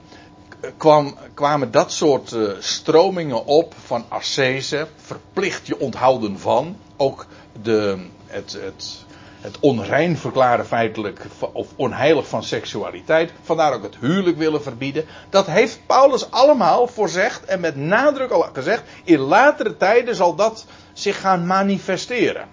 Kwam, 0.76 1.16
kwamen 1.34 1.70
dat 1.70 1.92
soort 1.92 2.36
stromingen 2.58 3.44
op 3.44 3.74
van 3.84 4.04
ascese. 4.08 4.86
Verplicht 4.96 5.66
je 5.66 5.80
onthouden 5.80 6.38
van. 6.38 6.76
Ook 6.96 7.26
de, 7.62 8.06
het, 8.26 8.52
het, 8.52 9.04
het 9.40 9.58
onrein 9.60 10.16
verklaren 10.16 10.66
feitelijk 10.66 11.26
of 11.52 11.68
onheilig 11.76 12.28
van 12.28 12.42
seksualiteit. 12.42 13.32
Vandaar 13.42 13.72
ook 13.72 13.82
het 13.82 13.96
huwelijk 14.00 14.36
willen 14.36 14.62
verbieden. 14.62 15.04
Dat 15.30 15.46
heeft 15.46 15.80
Paulus 15.86 16.30
allemaal 16.30 16.86
voorzegd 16.86 17.44
en 17.44 17.60
met 17.60 17.76
nadruk 17.76 18.30
al 18.30 18.48
gezegd. 18.52 18.82
In 19.04 19.18
latere 19.18 19.76
tijden 19.76 20.14
zal 20.14 20.34
dat 20.34 20.64
zich 20.92 21.20
gaan 21.20 21.46
manifesteren. 21.46 22.48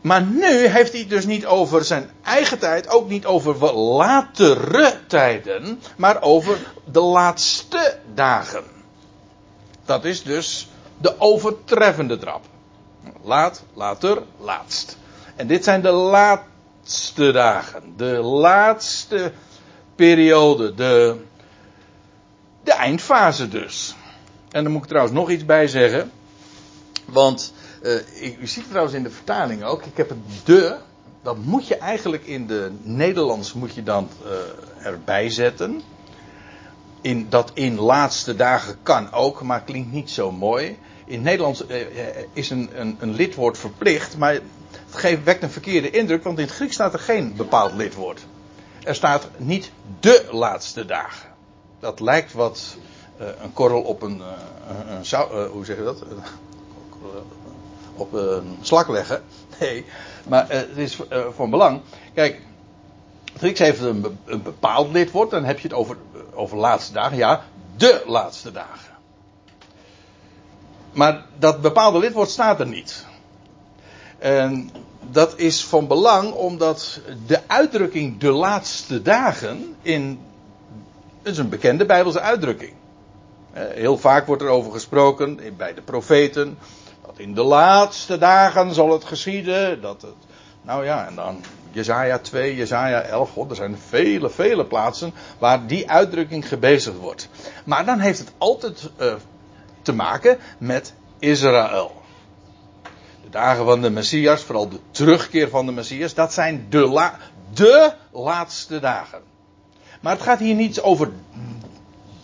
Maar 0.00 0.22
nu 0.22 0.66
heeft 0.66 0.92
hij 0.92 1.00
het 1.00 1.10
dus 1.10 1.26
niet 1.26 1.46
over 1.46 1.84
zijn 1.84 2.10
eigen 2.22 2.58
tijd, 2.58 2.88
ook 2.88 3.08
niet 3.08 3.26
over 3.26 3.74
latere 3.74 5.00
tijden, 5.06 5.80
maar 5.96 6.22
over 6.22 6.58
de 6.84 7.00
laatste 7.00 7.98
dagen. 8.14 8.64
Dat 9.84 10.04
is 10.04 10.22
dus 10.22 10.68
de 10.98 11.20
overtreffende 11.20 12.18
trap. 12.18 12.44
Laat, 13.22 13.62
later, 13.74 14.22
laatst. 14.38 14.98
En 15.40 15.46
dit 15.46 15.64
zijn 15.64 15.82
de 15.82 15.90
laatste 15.90 17.32
dagen. 17.32 17.82
De 17.96 18.18
laatste 18.22 19.32
periode. 19.94 20.74
De, 20.74 21.16
de 22.64 22.72
eindfase 22.72 23.48
dus. 23.48 23.94
En 24.50 24.62
dan 24.62 24.72
moet 24.72 24.82
ik 24.82 24.88
trouwens 24.88 25.14
nog 25.14 25.30
iets 25.30 25.44
bij 25.44 25.68
zeggen. 25.68 26.10
Want 27.04 27.52
uh, 27.82 28.40
u 28.40 28.46
ziet 28.46 28.68
trouwens 28.68 28.94
in 28.94 29.02
de 29.02 29.10
vertaling 29.10 29.64
ook. 29.64 29.84
Ik 29.84 29.96
heb 29.96 30.08
het 30.08 30.18
de. 30.44 30.76
Dat 31.22 31.36
moet 31.36 31.66
je 31.66 31.76
eigenlijk 31.76 32.26
in 32.26 32.46
de 32.46 32.70
Nederlands 32.82 33.52
moet 33.52 33.74
je 33.74 33.82
dan 33.82 34.08
uh, 34.24 34.86
erbij 34.86 35.30
zetten. 35.30 35.82
In, 37.00 37.26
dat 37.28 37.50
in 37.54 37.78
laatste 37.78 38.36
dagen 38.36 38.76
kan 38.82 39.12
ook, 39.12 39.42
maar 39.42 39.62
klinkt 39.62 39.92
niet 39.92 40.10
zo 40.10 40.32
mooi. 40.32 40.78
In 41.04 41.14
het 41.14 41.22
Nederlands 41.22 41.64
uh, 41.68 41.76
is 42.32 42.50
een, 42.50 42.70
een, 42.74 42.96
een 43.00 43.14
lidwoord 43.14 43.58
verplicht, 43.58 44.16
maar 44.16 44.40
het 44.86 45.00
geeft, 45.00 45.24
wekt 45.24 45.42
een 45.42 45.50
verkeerde 45.50 45.90
indruk, 45.90 46.24
want 46.24 46.38
in 46.38 46.44
het 46.44 46.54
Grieks 46.54 46.74
staat 46.74 46.92
er 46.92 46.98
geen 46.98 47.36
bepaald 47.36 47.72
lidwoord. 47.72 48.26
Er 48.82 48.94
staat 48.94 49.28
niet 49.36 49.70
de 50.00 50.28
laatste 50.30 50.86
dagen. 50.86 51.28
Dat 51.80 52.00
lijkt 52.00 52.32
wat 52.32 52.76
uh, 53.20 53.26
een 53.42 53.52
korrel 53.52 53.82
op 53.82 54.02
een, 54.02 54.18
uh, 54.18 54.96
een 54.96 55.04
uh, 55.12 55.50
hoe 55.50 55.64
zeg 55.64 55.76
je 55.76 55.82
dat? 55.82 56.04
op 57.94 58.12
een 58.12 58.58
slak 58.60 58.88
leggen. 58.88 59.22
Nee, 59.60 59.84
maar 60.28 60.46
het 60.48 60.76
is 60.76 60.98
van 61.34 61.50
belang. 61.50 61.80
Kijk, 62.14 62.40
het 63.32 63.38
Grieks 63.38 63.58
heeft 63.58 63.80
een, 63.80 64.18
een 64.24 64.42
bepaald 64.42 64.92
lidwoord, 64.92 65.30
dan 65.30 65.44
heb 65.44 65.58
je 65.58 65.68
het 65.68 65.76
over, 65.76 65.96
over 66.34 66.56
laatste 66.56 66.92
dagen. 66.92 67.16
Ja, 67.16 67.44
de 67.76 68.02
laatste 68.06 68.52
dagen. 68.52 68.90
Maar 70.92 71.26
dat 71.38 71.60
bepaalde 71.60 71.98
lidwoord 71.98 72.30
staat 72.30 72.60
er 72.60 72.66
niet. 72.66 73.06
En 74.20 74.70
dat 75.10 75.38
is 75.38 75.64
van 75.64 75.86
belang 75.86 76.32
omdat 76.32 77.00
de 77.26 77.40
uitdrukking 77.46 78.18
de 78.18 78.30
laatste 78.30 79.02
dagen 79.02 79.76
in. 79.82 80.20
is 81.22 81.38
een 81.38 81.48
bekende 81.48 81.86
Bijbelse 81.86 82.20
uitdrukking. 82.20 82.72
Eh, 83.52 83.62
heel 83.68 83.98
vaak 83.98 84.26
wordt 84.26 84.42
er 84.42 84.48
over 84.48 84.72
gesproken 84.72 85.40
bij 85.56 85.74
de 85.74 85.82
profeten. 85.82 86.58
Dat 87.06 87.18
in 87.18 87.34
de 87.34 87.42
laatste 87.42 88.18
dagen 88.18 88.74
zal 88.74 88.92
het 88.92 89.04
geschieden. 89.04 89.80
Dat 89.80 90.02
het, 90.02 90.14
nou 90.62 90.84
ja, 90.84 91.06
en 91.06 91.14
dan 91.14 91.40
Jezaja 91.72 92.18
2, 92.18 92.56
Jezaja 92.56 93.00
11. 93.00 93.30
God, 93.30 93.50
er 93.50 93.56
zijn 93.56 93.78
vele, 93.88 94.30
vele 94.30 94.64
plaatsen 94.64 95.12
waar 95.38 95.66
die 95.66 95.90
uitdrukking 95.90 96.48
gebezigd 96.48 96.96
wordt. 96.96 97.28
Maar 97.64 97.84
dan 97.84 97.98
heeft 97.98 98.18
het 98.18 98.32
altijd 98.38 98.90
uh, 99.00 99.14
te 99.82 99.92
maken 99.92 100.38
met 100.58 100.94
Israël 101.18 101.99
dagen 103.30 103.64
van 103.64 103.80
de 103.82 103.90
Messias, 103.90 104.42
vooral 104.42 104.68
de 104.68 104.78
terugkeer 104.90 105.48
van 105.48 105.66
de 105.66 105.72
Messias, 105.72 106.14
dat 106.14 106.32
zijn 106.32 106.66
de, 106.68 107.10
de 107.54 107.92
laatste 108.12 108.80
dagen. 108.80 109.22
Maar 110.00 110.12
het 110.12 110.22
gaat 110.22 110.38
hier 110.38 110.54
niet 110.54 110.80
over 110.80 111.10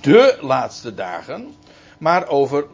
de 0.01 0.38
laatste 0.40 0.95
dagen, 0.95 1.55
maar 1.99 2.29
over 2.29 2.64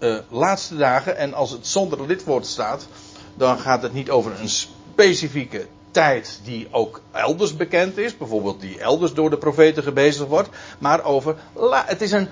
uh, 0.00 0.18
laatste 0.28 0.76
dagen. 0.76 1.16
En 1.16 1.34
als 1.34 1.50
het 1.50 1.66
zonder 1.66 2.06
lidwoord 2.06 2.46
staat, 2.46 2.88
dan 3.34 3.58
gaat 3.58 3.82
het 3.82 3.92
niet 3.92 4.10
over 4.10 4.40
een 4.40 4.48
specifieke 4.48 5.66
tijd 5.94 6.40
die 6.44 6.68
ook 6.70 7.00
elders 7.12 7.56
bekend 7.56 7.98
is, 7.98 8.16
bijvoorbeeld 8.16 8.60
die 8.60 8.78
elders 8.78 9.12
door 9.12 9.30
de 9.30 9.38
profeten 9.38 9.82
gebezigd 9.82 10.28
wordt, 10.28 10.48
maar 10.78 11.04
over, 11.04 11.36
het, 11.72 12.02
is 12.02 12.12
een, 12.12 12.28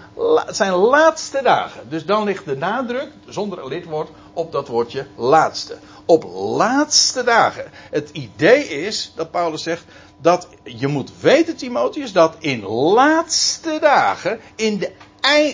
zijn 0.48 0.72
laatste 0.72 1.40
dagen. 1.42 1.88
Dus 1.88 2.05
dan 2.05 2.25
ligt 2.25 2.44
de 2.44 2.57
nadruk, 2.57 3.09
zonder 3.29 3.68
lidwoord, 3.68 4.09
op 4.33 4.53
dat 4.53 4.68
woordje 4.68 5.07
laatste. 5.16 5.77
Op 6.05 6.25
laatste 6.57 7.25
dagen. 7.25 7.64
Het 7.90 8.11
idee 8.12 8.68
is, 8.68 9.12
dat 9.16 9.31
Paulus 9.31 9.62
zegt, 9.62 9.85
dat 10.20 10.48
je 10.64 10.87
moet 10.87 11.12
weten, 11.20 11.57
Timotheus, 11.57 12.12
dat 12.12 12.37
in 12.38 12.64
laatste 12.64 13.79
dagen, 13.81 14.40
in, 14.55 14.79
de, 14.79 14.92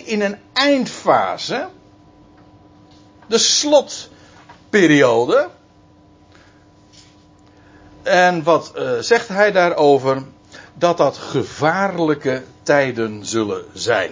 in 0.05 0.21
een 0.21 0.37
eindfase, 0.53 1.67
de 3.27 3.37
slotperiode, 3.37 5.49
en 8.03 8.43
wat 8.43 8.73
uh, 8.75 8.91
zegt 8.99 9.27
hij 9.27 9.51
daarover? 9.51 10.23
Dat 10.73 10.97
dat 10.97 11.17
gevaarlijke 11.17 12.43
tijden 12.63 13.25
zullen 13.25 13.65
zijn. 13.73 14.11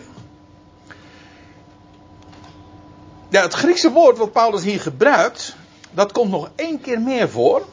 Ja, 3.29 3.41
het 3.41 3.53
Griekse 3.53 3.91
woord 3.91 4.17
wat 4.17 4.31
Paulus 4.31 4.63
hier 4.63 4.81
gebruikt, 4.81 5.55
dat 5.91 6.11
komt 6.11 6.31
nog 6.31 6.49
één 6.55 6.81
keer 6.81 7.01
meer 7.01 7.29
voor 7.29 7.65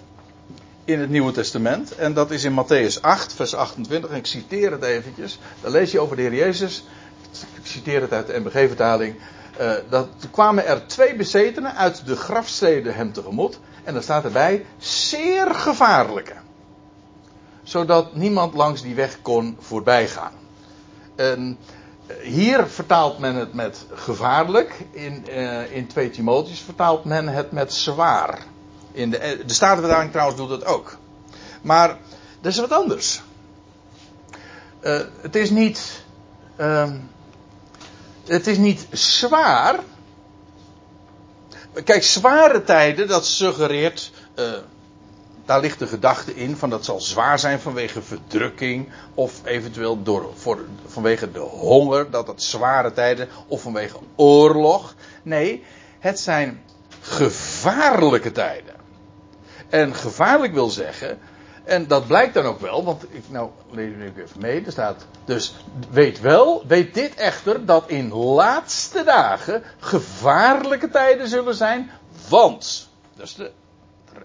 in 0.84 1.00
het 1.00 1.10
Nieuwe 1.10 1.32
Testament. 1.32 1.94
En 1.94 2.14
dat 2.14 2.30
is 2.30 2.44
in 2.44 2.64
Matthäus 2.64 3.00
8, 3.00 3.32
vers 3.32 3.54
28. 3.54 4.10
En 4.10 4.16
ik 4.16 4.26
citeer 4.26 4.70
het 4.70 4.82
eventjes. 4.82 5.38
Daar 5.60 5.70
lees 5.70 5.90
je 5.90 6.00
over 6.00 6.16
de 6.16 6.22
Heer 6.22 6.34
Jezus. 6.34 6.84
Ik 7.32 7.66
citeer 7.66 8.00
het 8.00 8.12
uit 8.12 8.26
de 8.26 8.40
MBG-vertaling. 8.40 9.14
Uh, 9.60 9.72
dat 9.88 10.08
kwamen 10.30 10.66
er 10.66 10.86
twee 10.86 11.14
bezetenen 11.16 11.74
uit 11.76 12.06
de 12.06 12.16
grafsteden 12.16 12.94
hem 12.94 13.12
tegemoet. 13.12 13.58
En 13.84 13.92
dan 13.94 14.02
staat 14.02 14.24
erbij, 14.24 14.66
zeer 14.78 15.54
gevaarlijke. 15.54 16.34
Zodat 17.62 18.14
niemand 18.14 18.54
langs 18.54 18.82
die 18.82 18.94
weg 18.94 19.18
kon 19.22 19.56
voorbij 19.60 20.08
gaan. 20.08 20.32
En 21.14 21.58
eh, 22.06 22.16
hier 22.16 22.66
vertaalt 22.66 23.18
men 23.18 23.34
het 23.34 23.54
met 23.54 23.86
gevaarlijk. 23.92 24.84
In, 24.90 25.24
uh, 25.28 25.72
in 25.76 25.86
2 25.86 26.10
Timotheus 26.10 26.60
vertaalt 26.60 27.04
men 27.04 27.28
het 27.28 27.52
met 27.52 27.74
zwaar. 27.74 28.38
In 28.92 29.10
de, 29.10 29.18
eh, 29.18 29.46
de 29.46 29.54
Statenvertaling 29.54 30.10
trouwens 30.10 30.38
doet 30.38 30.48
dat 30.48 30.64
ook. 30.64 30.96
Maar 31.62 31.98
dat 32.40 32.52
is 32.52 32.58
wat 32.58 32.72
anders. 32.72 33.22
Het 35.20 35.36
is 35.36 35.50
niet. 35.50 36.04
Uh, 36.56 36.90
het 38.24 38.46
is 38.46 38.58
niet 38.58 38.86
zwaar. 38.90 39.80
Kijk, 41.84 42.02
zware 42.02 42.64
tijden, 42.64 43.08
dat 43.08 43.26
suggereert. 43.26 44.10
Uh, 44.38 44.52
daar 45.44 45.60
ligt 45.60 45.78
de 45.78 45.86
gedachte 45.86 46.34
in 46.34 46.56
van 46.56 46.70
dat 46.70 46.84
zal 46.84 47.00
zwaar 47.00 47.38
zijn 47.38 47.60
vanwege 47.60 48.02
verdrukking. 48.02 48.88
Of 49.14 49.40
eventueel 49.44 50.02
door, 50.02 50.30
voor, 50.34 50.64
vanwege 50.86 51.30
de 51.30 51.38
honger, 51.38 52.10
dat 52.10 52.26
dat 52.26 52.42
zware 52.42 52.92
tijden. 52.92 53.28
Of 53.46 53.62
vanwege 53.62 53.98
oorlog. 54.16 54.94
Nee, 55.22 55.64
het 55.98 56.20
zijn 56.20 56.62
gevaarlijke 57.00 58.32
tijden. 58.32 58.74
En 59.68 59.94
gevaarlijk 59.94 60.52
wil 60.52 60.70
zeggen 60.70 61.18
en 61.64 61.86
dat 61.86 62.06
blijkt 62.06 62.34
dan 62.34 62.44
ook 62.44 62.60
wel, 62.60 62.84
want 62.84 63.02
ik, 63.02 63.24
nou 63.28 63.50
lees 63.70 63.92
ik 63.92 64.18
even 64.18 64.40
mee, 64.40 64.64
er 64.64 64.72
staat 64.72 65.06
dus 65.24 65.54
weet 65.90 66.20
wel, 66.20 66.64
weet 66.66 66.94
dit 66.94 67.14
echter, 67.14 67.64
dat 67.66 67.88
in 67.88 68.12
laatste 68.12 69.04
dagen 69.04 69.62
gevaarlijke 69.78 70.88
tijden 70.88 71.28
zullen 71.28 71.54
zijn, 71.54 71.90
want, 72.28 72.88
dat 73.16 73.26
is 73.26 73.34
de, 73.34 73.50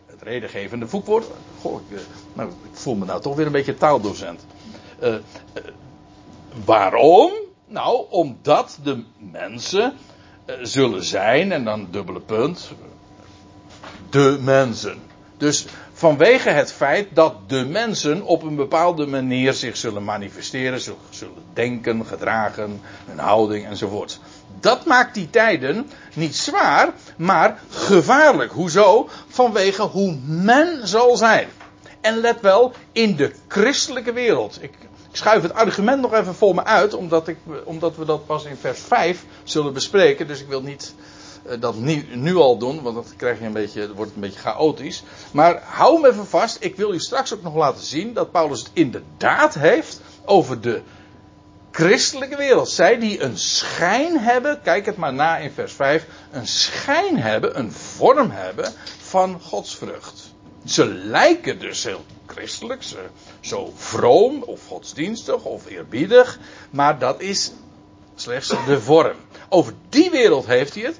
het 0.05 0.21
redengevende 0.21 0.87
voetwoord, 0.87 1.25
goh, 1.61 1.81
ik, 1.89 1.97
eh, 1.97 2.03
nou, 2.33 2.49
ik 2.49 2.55
voel 2.71 2.95
me 2.95 3.05
nou 3.05 3.21
toch 3.21 3.35
weer 3.35 3.45
een 3.45 3.51
beetje 3.51 3.77
taaldocent. 3.77 4.45
Uh, 5.03 5.13
uh, 5.13 5.19
waarom? 6.65 7.31
Nou, 7.65 8.05
omdat 8.09 8.79
de 8.83 9.03
mensen 9.17 9.93
zullen 10.61 11.03
zijn, 11.03 11.51
en 11.51 11.63
dan 11.63 11.87
dubbele 11.91 12.19
punt, 12.19 12.71
de 14.09 14.37
mensen. 14.41 15.01
Dus 15.37 15.65
vanwege 15.99 16.49
het 16.49 16.71
feit 16.71 17.07
dat 17.13 17.33
de 17.47 17.65
mensen 17.65 18.23
op 18.23 18.43
een 18.43 18.55
bepaalde 18.55 19.05
manier 19.05 19.53
zich 19.53 19.77
zullen 19.77 20.03
manifesteren, 20.03 20.81
zullen 21.09 21.43
denken, 21.53 22.05
gedragen, 22.05 22.81
hun 23.05 23.19
houding 23.19 23.65
enzovoort. 23.65 24.19
Dat 24.59 24.85
maakt 24.85 25.13
die 25.13 25.29
tijden 25.29 25.89
niet 26.13 26.35
zwaar, 26.35 26.93
maar 27.17 27.59
gevaarlijk. 27.69 28.51
Hoezo? 28.51 29.09
Vanwege 29.27 29.81
hoe 29.81 30.17
men 30.25 30.87
zal 30.87 31.17
zijn. 31.17 31.47
En 32.01 32.17
let 32.17 32.41
wel, 32.41 32.73
in 32.91 33.15
de 33.15 33.31
christelijke 33.47 34.13
wereld. 34.13 34.57
Ik, 34.61 34.73
ik 35.11 35.15
schuif 35.15 35.41
het 35.41 35.53
argument 35.53 36.01
nog 36.01 36.13
even 36.13 36.35
voor 36.35 36.55
me 36.55 36.63
uit, 36.63 36.93
omdat, 36.93 37.27
ik, 37.27 37.37
omdat 37.63 37.95
we 37.95 38.05
dat 38.05 38.25
pas 38.25 38.45
in 38.45 38.57
vers 38.59 38.79
5 38.79 39.23
zullen 39.43 39.73
bespreken. 39.73 40.27
Dus 40.27 40.41
ik 40.41 40.47
wil 40.47 40.61
niet 40.61 40.93
dat 41.59 41.75
nu, 41.75 42.05
nu, 42.15 42.35
al 42.35 42.57
doen, 42.57 42.81
want 42.81 42.95
dat 42.95 43.13
krijg 43.17 43.39
je 43.39 43.45
een 43.45 43.53
beetje, 43.53 43.93
wordt 43.93 44.11
een 44.15 44.21
beetje 44.21 44.39
chaotisch. 44.39 45.03
Maar 45.31 45.61
hou 45.63 46.01
me 46.01 46.09
even 46.09 46.27
vast, 46.27 46.57
ik 46.59 46.75
wil 46.75 46.93
u 46.93 46.99
straks 46.99 47.33
ook 47.33 47.43
nog 47.43 47.55
laten 47.55 47.85
zien 47.85 48.13
dat 48.13 48.31
Paulus 48.31 48.59
het 48.59 48.69
inderdaad 48.73 49.53
heeft 49.53 50.01
over 50.25 50.61
de 50.61 50.81
christelijke 51.71 52.37
wereld. 52.37 52.69
Zij 52.69 52.99
die 52.99 53.21
een 53.21 53.37
schijn 53.37 54.19
hebben, 54.19 54.61
kijk 54.61 54.85
het 54.85 54.97
maar 54.97 55.13
na 55.13 55.37
in 55.37 55.51
vers 55.51 55.73
5, 55.73 56.05
een 56.31 56.47
schijn 56.47 57.17
hebben, 57.17 57.59
een 57.59 57.71
vorm 57.71 58.31
hebben 58.31 58.73
van 59.01 59.41
godsvrucht. 59.41 60.33
Ze 60.65 60.85
lijken 60.85 61.59
dus 61.59 61.83
heel 61.83 62.05
christelijk, 62.25 62.83
zo 63.39 63.73
vroom 63.75 64.43
of 64.43 64.67
godsdienstig 64.67 65.43
of 65.43 65.67
eerbiedig, 65.67 66.39
maar 66.69 66.99
dat 66.99 67.21
is 67.21 67.51
slechts 68.15 68.53
de 68.65 68.81
vorm. 68.81 69.17
Over 69.49 69.73
die 69.89 70.09
wereld 70.09 70.45
heeft 70.45 70.73
hij 70.73 70.83
het. 70.83 70.97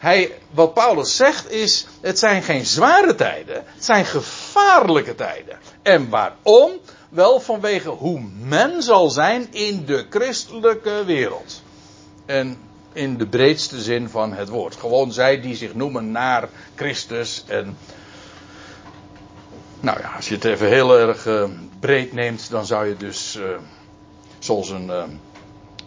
Hij, 0.00 0.32
wat 0.50 0.74
Paulus 0.74 1.16
zegt 1.16 1.50
is, 1.50 1.86
het 2.00 2.18
zijn 2.18 2.42
geen 2.42 2.66
zware 2.66 3.14
tijden, 3.14 3.64
het 3.66 3.84
zijn 3.84 4.04
gevaarlijke 4.04 5.14
tijden. 5.14 5.58
En 5.82 6.08
waarom? 6.08 6.70
Wel 7.08 7.40
vanwege 7.40 7.88
hoe 7.88 8.20
men 8.38 8.82
zal 8.82 9.10
zijn 9.10 9.46
in 9.52 9.84
de 9.84 10.06
christelijke 10.10 11.04
wereld. 11.06 11.62
En 12.26 12.58
in 12.92 13.16
de 13.16 13.26
breedste 13.26 13.80
zin 13.80 14.08
van 14.08 14.32
het 14.32 14.48
woord. 14.48 14.76
Gewoon 14.76 15.12
zij 15.12 15.40
die 15.40 15.56
zich 15.56 15.74
noemen 15.74 16.10
naar 16.10 16.48
Christus. 16.74 17.44
En 17.46 17.76
nou 19.80 20.00
ja, 20.00 20.12
als 20.16 20.28
je 20.28 20.34
het 20.34 20.44
even 20.44 20.68
heel 20.68 20.98
erg 20.98 21.26
uh, 21.26 21.44
breed 21.80 22.12
neemt, 22.12 22.50
dan 22.50 22.66
zou 22.66 22.86
je 22.86 22.96
dus, 22.96 23.36
uh, 23.36 23.44
zoals 24.38 24.70
een, 24.70 24.86
uh, 24.86 25.02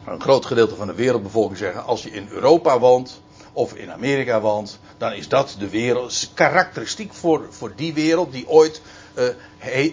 een 0.06 0.22
groot 0.22 0.46
gedeelte 0.46 0.76
van 0.76 0.88
de 0.88 0.96
wereldbevolking 0.96 1.58
zeggen, 1.58 1.86
als 1.86 2.04
je 2.04 2.12
in 2.12 2.28
Europa 2.32 2.80
woont 2.80 3.22
of 3.54 3.74
in 3.74 3.92
Amerika 3.92 4.42
woont, 4.42 4.80
dan 4.98 5.14
is 5.14 5.28
dat 5.28 5.56
de 5.60 5.70
wereld, 5.70 6.32
karakteristiek 6.34 7.14
voor, 7.14 7.48
voor 7.50 7.74
die 7.76 7.94
wereld 7.94 8.32
die 8.32 8.48
ooit 8.48 8.82
uh, 9.16 9.28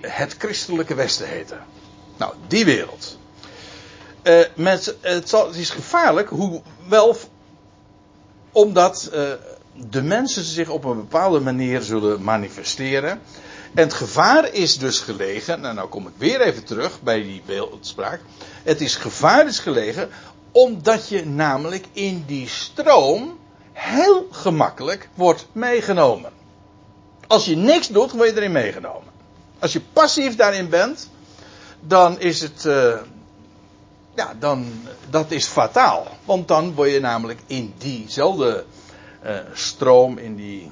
het 0.01 0.35
christelijke 0.39 0.95
Westen 0.95 1.29
heette. 1.29 1.57
Nou, 2.17 2.35
die 2.47 2.65
wereld. 2.65 3.19
Uh, 4.23 4.41
met, 4.55 4.97
het, 5.01 5.35
is 5.53 5.71
gevaarlijk, 5.71 6.29
hoewel, 6.29 7.17
omdat 8.53 9.11
uh, 9.15 9.33
de 9.89 10.03
mensen 10.03 10.45
zich 10.45 10.69
op 10.69 10.85
een 10.85 10.97
bepaalde 10.97 11.41
manier 11.41 11.81
zullen 11.81 12.23
manifesteren. 12.23 13.21
En 13.75 13.83
het 13.83 13.93
gevaar 13.93 14.53
is 14.53 14.79
dus 14.79 14.99
gelegen, 14.99 15.61
nou, 15.61 15.75
nou 15.75 15.89
kom 15.89 16.07
ik 16.07 16.13
weer 16.17 16.41
even 16.41 16.65
terug 16.65 17.03
bij 17.03 17.23
die 17.23 17.43
beeldspraak. 17.47 18.21
Het 18.63 18.81
is 18.81 18.97
gevaar 18.97 19.47
is 19.47 19.59
gelegen 19.59 20.11
omdat 20.53 21.09
je 21.09 21.27
namelijk 21.27 21.87
in 21.93 22.25
die 22.27 22.49
stroom 22.49 23.39
heel 23.73 24.27
gemakkelijk 24.31 25.09
wordt 25.15 25.47
meegenomen. 25.53 26.33
Als 27.27 27.45
je 27.45 27.57
niks 27.57 27.89
doet, 27.89 28.13
word 28.13 28.29
je 28.29 28.37
erin 28.37 28.53
meegenomen. 28.53 29.13
Als 29.59 29.73
je 29.73 29.81
passief 29.93 30.37
daarin 30.37 30.69
bent, 30.69 31.11
dan 31.81 32.21
is 32.21 32.41
het. 32.41 32.65
Uh, 32.65 32.97
ja, 34.15 34.35
dan. 34.39 34.73
Dat 35.11 35.31
is 35.31 35.47
fataal. 35.47 36.07
Want 36.25 36.49
dan 36.49 36.75
word 36.75 36.91
je 36.91 37.01
namelijk 37.01 37.41
in 37.47 37.75
diezelfde 37.79 38.65
uh, 39.25 39.39
stroom, 39.53 40.19
in 40.19 40.37
die 40.37 40.71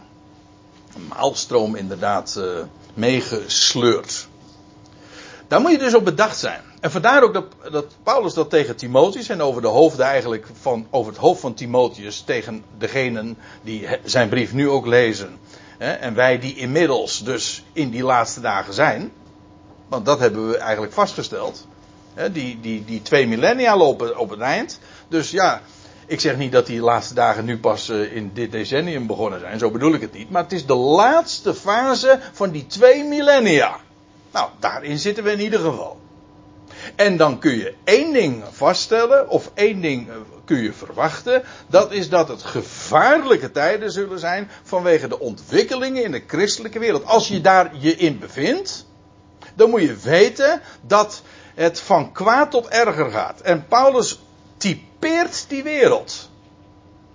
maalstroom 1.09 1.75
inderdaad 1.75 2.35
uh, 2.39 2.61
meegesleurd. 2.95 4.29
Daar 5.49 5.61
moet 5.61 5.71
je 5.71 5.79
dus 5.79 5.95
op 5.95 6.05
bedacht 6.05 6.39
zijn. 6.39 6.63
En 6.81 6.91
vandaar 6.91 7.23
ook 7.23 7.35
dat, 7.35 7.45
dat, 7.71 7.87
Paulus 8.03 8.35
dat 8.35 8.51
tegen 8.51 8.77
Timotheus 8.77 9.29
en 9.29 9.43
over 9.43 9.63
de 9.63 9.69
hoofden 9.69 10.07
eigenlijk 10.07 10.47
van, 10.61 10.87
over 10.91 11.13
het 11.13 11.21
hoofd 11.21 11.41
van 11.41 11.55
Timotheus 11.55 12.21
tegen 12.21 12.65
degenen 12.79 13.39
die 13.63 13.89
zijn 14.05 14.29
brief 14.29 14.53
nu 14.53 14.69
ook 14.69 14.87
lezen. 14.87 15.39
Hè, 15.79 15.93
en 15.93 16.15
wij 16.15 16.39
die 16.39 16.57
inmiddels 16.57 17.25
dus 17.25 17.65
in 17.73 17.91
die 17.91 18.03
laatste 18.03 18.41
dagen 18.41 18.75
zijn. 18.75 19.13
Want 19.89 20.07
dat 20.07 20.19
hebben 20.19 20.49
we 20.49 20.57
eigenlijk 20.57 20.93
vastgesteld. 20.93 21.67
Hè, 22.15 22.33
die, 22.33 22.61
die, 22.61 22.85
die 22.85 23.03
twee 23.03 23.27
millennia 23.29 23.77
lopen 23.77 24.19
op 24.19 24.31
het 24.31 24.41
eind. 24.41 24.81
Dus 25.09 25.31
ja, 25.31 25.63
ik 26.07 26.21
zeg 26.21 26.37
niet 26.37 26.53
dat 26.53 26.67
die 26.67 26.81
laatste 26.81 27.15
dagen 27.15 27.45
nu 27.45 27.59
pas 27.59 27.89
uh, 27.89 28.17
in 28.17 28.31
dit 28.35 28.53
decennium 28.53 29.07
begonnen 29.07 29.41
zijn. 29.41 29.59
Zo 29.59 29.71
bedoel 29.71 29.95
ik 29.95 30.01
het 30.01 30.13
niet. 30.13 30.31
Maar 30.31 30.43
het 30.43 30.53
is 30.53 30.67
de 30.67 30.75
laatste 30.75 31.55
fase 31.55 32.19
van 32.33 32.51
die 32.51 32.67
twee 32.67 33.05
millennia. 33.05 33.77
Nou, 34.33 34.49
daarin 34.59 34.99
zitten 34.99 35.25
we 35.25 35.33
in 35.33 35.41
ieder 35.41 35.61
geval. 35.61 35.99
En 36.99 37.17
dan 37.17 37.39
kun 37.39 37.57
je 37.57 37.75
één 37.85 38.13
ding 38.13 38.45
vaststellen, 38.51 39.29
of 39.29 39.51
één 39.55 39.81
ding 39.81 40.09
kun 40.45 40.63
je 40.63 40.73
verwachten. 40.73 41.43
Dat 41.67 41.93
is 41.93 42.09
dat 42.09 42.29
het 42.29 42.43
gevaarlijke 42.43 43.51
tijden 43.51 43.91
zullen 43.91 44.19
zijn 44.19 44.51
vanwege 44.63 45.09
de 45.09 45.21
ontwikkelingen 45.21 46.05
in 46.05 46.11
de 46.11 46.23
christelijke 46.27 46.79
wereld. 46.79 47.05
Als 47.05 47.29
je 47.29 47.41
daar 47.41 47.71
je 47.77 47.97
in 47.97 48.19
bevindt, 48.19 48.87
dan 49.55 49.71
moet 49.71 49.81
je 49.81 49.97
weten 49.97 50.61
dat 50.81 51.23
het 51.55 51.81
van 51.81 52.13
kwaad 52.13 52.51
tot 52.51 52.69
erger 52.69 53.11
gaat. 53.11 53.41
En 53.41 53.67
Paulus 53.67 54.21
typeert 54.57 55.45
die 55.49 55.63
wereld. 55.63 56.31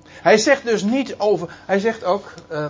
Hij 0.06 0.38
zegt 0.38 0.63
dus 0.63 0.82
niet 0.82 1.15
over, 1.17 1.56
hij 1.65 1.80
zegt 1.80 2.04
ook, 2.04 2.34
uh, 2.52 2.65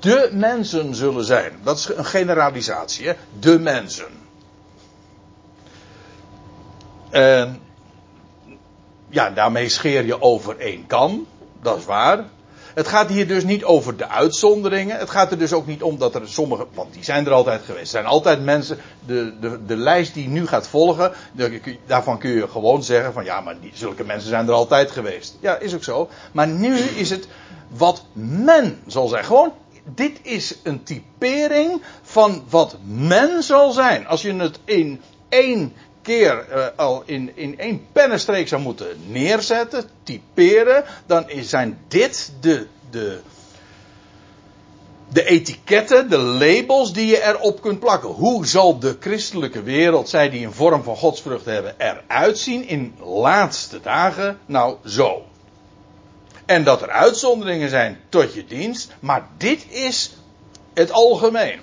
de 0.00 0.30
mensen 0.32 0.94
zullen 0.94 1.24
zijn. 1.24 1.52
Dat 1.62 1.78
is 1.78 1.88
een 1.88 2.04
generalisatie, 2.04 3.06
hè? 3.06 3.14
de 3.40 3.58
mensen. 3.58 4.21
En 7.12 7.60
ja, 9.08 9.30
daarmee 9.30 9.68
scheer 9.68 10.04
je 10.04 10.22
over 10.22 10.58
één 10.58 10.86
kam. 10.86 11.26
Dat 11.62 11.78
is 11.78 11.84
waar. 11.84 12.24
Het 12.74 12.88
gaat 12.88 13.08
hier 13.08 13.28
dus 13.28 13.44
niet 13.44 13.64
over 13.64 13.96
de 13.96 14.08
uitzonderingen. 14.08 14.98
Het 14.98 15.10
gaat 15.10 15.30
er 15.30 15.38
dus 15.38 15.52
ook 15.52 15.66
niet 15.66 15.82
om 15.82 15.98
dat 15.98 16.14
er 16.14 16.28
sommige. 16.28 16.66
Want 16.74 16.92
die 16.92 17.04
zijn 17.04 17.26
er 17.26 17.32
altijd 17.32 17.62
geweest. 17.64 17.82
Er 17.82 17.86
zijn 17.86 18.06
altijd 18.06 18.44
mensen. 18.44 18.78
De, 19.06 19.32
de, 19.40 19.64
de 19.66 19.76
lijst 19.76 20.14
die 20.14 20.28
nu 20.28 20.46
gaat 20.46 20.68
volgen. 20.68 21.12
daarvan 21.86 22.18
kun 22.18 22.30
je 22.30 22.48
gewoon 22.48 22.82
zeggen: 22.82 23.12
van 23.12 23.24
ja, 23.24 23.40
maar 23.40 23.56
zulke 23.72 24.04
mensen 24.04 24.28
zijn 24.28 24.46
er 24.46 24.54
altijd 24.54 24.90
geweest. 24.90 25.36
Ja, 25.40 25.56
is 25.56 25.74
ook 25.74 25.84
zo. 25.84 26.08
Maar 26.32 26.48
nu 26.48 26.76
is 26.78 27.10
het 27.10 27.28
wat 27.68 28.04
men 28.12 28.82
zal 28.86 29.08
zijn. 29.08 29.24
Gewoon. 29.24 29.52
Dit 29.94 30.18
is 30.22 30.56
een 30.62 30.82
typering 30.82 31.82
van 32.02 32.44
wat 32.48 32.76
men 32.84 33.42
zal 33.42 33.72
zijn. 33.72 34.06
Als 34.06 34.22
je 34.22 34.34
het 34.34 34.58
in 34.64 35.00
één 35.28 35.72
keer 36.02 36.46
uh, 36.50 36.66
al 36.76 37.02
in, 37.06 37.32
in 37.34 37.58
één 37.58 37.86
pennenstreek 37.92 38.48
zou 38.48 38.62
moeten 38.62 38.96
neerzetten, 39.06 39.84
typeren, 40.02 40.84
dan 41.06 41.24
zijn 41.40 41.78
dit 41.88 42.32
de, 42.40 42.66
de, 42.90 43.20
de 45.08 45.24
etiketten, 45.24 46.10
de 46.10 46.18
labels 46.18 46.92
die 46.92 47.06
je 47.06 47.24
erop 47.24 47.60
kunt 47.60 47.78
plakken. 47.78 48.08
Hoe 48.08 48.46
zal 48.46 48.78
de 48.78 48.96
christelijke 49.00 49.62
wereld, 49.62 50.08
zij 50.08 50.30
die 50.30 50.46
een 50.46 50.52
vorm 50.52 50.82
van 50.82 50.96
godsvrucht 50.96 51.44
hebben, 51.44 51.74
eruit 51.78 52.38
zien 52.38 52.68
in 52.68 52.94
laatste 53.04 53.80
dagen? 53.80 54.38
Nou, 54.46 54.76
zo. 54.86 55.24
En 56.46 56.64
dat 56.64 56.82
er 56.82 56.90
uitzonderingen 56.90 57.68
zijn 57.68 58.00
tot 58.08 58.34
je 58.34 58.44
dienst, 58.44 58.92
maar 59.00 59.28
dit 59.36 59.66
is 59.68 60.16
het 60.74 60.92
algemeen. 60.92 61.60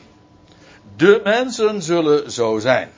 De 0.96 1.22
mensen 1.24 1.82
zullen 1.82 2.32
zo 2.32 2.60
zijn. 2.60 2.92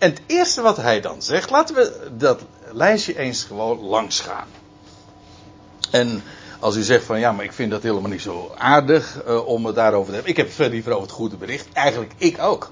En 0.00 0.10
het 0.10 0.20
eerste 0.26 0.62
wat 0.62 0.76
hij 0.76 1.00
dan 1.00 1.22
zegt, 1.22 1.50
laten 1.50 1.74
we 1.74 2.10
dat 2.16 2.40
lijstje 2.72 3.18
eens 3.18 3.44
gewoon 3.44 3.80
langs 3.80 4.20
gaan. 4.20 4.48
En 5.90 6.22
als 6.60 6.76
u 6.76 6.82
zegt 6.82 7.04
van 7.04 7.20
ja, 7.20 7.32
maar 7.32 7.44
ik 7.44 7.52
vind 7.52 7.70
dat 7.70 7.82
helemaal 7.82 8.10
niet 8.10 8.20
zo 8.20 8.52
aardig 8.58 9.24
uh, 9.26 9.46
om 9.46 9.66
het 9.66 9.74
daarover 9.74 10.06
te 10.06 10.12
hebben. 10.12 10.30
Ik 10.30 10.36
heb 10.36 10.46
het 10.46 10.54
veel 10.54 10.68
liever 10.68 10.92
over 10.92 11.06
het 11.06 11.12
goede 11.12 11.36
bericht. 11.36 11.66
Eigenlijk 11.72 12.12
ik 12.16 12.38
ook. 12.40 12.70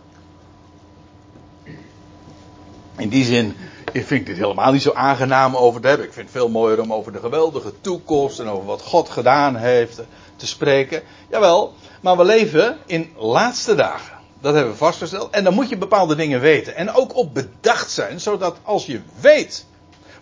In 2.96 3.08
die 3.08 3.24
zin 3.24 3.56
vind 3.92 4.10
ik 4.10 4.26
dit 4.26 4.36
helemaal 4.36 4.72
niet 4.72 4.82
zo 4.82 4.92
aangenaam 4.92 5.56
over 5.56 5.80
te 5.80 5.88
hebben. 5.88 6.06
Ik 6.06 6.12
vind 6.12 6.26
het 6.28 6.36
veel 6.36 6.48
mooier 6.48 6.80
om 6.80 6.92
over 6.92 7.12
de 7.12 7.20
geweldige 7.20 7.72
toekomst 7.80 8.38
en 8.38 8.48
over 8.48 8.66
wat 8.66 8.82
God 8.82 9.08
gedaan 9.08 9.56
heeft 9.56 10.00
te 10.36 10.46
spreken. 10.46 11.02
Jawel, 11.30 11.74
maar 12.00 12.16
we 12.16 12.24
leven 12.24 12.78
in 12.86 13.12
laatste 13.16 13.74
dagen. 13.74 14.17
Dat 14.40 14.54
hebben 14.54 14.72
we 14.72 14.78
vastgesteld. 14.78 15.30
En 15.30 15.44
dan 15.44 15.54
moet 15.54 15.68
je 15.68 15.76
bepaalde 15.76 16.14
dingen 16.14 16.40
weten. 16.40 16.76
En 16.76 16.92
ook 16.92 17.16
op 17.16 17.34
bedacht 17.34 17.90
zijn, 17.90 18.20
zodat 18.20 18.56
als 18.62 18.86
je 18.86 19.00
weet 19.20 19.66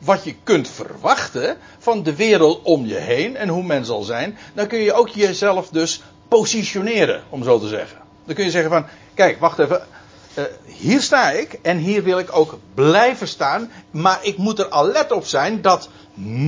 wat 0.01 0.25
je 0.25 0.35
kunt 0.43 0.69
verwachten 0.69 1.57
van 1.79 2.03
de 2.03 2.15
wereld 2.15 2.63
om 2.63 2.87
je 2.87 2.95
heen 2.95 3.37
en 3.37 3.49
hoe 3.49 3.63
men 3.63 3.85
zal 3.85 4.03
zijn, 4.03 4.39
dan 4.55 4.67
kun 4.67 4.79
je 4.79 4.93
ook 4.93 5.09
jezelf 5.09 5.69
dus 5.69 6.03
positioneren, 6.29 7.23
om 7.29 7.45
zo 7.45 7.59
te 7.59 7.69
zeggen. 7.69 7.99
Dan 8.25 8.35
kun 8.35 8.45
je 8.45 8.51
zeggen 8.51 8.71
van, 8.71 8.87
kijk, 9.15 9.41
wacht 9.41 9.59
even, 9.59 9.87
uh, 10.35 10.45
hier 10.65 11.03
sta 11.03 11.31
ik 11.31 11.59
en 11.63 11.79
hier 11.79 12.03
wil 12.03 12.19
ik 12.19 12.37
ook 12.37 12.59
blijven 12.75 13.29
staan, 13.29 13.71
maar 13.91 14.19
ik 14.23 14.37
moet 14.37 14.59
er 14.59 14.71
alert 14.71 15.13
op 15.13 15.27
zijn 15.27 15.63
dat 15.63 15.89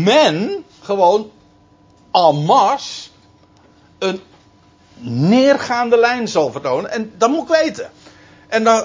men 0.03 0.65
gewoon 0.81 1.31
en 2.13 2.37
masse 2.45 3.09
een 3.99 4.21
neergaande 5.01 5.99
lijn 5.99 6.29
zal 6.29 6.53
vertonen. 6.53 6.91
En 6.91 7.13
dat 7.17 7.31
moet 7.31 7.43
ik 7.43 7.57
weten. 7.63 7.91
En 8.49 8.65
dan, 8.65 8.85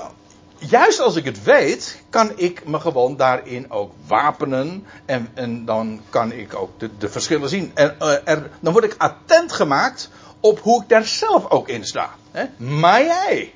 juist 0.58 1.00
als 1.00 1.16
ik 1.16 1.26
het 1.26 1.44
weet, 1.44 2.02
kan 2.10 2.32
ik 2.36 2.68
me 2.68 2.80
gewoon 2.80 3.18
daarin 3.18 3.72
ook 3.72 3.92
wapenen. 4.08 4.86
En, 5.06 5.30
en 5.34 5.66
dan 5.66 6.02
kan 6.10 6.32
ik 6.32 6.56
ook 6.56 6.72
de, 6.98 7.10
verschillen 7.10 7.50
zien. 7.50 7.72
En 7.74 7.96
uh, 8.00 8.16
er, 8.24 8.50
dan 8.60 8.74
word 8.74 8.86
ik 8.86 8.96
attent 8.98 9.52
gemaakt 9.52 10.10
op 10.40 10.60
hoe 10.60 10.82
ik 10.82 10.90
daar 10.90 11.06
zelf 11.06 11.50
ook 11.50 11.68
in 11.68 11.86
sta. 11.86 12.10
Maar 12.58 13.04
jij. 13.04 13.54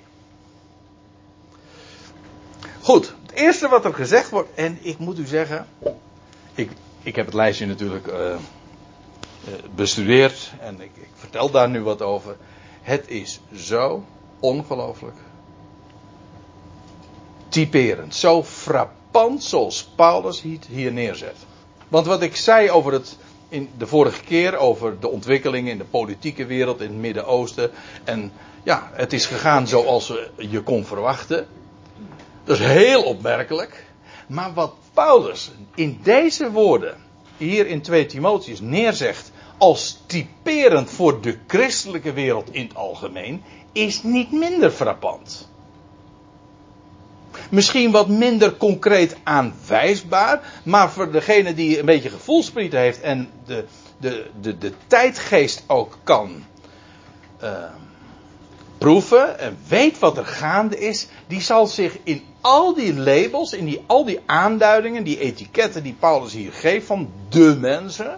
Goed, 2.82 3.14
het 3.22 3.32
eerste 3.32 3.68
wat 3.68 3.86
er 3.86 3.93
gezegd 3.93 4.30
wordt, 4.30 4.49
en 4.55 4.78
ik 4.82 4.97
moet 4.97 5.20
u 5.20 5.26
zeggen, 5.26 5.68
ik, 6.53 6.72
ik 7.01 7.16
heb 7.16 7.26
het 7.26 7.36
lijstje 7.36 7.66
natuurlijk 7.66 8.08
uh, 8.08 8.36
bestudeerd 9.75 10.51
en 10.59 10.81
ik, 10.81 10.91
ik 10.93 11.09
vertel 11.13 11.51
daar 11.51 11.69
nu 11.69 11.81
wat 11.81 12.01
over. 12.01 12.35
Het 12.81 13.09
is 13.09 13.39
zo 13.55 14.03
ongelooflijk 14.39 15.17
typerend, 17.49 18.15
zo 18.15 18.43
frappant 18.43 19.43
zoals 19.43 19.89
Paulus 19.95 20.43
hier 20.69 20.91
neerzet. 20.91 21.35
Want 21.87 22.05
wat 22.05 22.21
ik 22.21 22.35
zei 22.35 22.71
over 22.71 22.93
het 22.93 23.17
in 23.49 23.69
de 23.77 23.87
vorige 23.87 24.23
keer 24.23 24.57
over 24.57 24.99
de 24.99 25.09
ontwikkelingen 25.09 25.71
in 25.71 25.77
de 25.77 25.83
politieke 25.83 26.45
wereld 26.45 26.81
in 26.81 26.87
het 26.87 26.97
Midden-Oosten 26.97 27.71
en 28.03 28.31
ja, 28.63 28.89
het 28.93 29.13
is 29.13 29.25
gegaan 29.25 29.67
zoals 29.67 30.13
je 30.37 30.61
kon 30.61 30.85
verwachten. 30.85 31.47
Dat 32.43 32.59
is 32.59 32.65
heel 32.65 33.03
opmerkelijk. 33.03 33.85
Maar 34.27 34.53
wat 34.53 34.73
Paulus 34.93 35.51
in 35.75 35.99
deze 36.03 36.51
woorden 36.51 36.95
hier 37.37 37.67
in 37.67 37.81
2 37.81 38.05
Timotheus 38.05 38.59
neerzegt 38.61 39.31
als 39.58 39.99
typerend 40.05 40.89
voor 40.89 41.22
de 41.22 41.38
christelijke 41.47 42.14
wereld 42.14 42.53
in 42.53 42.68
het 42.68 42.76
algemeen, 42.76 43.43
is 43.72 44.03
niet 44.03 44.32
minder 44.32 44.72
frappant. 44.72 45.49
Misschien 47.49 47.91
wat 47.91 48.08
minder 48.08 48.58
concreet 48.58 49.16
aanwijsbaar, 49.24 50.62
maar 50.64 50.91
voor 50.91 51.12
degene 51.12 51.53
die 51.53 51.80
een 51.80 51.86
beetje 51.86 52.10
gevoelsprieten 52.10 52.80
heeft 52.80 53.01
en 53.01 53.30
de, 53.45 53.66
de, 53.97 54.30
de, 54.41 54.58
de 54.58 54.74
tijdgeest 54.88 55.64
ook 55.68 55.97
kan 56.03 56.43
uh, 57.43 57.49
proeven 58.78 59.39
en 59.39 59.58
weet 59.68 59.99
wat 59.99 60.18
er 60.18 60.26
gaande 60.26 60.80
is, 60.80 61.08
die 61.28 61.41
zal 61.41 61.68
zich 61.68 61.97
in 62.03 62.24
al 62.41 62.74
die 62.74 62.93
labels, 62.93 63.53
in 63.53 63.66
die, 63.66 63.84
al 63.86 64.05
die 64.05 64.20
aanduidingen, 64.26 65.03
die 65.03 65.20
etiketten 65.20 65.84
die 65.84 65.95
Paulus 65.99 66.34
hier 66.34 66.53
geeft 66.53 66.86
van 66.86 67.10
de 67.30 67.58
mensen, 67.60 68.18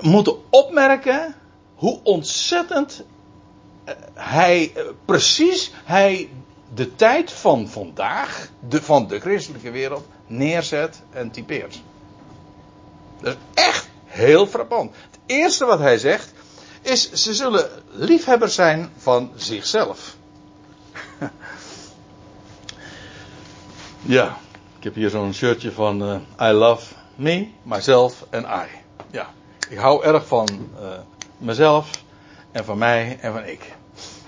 moeten 0.00 0.36
opmerken 0.50 1.34
hoe 1.74 2.00
ontzettend 2.02 3.04
uh, 3.88 3.94
hij, 4.14 4.72
uh, 4.76 4.82
precies 5.04 5.72
hij 5.84 6.28
de 6.74 6.94
tijd 6.94 7.32
van 7.32 7.68
vandaag, 7.68 8.48
de, 8.68 8.82
van 8.82 9.06
de 9.06 9.20
christelijke 9.20 9.70
wereld, 9.70 10.06
neerzet 10.26 11.02
en 11.10 11.30
typeert. 11.30 11.82
Dat 13.20 13.32
is 13.32 13.62
echt 13.62 13.88
heel 14.04 14.46
frappant. 14.46 14.94
Het 15.10 15.18
eerste 15.26 15.64
wat 15.64 15.78
hij 15.78 15.98
zegt 15.98 16.32
is: 16.82 17.12
ze 17.12 17.34
zullen 17.34 17.68
liefhebbers 17.90 18.54
zijn 18.54 18.90
van 18.96 19.32
zichzelf. 19.36 20.16
ja, 24.16 24.36
ik 24.78 24.84
heb 24.84 24.94
hier 24.94 25.10
zo'n 25.10 25.34
shirtje 25.34 25.72
van 25.72 26.02
uh, 26.02 26.48
I 26.48 26.52
love 26.52 26.94
me, 27.14 27.48
myself 27.62 28.26
en 28.30 28.42
I. 28.42 28.66
Ja, 29.10 29.30
ik 29.72 29.78
hou 29.78 30.04
erg 30.04 30.26
van 30.26 30.48
uh, 30.80 30.88
mezelf 31.38 31.90
en 32.50 32.64
van 32.64 32.78
mij 32.78 33.18
en 33.20 33.32
van 33.32 33.44
ik. 33.44 33.74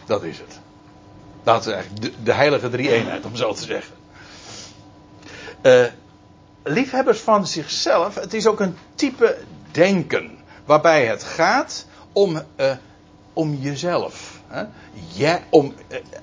Dat 0.06 0.22
is 0.22 0.38
het. 0.38 0.60
Dat 1.42 1.66
is 1.66 1.72
eigenlijk 1.72 2.14
de, 2.24 2.32
heilige 2.32 2.70
drie-eenheid, 2.70 3.24
om 3.24 3.36
zo 3.36 3.52
te 3.52 3.64
zeggen. 3.64 3.94
Uh, 5.62 5.84
liefhebbers 6.62 7.20
van 7.20 7.46
zichzelf, 7.46 8.14
het 8.14 8.34
is 8.34 8.46
ook 8.46 8.60
een 8.60 8.76
type 8.94 9.38
denken. 9.70 10.38
Waarbij 10.64 11.06
het 11.06 11.22
gaat 11.22 11.86
om, 12.12 12.42
uh, 12.56 12.72
om 13.32 13.54
jezelf. 13.54 14.40
Hè? 14.46 15.36
Om, 15.50 15.74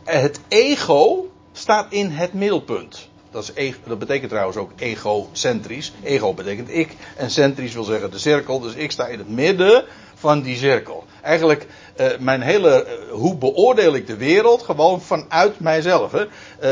het 0.03 0.39
ego 0.47 1.31
staat 1.51 1.91
in 1.91 2.09
het 2.09 2.33
middelpunt. 2.33 3.09
Dat, 3.31 3.51
is 3.55 3.73
dat 3.85 3.99
betekent 3.99 4.29
trouwens 4.29 4.57
ook 4.57 4.71
egocentrisch. 4.75 5.93
Ego 6.03 6.33
betekent 6.33 6.69
ik. 6.69 6.95
En 7.17 7.31
centrisch 7.31 7.73
wil 7.73 7.83
zeggen 7.83 8.11
de 8.11 8.19
cirkel. 8.19 8.59
Dus 8.59 8.73
ik 8.73 8.91
sta 8.91 9.07
in 9.07 9.17
het 9.17 9.29
midden 9.29 9.83
van 10.15 10.41
die 10.41 10.57
cirkel. 10.57 11.05
Eigenlijk, 11.21 11.67
uh, 11.99 12.07
mijn 12.19 12.41
hele. 12.41 12.85
Uh, 12.85 13.13
hoe 13.13 13.35
beoordeel 13.35 13.95
ik 13.95 14.07
de 14.07 14.15
wereld? 14.15 14.63
Gewoon 14.63 15.01
vanuit 15.01 15.59
mijzelf. 15.59 16.11
Hè? 16.11 16.25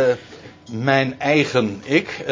Uh, 0.10 0.16
mijn 0.72 1.20
eigen 1.20 1.82
ik. 1.86 2.26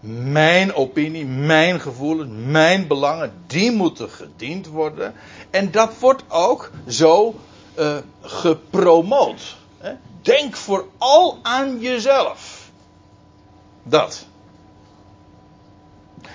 mijn 0.00 0.74
opinie, 0.74 1.26
mijn 1.26 1.80
gevoelens, 1.80 2.30
mijn 2.46 2.86
belangen. 2.86 3.32
Die 3.46 3.70
moeten 3.70 4.10
gediend 4.10 4.66
worden. 4.66 5.14
En 5.50 5.70
dat 5.70 5.92
wordt 6.00 6.22
ook 6.28 6.70
zo 6.88 7.34
gepromoot. 8.20 9.56
Hè? 9.78 9.92
Denk 10.22 10.56
vooral 10.56 11.38
aan 11.42 11.80
jezelf. 11.80 12.61
Dat. 13.82 14.26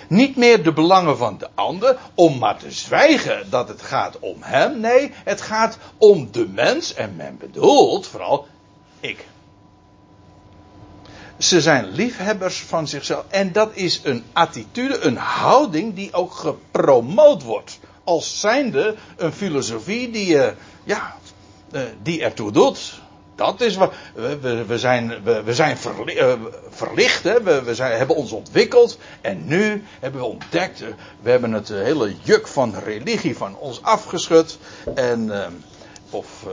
Niet 0.08 0.36
meer 0.36 0.64
de 0.64 0.74
belangen 0.74 1.18
van 1.18 1.38
de 1.38 1.50
ander, 1.56 1.98
om 2.14 2.38
maar 2.38 2.58
te 2.58 2.72
zwijgen 2.72 3.50
dat 3.50 3.68
het 3.68 3.82
gaat 3.82 4.20
om 4.20 4.38
hem. 4.40 4.80
Nee, 4.80 5.12
het 5.14 5.42
gaat 5.42 5.78
om 5.98 6.32
de 6.32 6.48
mens 6.48 6.94
en 6.94 7.16
men 7.16 7.38
bedoelt 7.38 8.08
vooral 8.08 8.48
ik. 9.00 9.26
Ze 11.38 11.62
zijn 11.62 11.88
liefhebbers 11.88 12.60
van 12.60 12.88
zichzelf. 12.88 13.26
En 13.28 13.52
dat 13.52 13.76
is 13.76 14.02
een 14.04 14.24
attitude, 14.34 15.00
een 15.00 15.18
houding 15.18 15.96
die 15.96 16.14
ook 16.14 16.34
gepromoot 16.34 17.44
wordt. 17.44 17.80
Als 18.04 18.40
zijnde 18.40 18.96
een 19.18 19.34
filosofie 19.34 20.12
die, 20.12 20.34
uh, 20.34 20.48
ja, 20.84 21.16
uh, 21.72 21.82
die 22.02 22.24
ertoe 22.24 22.52
doet 22.52 23.06
dat 23.38 23.62
is 23.62 23.76
wat. 23.76 23.94
We, 24.68 24.78
zijn, 24.78 25.24
we, 25.24 25.44
we 25.44 25.54
zijn 25.54 25.78
uh, 26.06 26.34
verlicht 26.70 27.24
hè? 27.24 27.64
We, 27.64 27.76
zijn, 27.76 27.98
hebben 27.98 28.16
ons 28.16 28.32
ontwikkeld. 28.32 28.98
En 29.22 29.46
nu 29.46 29.84
hebben 30.00 30.22
we 30.22 30.28
ontdekt. 30.28 30.82
Uh, 30.82 30.88
we 31.22 31.30
hebben 31.30 31.52
het 31.52 31.70
uh, 31.70 31.82
hele 31.82 32.16
juk 32.22 32.48
van 32.48 32.76
religie 32.84 33.38
van 33.38 33.58
ons 33.58 33.84
afgeschud. 33.84 34.58
En, 34.96 35.26
uh, 35.26 35.46
of 36.10 36.46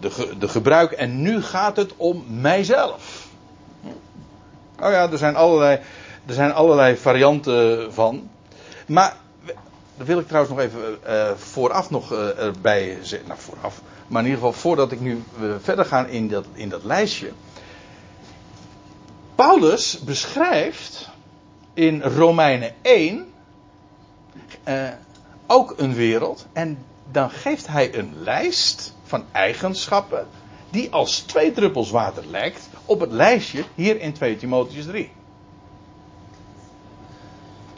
de, 0.00 0.38
de 0.38 0.48
gebruik. 0.48 0.92
En 0.92 1.22
nu 1.22 1.42
gaat 1.42 1.76
het 1.76 1.92
om 1.96 2.24
mijzelf. 2.28 3.26
Oh 4.80 4.90
ja, 4.90 5.10
er 5.10 5.18
zijn 5.18 5.36
allerlei, 5.36 5.80
er 6.26 6.34
zijn 6.34 6.52
allerlei 6.52 6.96
varianten 6.96 7.92
van. 7.92 8.30
Maar. 8.86 9.16
Daar 9.96 10.06
wil 10.06 10.18
ik 10.18 10.26
trouwens 10.26 10.54
nog 10.54 10.64
even 10.64 10.98
vooraf 11.38 11.90
nog 11.90 12.12
erbij 12.12 12.98
zeggen. 13.02 13.28
Nou, 13.28 13.40
vooraf. 13.40 13.80
Maar 14.08 14.22
in 14.22 14.28
ieder 14.28 14.44
geval, 14.44 14.60
voordat 14.60 14.92
ik 14.92 15.00
nu 15.00 15.22
verder 15.62 15.84
ga 15.84 16.06
in 16.06 16.28
dat, 16.28 16.44
in 16.52 16.68
dat 16.68 16.84
lijstje. 16.84 17.32
Paulus 19.34 19.98
beschrijft 19.98 21.08
in 21.74 22.02
Romeinen 22.02 22.74
1 22.82 23.32
uh, 24.68 24.88
ook 25.46 25.74
een 25.76 25.94
wereld. 25.94 26.46
En 26.52 26.78
dan 27.10 27.30
geeft 27.30 27.66
hij 27.66 27.98
een 27.98 28.12
lijst 28.22 28.94
van 29.02 29.24
eigenschappen. 29.32 30.26
die 30.70 30.90
als 30.90 31.18
twee 31.18 31.52
druppels 31.52 31.90
water 31.90 32.26
lijkt 32.26 32.68
op 32.84 33.00
het 33.00 33.12
lijstje 33.12 33.64
hier 33.74 34.00
in 34.00 34.12
2 34.12 34.36
Timotheus 34.36 34.86
3. 34.86 35.10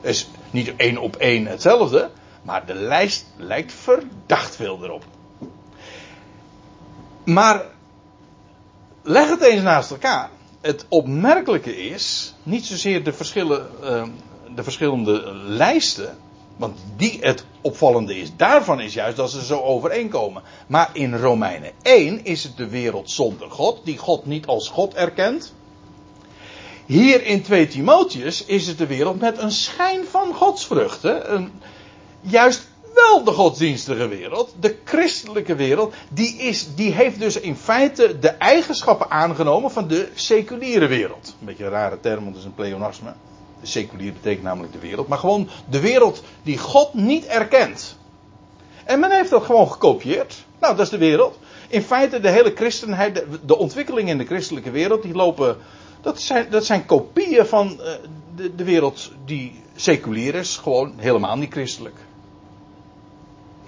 is 0.00 0.28
niet 0.50 0.76
één 0.76 0.98
op 0.98 1.16
één 1.16 1.46
hetzelfde. 1.46 2.10
Maar 2.42 2.66
de 2.66 2.74
lijst 2.74 3.26
lijkt 3.36 3.72
verdacht 3.72 4.56
veel 4.56 4.84
erop. 4.84 5.04
Maar 7.24 7.64
leg 9.02 9.28
het 9.28 9.42
eens 9.42 9.62
naast 9.62 9.90
elkaar. 9.90 10.30
Het 10.60 10.86
opmerkelijke 10.88 11.76
is 11.76 12.34
niet 12.42 12.66
zozeer 12.66 13.04
de, 13.04 13.12
verschillen, 13.12 13.66
uh, 13.82 14.02
de 14.54 14.62
verschillende 14.62 15.34
lijsten. 15.34 16.16
Want 16.56 16.78
die 16.96 17.18
het 17.20 17.44
opvallende 17.60 18.18
is, 18.18 18.36
daarvan 18.36 18.80
is 18.80 18.94
juist 18.94 19.16
dat 19.16 19.30
ze 19.30 19.44
zo 19.44 19.60
overeenkomen. 19.60 20.42
Maar 20.66 20.90
in 20.92 21.16
Romeinen 21.16 21.72
1 21.82 22.24
is 22.24 22.42
het 22.42 22.56
de 22.56 22.68
wereld 22.68 23.10
zonder 23.10 23.50
God, 23.50 23.80
die 23.84 23.98
God 23.98 24.26
niet 24.26 24.46
als 24.46 24.68
God 24.68 24.94
erkent. 24.94 25.52
Hier 26.86 27.24
in 27.24 27.42
2 27.42 27.68
Timotheus 27.68 28.44
is 28.44 28.66
het 28.66 28.78
de 28.78 28.86
wereld 28.86 29.20
met 29.20 29.38
een 29.38 29.52
schijn 29.52 30.04
van 30.10 30.34
godsvruchten. 30.34 31.52
Juist 32.20 32.69
wel 33.06 33.24
de 33.24 33.32
godsdienstige 33.32 34.08
wereld, 34.08 34.54
de 34.60 34.76
christelijke 34.84 35.54
wereld, 35.54 35.94
die, 36.08 36.36
is, 36.36 36.74
die 36.74 36.92
heeft 36.92 37.18
dus 37.18 37.40
in 37.40 37.56
feite 37.56 38.18
de 38.18 38.28
eigenschappen 38.28 39.10
aangenomen 39.10 39.70
van 39.70 39.88
de 39.88 40.08
seculiere 40.14 40.86
wereld. 40.86 41.36
Een 41.40 41.46
beetje 41.46 41.64
een 41.64 41.70
rare 41.70 42.00
term, 42.00 42.22
want 42.22 42.28
het 42.28 42.36
is 42.36 42.44
een 42.44 42.54
pleonasme. 42.54 43.12
Seculier 43.62 44.12
betekent 44.12 44.42
namelijk 44.42 44.72
de 44.72 44.78
wereld. 44.78 45.08
Maar 45.08 45.18
gewoon 45.18 45.48
de 45.70 45.80
wereld 45.80 46.22
die 46.42 46.58
God 46.58 46.94
niet 46.94 47.26
erkent. 47.26 47.96
En 48.84 49.00
men 49.00 49.10
heeft 49.10 49.30
dat 49.30 49.44
gewoon 49.44 49.70
gekopieerd. 49.70 50.44
Nou, 50.60 50.76
dat 50.76 50.84
is 50.84 50.90
de 50.90 50.98
wereld. 50.98 51.38
In 51.68 51.82
feite, 51.82 52.20
de 52.20 52.28
hele 52.30 52.52
christenheid, 52.54 53.14
de, 53.14 53.38
de 53.44 53.58
ontwikkelingen 53.58 54.10
in 54.10 54.18
de 54.18 54.26
christelijke 54.26 54.70
wereld, 54.70 55.02
die 55.02 55.14
lopen. 55.14 55.56
Dat 56.00 56.20
zijn, 56.20 56.46
dat 56.50 56.64
zijn 56.64 56.86
kopieën 56.86 57.46
van 57.46 57.80
uh, 57.80 57.92
de, 58.36 58.54
de 58.54 58.64
wereld 58.64 59.10
die 59.24 59.60
seculier 59.76 60.34
is, 60.34 60.56
gewoon 60.56 60.94
helemaal 60.96 61.36
niet 61.36 61.52
christelijk. 61.52 61.94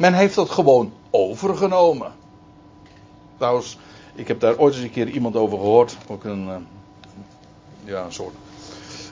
Men 0.03 0.15
heeft 0.15 0.35
dat 0.35 0.51
gewoon 0.51 0.93
overgenomen. 1.11 2.13
Trouwens, 3.37 3.79
ik 4.15 4.29
heb 4.29 4.41
daar 4.41 4.57
ooit 4.57 4.75
eens 4.75 4.83
een 4.83 4.91
keer 4.91 5.09
iemand 5.09 5.37
over 5.37 5.59
gehoord. 5.59 5.97
Ook 6.09 6.25
een, 6.25 6.47
uh, 6.47 6.55
ja, 7.85 8.05
een 8.05 8.13
soort, 8.13 8.35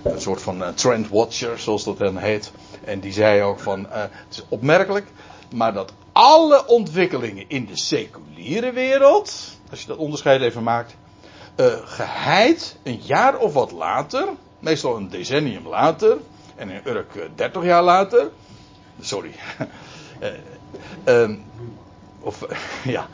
een 0.02 0.20
soort 0.20 0.42
van 0.42 0.62
uh, 0.62 0.68
trendwatcher, 0.68 1.58
zoals 1.58 1.84
dat 1.84 1.98
dan 1.98 2.16
heet. 2.16 2.52
En 2.84 3.00
die 3.00 3.12
zei 3.12 3.42
ook 3.42 3.60
van, 3.60 3.80
uh, 3.80 3.88
het 3.92 4.10
is 4.30 4.44
opmerkelijk, 4.48 5.06
maar 5.54 5.72
dat 5.72 5.92
alle 6.12 6.66
ontwikkelingen 6.66 7.44
in 7.48 7.66
de 7.66 7.76
seculiere 7.76 8.72
wereld, 8.72 9.58
als 9.70 9.80
je 9.80 9.86
dat 9.86 9.96
onderscheid 9.96 10.40
even 10.40 10.62
maakt, 10.62 10.96
geheid 11.84 12.76
een 12.82 13.00
jaar 13.02 13.38
of 13.38 13.52
wat 13.52 13.70
later, 13.70 14.28
meestal 14.58 14.96
een 14.96 15.08
decennium 15.08 15.68
later, 15.68 16.16
en 16.56 16.70
in 16.70 16.80
Urk 16.84 17.28
30 17.34 17.64
jaar 17.64 17.82
later, 17.82 18.30
sorry, 19.00 19.34
uh, 21.04 21.30
of 22.20 22.46
ja, 22.84 23.08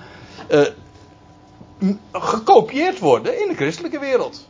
gekopieerd 2.13 2.99
worden 2.99 3.41
in 3.43 3.49
de 3.49 3.55
christelijke 3.55 3.99
wereld. 3.99 4.47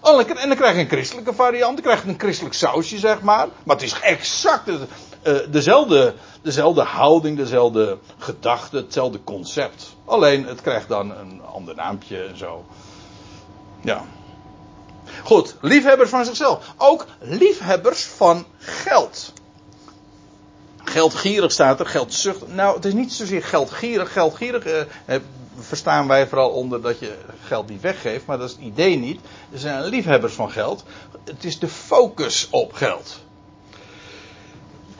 Oh, 0.00 0.20
en 0.20 0.48
dan 0.48 0.56
krijg 0.56 0.74
je 0.74 0.80
een 0.80 0.88
christelijke 0.88 1.34
variant, 1.34 1.74
dan 1.74 1.84
krijg 1.84 2.02
je 2.02 2.08
een 2.08 2.18
christelijk 2.18 2.54
sausje, 2.54 2.98
zeg 2.98 3.20
maar. 3.20 3.48
Maar 3.64 3.76
het 3.76 3.84
is 3.84 4.00
exact 4.00 4.68
uh, 4.68 5.38
dezelfde, 5.48 6.14
dezelfde 6.42 6.82
houding, 6.82 7.36
dezelfde 7.36 7.98
gedachte, 8.18 8.76
hetzelfde 8.76 9.24
concept. 9.24 9.96
Alleen 10.04 10.46
het 10.46 10.60
krijgt 10.60 10.88
dan 10.88 11.10
een 11.10 11.42
ander 11.42 11.74
naampje 11.74 12.22
en 12.22 12.38
zo. 12.38 12.64
Ja. 13.80 14.04
Goed, 15.24 15.56
liefhebbers 15.60 16.10
van 16.10 16.24
zichzelf. 16.24 16.74
Ook 16.76 17.06
liefhebbers 17.18 18.04
van 18.04 18.44
geld. 18.58 19.32
Geldgierig 20.92 21.52
staat 21.52 21.80
er, 21.80 21.86
geldzucht. 21.86 22.48
Nou, 22.48 22.76
het 22.76 22.84
is 22.84 22.92
niet 22.92 23.12
zozeer 23.12 23.42
geldgierig. 23.42 24.12
Geldgierig 24.12 24.66
uh, 24.66 25.16
verstaan 25.58 26.08
wij 26.08 26.26
vooral 26.28 26.50
onder 26.50 26.82
dat 26.82 26.98
je 26.98 27.18
geld 27.44 27.68
niet 27.68 27.80
weggeeft, 27.80 28.26
maar 28.26 28.38
dat 28.38 28.48
is 28.48 28.54
het 28.54 28.64
idee 28.64 28.96
niet. 28.96 29.20
Er 29.52 29.58
zijn 29.58 29.84
liefhebbers 29.84 30.32
van 30.32 30.50
geld. 30.50 30.84
Het 31.24 31.44
is 31.44 31.58
de 31.58 31.68
focus 31.68 32.48
op 32.50 32.72
geld. 32.72 33.20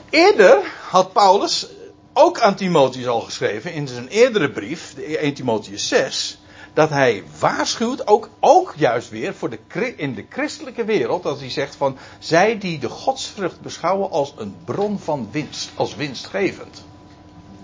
Eerder 0.09 0.61
had 0.89 1.13
Paulus 1.13 1.67
ook 2.13 2.39
aan 2.39 2.55
Timotheus 2.55 3.07
al 3.07 3.21
geschreven 3.21 3.73
in 3.73 3.87
zijn 3.87 4.07
eerdere 4.07 4.51
brief, 4.51 4.93
de 4.93 5.17
1 5.17 5.33
Timotheus 5.33 5.87
6, 5.87 6.37
dat 6.73 6.89
hij 6.89 7.23
waarschuwt, 7.39 8.07
ook, 8.07 8.29
ook 8.39 8.73
juist 8.75 9.09
weer 9.09 9.33
voor 9.33 9.49
de, 9.49 9.95
in 9.95 10.13
de 10.13 10.25
christelijke 10.29 10.85
wereld, 10.85 11.23
dat 11.23 11.39
hij 11.39 11.49
zegt 11.49 11.75
van, 11.75 11.97
zij 12.19 12.57
die 12.57 12.79
de 12.79 12.89
godsvrucht 12.89 13.61
beschouwen 13.61 14.11
als 14.11 14.33
een 14.37 14.55
bron 14.65 14.99
van 14.99 15.27
winst, 15.31 15.71
als 15.75 15.95
winstgevend. 15.95 16.83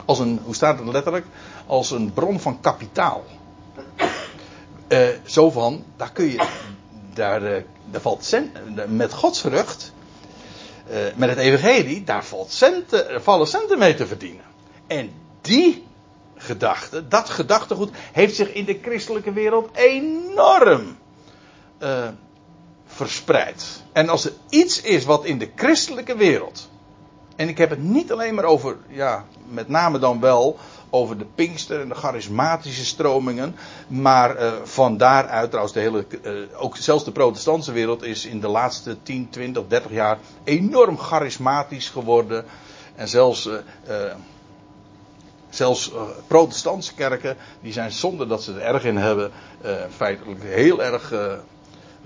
Als 0.05 0.19
een, 0.19 0.39
hoe 0.43 0.55
staat 0.55 0.79
het 0.79 0.87
letterlijk? 0.87 1.25
Als 1.65 1.91
een 1.91 2.13
bron 2.13 2.39
van 2.39 2.61
kapitaal. 2.61 3.23
Uh, 4.87 5.07
zo 5.23 5.51
van, 5.51 5.83
daar 5.95 6.11
kun 6.11 6.25
je, 6.25 6.47
daar, 7.13 7.43
uh, 7.43 7.63
daar 7.91 8.01
valt 8.01 8.25
cent, 8.25 8.57
met 8.87 9.13
godsvrucht, 9.13 9.93
uh, 10.89 10.97
met 11.15 11.29
het 11.29 11.37
evangelie, 11.37 12.03
daar 12.03 12.25
valt 12.25 12.51
centen, 12.51 13.23
vallen 13.23 13.47
centen 13.47 13.79
mee 13.79 13.95
te 13.95 14.07
verdienen. 14.07 14.43
En 14.87 15.11
die 15.41 15.87
gedachte, 16.39 17.07
dat 17.07 17.29
gedachtegoed, 17.29 17.89
heeft 18.11 18.35
zich 18.35 18.53
in 18.53 18.65
de 18.65 18.79
christelijke 18.81 19.33
wereld 19.33 19.69
enorm 19.75 20.97
verspreid. 22.85 23.83
En 23.91 24.09
als 24.09 24.25
er 24.25 24.33
iets 24.49 24.81
is 24.81 25.05
wat 25.05 25.25
in 25.25 25.37
de 25.37 25.49
christelijke 25.55 26.15
wereld 26.15 26.69
en 27.39 27.49
ik 27.49 27.57
heb 27.57 27.69
het 27.69 27.83
niet 27.83 28.11
alleen 28.11 28.35
maar 28.35 28.43
over, 28.43 28.77
ja, 28.87 29.25
met 29.47 29.67
name 29.67 29.99
dan 29.99 30.19
wel 30.19 30.57
over 30.89 31.17
de 31.17 31.25
Pinkster 31.35 31.81
en 31.81 31.89
de 31.89 31.95
charismatische 31.95 32.85
stromingen. 32.85 33.55
Maar 33.87 34.41
uh, 34.41 34.51
van 34.63 34.97
daaruit, 34.97 35.47
trouwens, 35.47 35.73
de 35.73 35.79
hele, 35.79 36.05
uh, 36.21 36.61
ook 36.61 36.77
zelfs 36.77 37.03
de 37.03 37.11
protestantse 37.11 37.71
wereld 37.71 38.03
is 38.03 38.25
in 38.25 38.39
de 38.39 38.47
laatste 38.47 38.97
10, 39.03 39.29
20, 39.29 39.63
30 39.67 39.91
jaar 39.91 40.17
enorm 40.43 40.97
charismatisch 40.97 41.89
geworden. 41.89 42.45
En 42.95 43.07
zelfs, 43.07 43.49
zelfs 45.49 45.91
protestantse 46.27 46.93
kerken, 46.93 47.37
die 47.61 47.73
zijn 47.73 47.91
zonder 47.91 48.27
dat 48.27 48.43
ze 48.43 48.53
er 48.53 48.61
erg 48.61 48.83
in 48.83 48.97
hebben, 48.97 49.31
feitelijk 49.89 50.43
heel 50.43 50.83
erg 50.83 51.11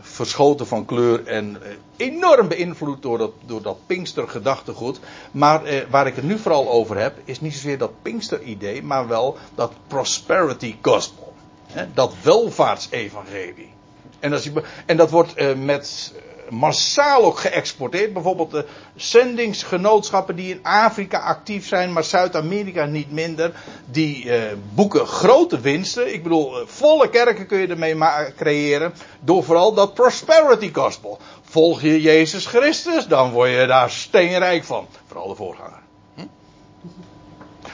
verschoten 0.03 0.67
van 0.67 0.85
kleur 0.85 1.27
en 1.27 1.57
eh, 1.63 1.71
enorm 1.97 2.47
beïnvloed 2.47 3.01
door 3.01 3.17
dat, 3.17 3.31
door 3.45 3.61
dat 3.61 3.77
Pinkster 3.85 4.27
gedachtegoed. 4.27 4.99
Maar 5.31 5.63
eh, 5.63 5.81
waar 5.89 6.07
ik 6.07 6.15
het 6.15 6.23
nu 6.23 6.37
vooral 6.39 6.69
over 6.69 6.97
heb, 6.97 7.17
is 7.23 7.41
niet 7.41 7.53
zozeer 7.53 7.77
dat 7.77 8.01
Pinkster 8.01 8.41
idee, 8.41 8.83
maar 8.83 9.07
wel 9.07 9.37
dat 9.55 9.71
prosperity 9.87 10.75
gospel. 10.81 11.33
Hè, 11.67 11.85
dat 11.93 12.13
welvaartsevangelie. 12.23 13.71
En, 14.19 14.33
als 14.33 14.43
je, 14.43 14.63
en 14.85 14.97
dat 14.97 15.09
wordt 15.09 15.33
eh, 15.33 15.55
met 15.55 16.13
massaal 16.49 17.23
ook 17.23 17.39
geëxporteerd. 17.39 18.13
Bijvoorbeeld 18.13 18.51
de 18.51 18.65
zendingsgenootschappen 18.95 20.35
die 20.35 20.49
in 20.49 20.63
Afrika 20.63 21.19
actief 21.19 21.67
zijn, 21.67 21.93
maar 21.93 22.03
Zuid-Amerika 22.03 22.85
niet 22.85 23.11
minder. 23.11 23.51
Die 23.85 24.31
eh, 24.31 24.53
boeken 24.73 25.07
grote 25.07 25.59
winsten. 25.59 26.13
Ik 26.13 26.23
bedoel, 26.23 26.59
eh, 26.59 26.67
volle 26.67 27.09
kerken 27.09 27.47
kun 27.47 27.57
je 27.57 27.67
ermee 27.67 27.97
creëren. 28.35 28.93
Door 29.19 29.43
vooral 29.43 29.73
dat 29.73 29.93
prosperity 29.93 30.73
gospel. 30.73 31.19
Volg 31.41 31.81
je 31.81 32.01
Jezus 32.01 32.45
Christus, 32.45 33.07
dan 33.07 33.31
word 33.31 33.49
je 33.49 33.65
daar 33.67 33.89
steenrijk 33.89 34.63
van. 34.63 34.87
Vooral 35.07 35.27
de 35.27 35.35
voorganger. 35.35 35.81
Hm? 36.15 36.25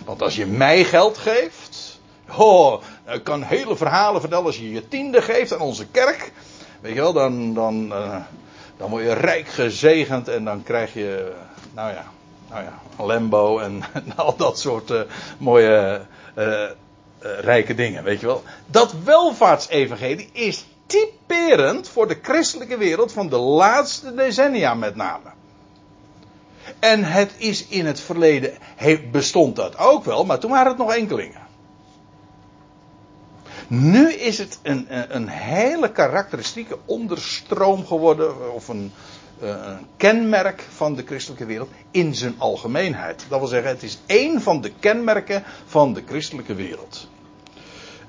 Want 0.05 0.21
als 0.21 0.35
je 0.35 0.45
mij 0.45 0.83
geld 0.83 1.17
geeft. 1.17 1.99
Oh, 2.37 2.81
ik 3.07 3.23
kan 3.23 3.43
hele 3.43 3.75
verhalen 3.75 4.21
vertellen 4.21 4.45
als 4.45 4.57
je 4.57 4.71
je 4.71 4.87
tiende 4.87 5.21
geeft 5.21 5.53
aan 5.53 5.59
onze 5.59 5.87
kerk. 5.87 6.31
Weet 6.81 6.93
je 6.93 7.01
wel, 7.01 7.13
dan, 7.13 7.53
dan, 7.53 7.85
uh, 7.85 8.15
dan 8.79 8.89
word 8.89 9.03
je 9.03 9.13
rijk 9.13 9.47
gezegend 9.47 10.27
en 10.27 10.43
dan 10.43 10.63
krijg 10.63 10.93
je, 10.93 11.31
nou 11.73 11.93
ja, 11.93 12.05
nou 12.49 12.63
ja, 12.63 13.03
Lambo 13.03 13.59
en, 13.59 13.83
al 14.15 14.35
dat 14.35 14.59
soort 14.59 14.89
uh, 14.89 15.01
mooie 15.37 16.01
uh, 16.37 16.63
rijke 17.39 17.75
dingen, 17.75 18.03
weet 18.03 18.19
je 18.19 18.25
wel. 18.25 18.43
Dat 18.65 18.93
welvaartsevangelie 19.03 20.29
is 20.31 20.65
typerend 20.85 21.89
voor 21.89 22.07
de 22.07 22.19
christelijke 22.21 22.77
wereld 22.77 23.11
van 23.11 23.29
de 23.29 23.37
laatste 23.37 24.13
decennia 24.13 24.73
met 24.73 24.95
name. 24.95 25.29
En 26.79 27.03
het 27.03 27.31
is 27.37 27.67
in 27.67 27.85
het 27.85 27.99
verleden, 27.99 28.57
bestond 29.11 29.55
dat 29.55 29.77
ook 29.77 30.05
wel, 30.05 30.25
maar 30.25 30.39
toen 30.39 30.51
waren 30.51 30.67
het 30.67 30.77
nog 30.77 30.93
enkelingen. 30.93 31.47
Nu 33.69 34.13
is 34.13 34.37
het 34.37 34.59
een, 34.61 34.87
een 35.15 35.27
hele 35.27 35.91
karakteristieke 35.91 36.77
onderstroom 36.85 37.85
geworden, 37.85 38.53
of 38.53 38.67
een, 38.67 38.91
eh, 39.41 39.49
een, 39.49 39.87
kenmerk 39.97 40.65
van 40.75 40.95
de 40.95 41.03
christelijke 41.05 41.45
wereld 41.45 41.69
in 41.91 42.15
zijn 42.15 42.35
algemeenheid. 42.37 43.25
Dat 43.29 43.39
wil 43.39 43.47
zeggen, 43.47 43.69
het 43.69 43.83
is 43.83 43.97
één 44.05 44.41
van 44.41 44.61
de 44.61 44.71
kenmerken 44.79 45.43
van 45.65 45.93
de 45.93 46.03
christelijke 46.07 46.55
wereld. 46.55 47.07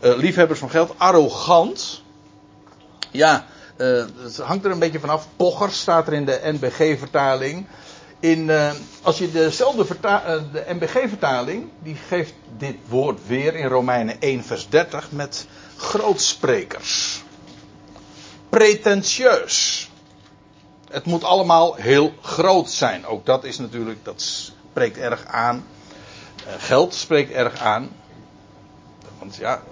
Uh, 0.05 0.17
liefhebbers 0.17 0.59
van 0.59 0.71
geld, 0.71 0.95
arrogant. 0.97 2.03
Ja, 3.11 3.47
uh, 3.77 4.05
het 4.23 4.37
hangt 4.37 4.65
er 4.65 4.71
een 4.71 4.79
beetje 4.79 5.01
vanaf. 5.01 5.27
Pocher 5.37 5.71
staat 5.71 6.07
er 6.07 6.13
in 6.13 6.25
de 6.25 6.41
NBG-vertaling. 6.43 7.67
In, 8.21 8.49
uh, 8.49 8.73
als 9.03 9.19
je 9.19 9.31
dezelfde 9.31 9.87
uh, 10.05 10.35
de 10.53 10.65
MBG-vertaling, 10.69 11.69
die 11.83 11.95
geeft 11.95 12.35
dit 12.59 12.77
woord 12.89 13.27
weer 13.27 13.55
in 13.55 13.67
Romeinen 13.67 14.21
1 14.21 14.45
vers 14.45 14.69
30 14.69 15.13
met 15.13 15.47
grootsprekers. 15.77 17.23
Pretentieus. 18.49 19.91
Het 20.91 21.05
moet 21.05 21.25
allemaal 21.25 21.75
heel 21.75 22.13
groot 22.23 22.71
zijn. 22.71 23.07
Ook 23.07 23.27
dat 23.27 23.45
is 23.45 23.59
natuurlijk, 23.59 24.05
dat 24.05 24.23
spreekt 24.23 24.99
erg 24.99 25.25
aan. 25.27 25.65
Uh, 26.47 26.53
geld 26.59 26.95
spreekt 26.95 27.33
erg 27.33 27.61
aan. 27.61 27.91
Want 29.19 29.37
ja, 29.37 29.63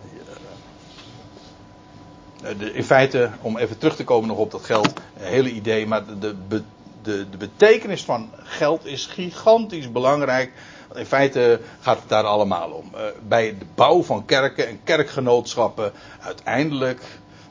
in 2.58 2.84
feite, 2.84 3.30
om 3.40 3.56
even 3.56 3.78
terug 3.78 3.96
te 3.96 4.04
komen 4.04 4.28
nog 4.28 4.38
op 4.38 4.50
dat 4.50 4.64
geld, 4.64 4.92
hele 5.14 5.50
idee, 5.50 5.86
maar 5.86 6.04
de, 6.20 6.62
de, 7.08 7.30
de, 7.30 7.36
betekenis 7.36 8.04
van 8.04 8.30
geld 8.42 8.84
is 8.86 9.06
gigantisch 9.06 9.92
belangrijk. 9.92 10.52
In 10.94 11.06
feite 11.06 11.60
gaat 11.80 11.98
het 11.98 12.08
daar 12.08 12.24
allemaal 12.24 12.70
om. 12.70 12.90
Uh, 12.94 13.00
bij 13.28 13.58
de 13.58 13.64
bouw 13.74 14.02
van 14.02 14.24
kerken 14.24 14.68
en 14.68 14.80
kerkgenootschappen, 14.84 15.92
uiteindelijk 16.20 17.02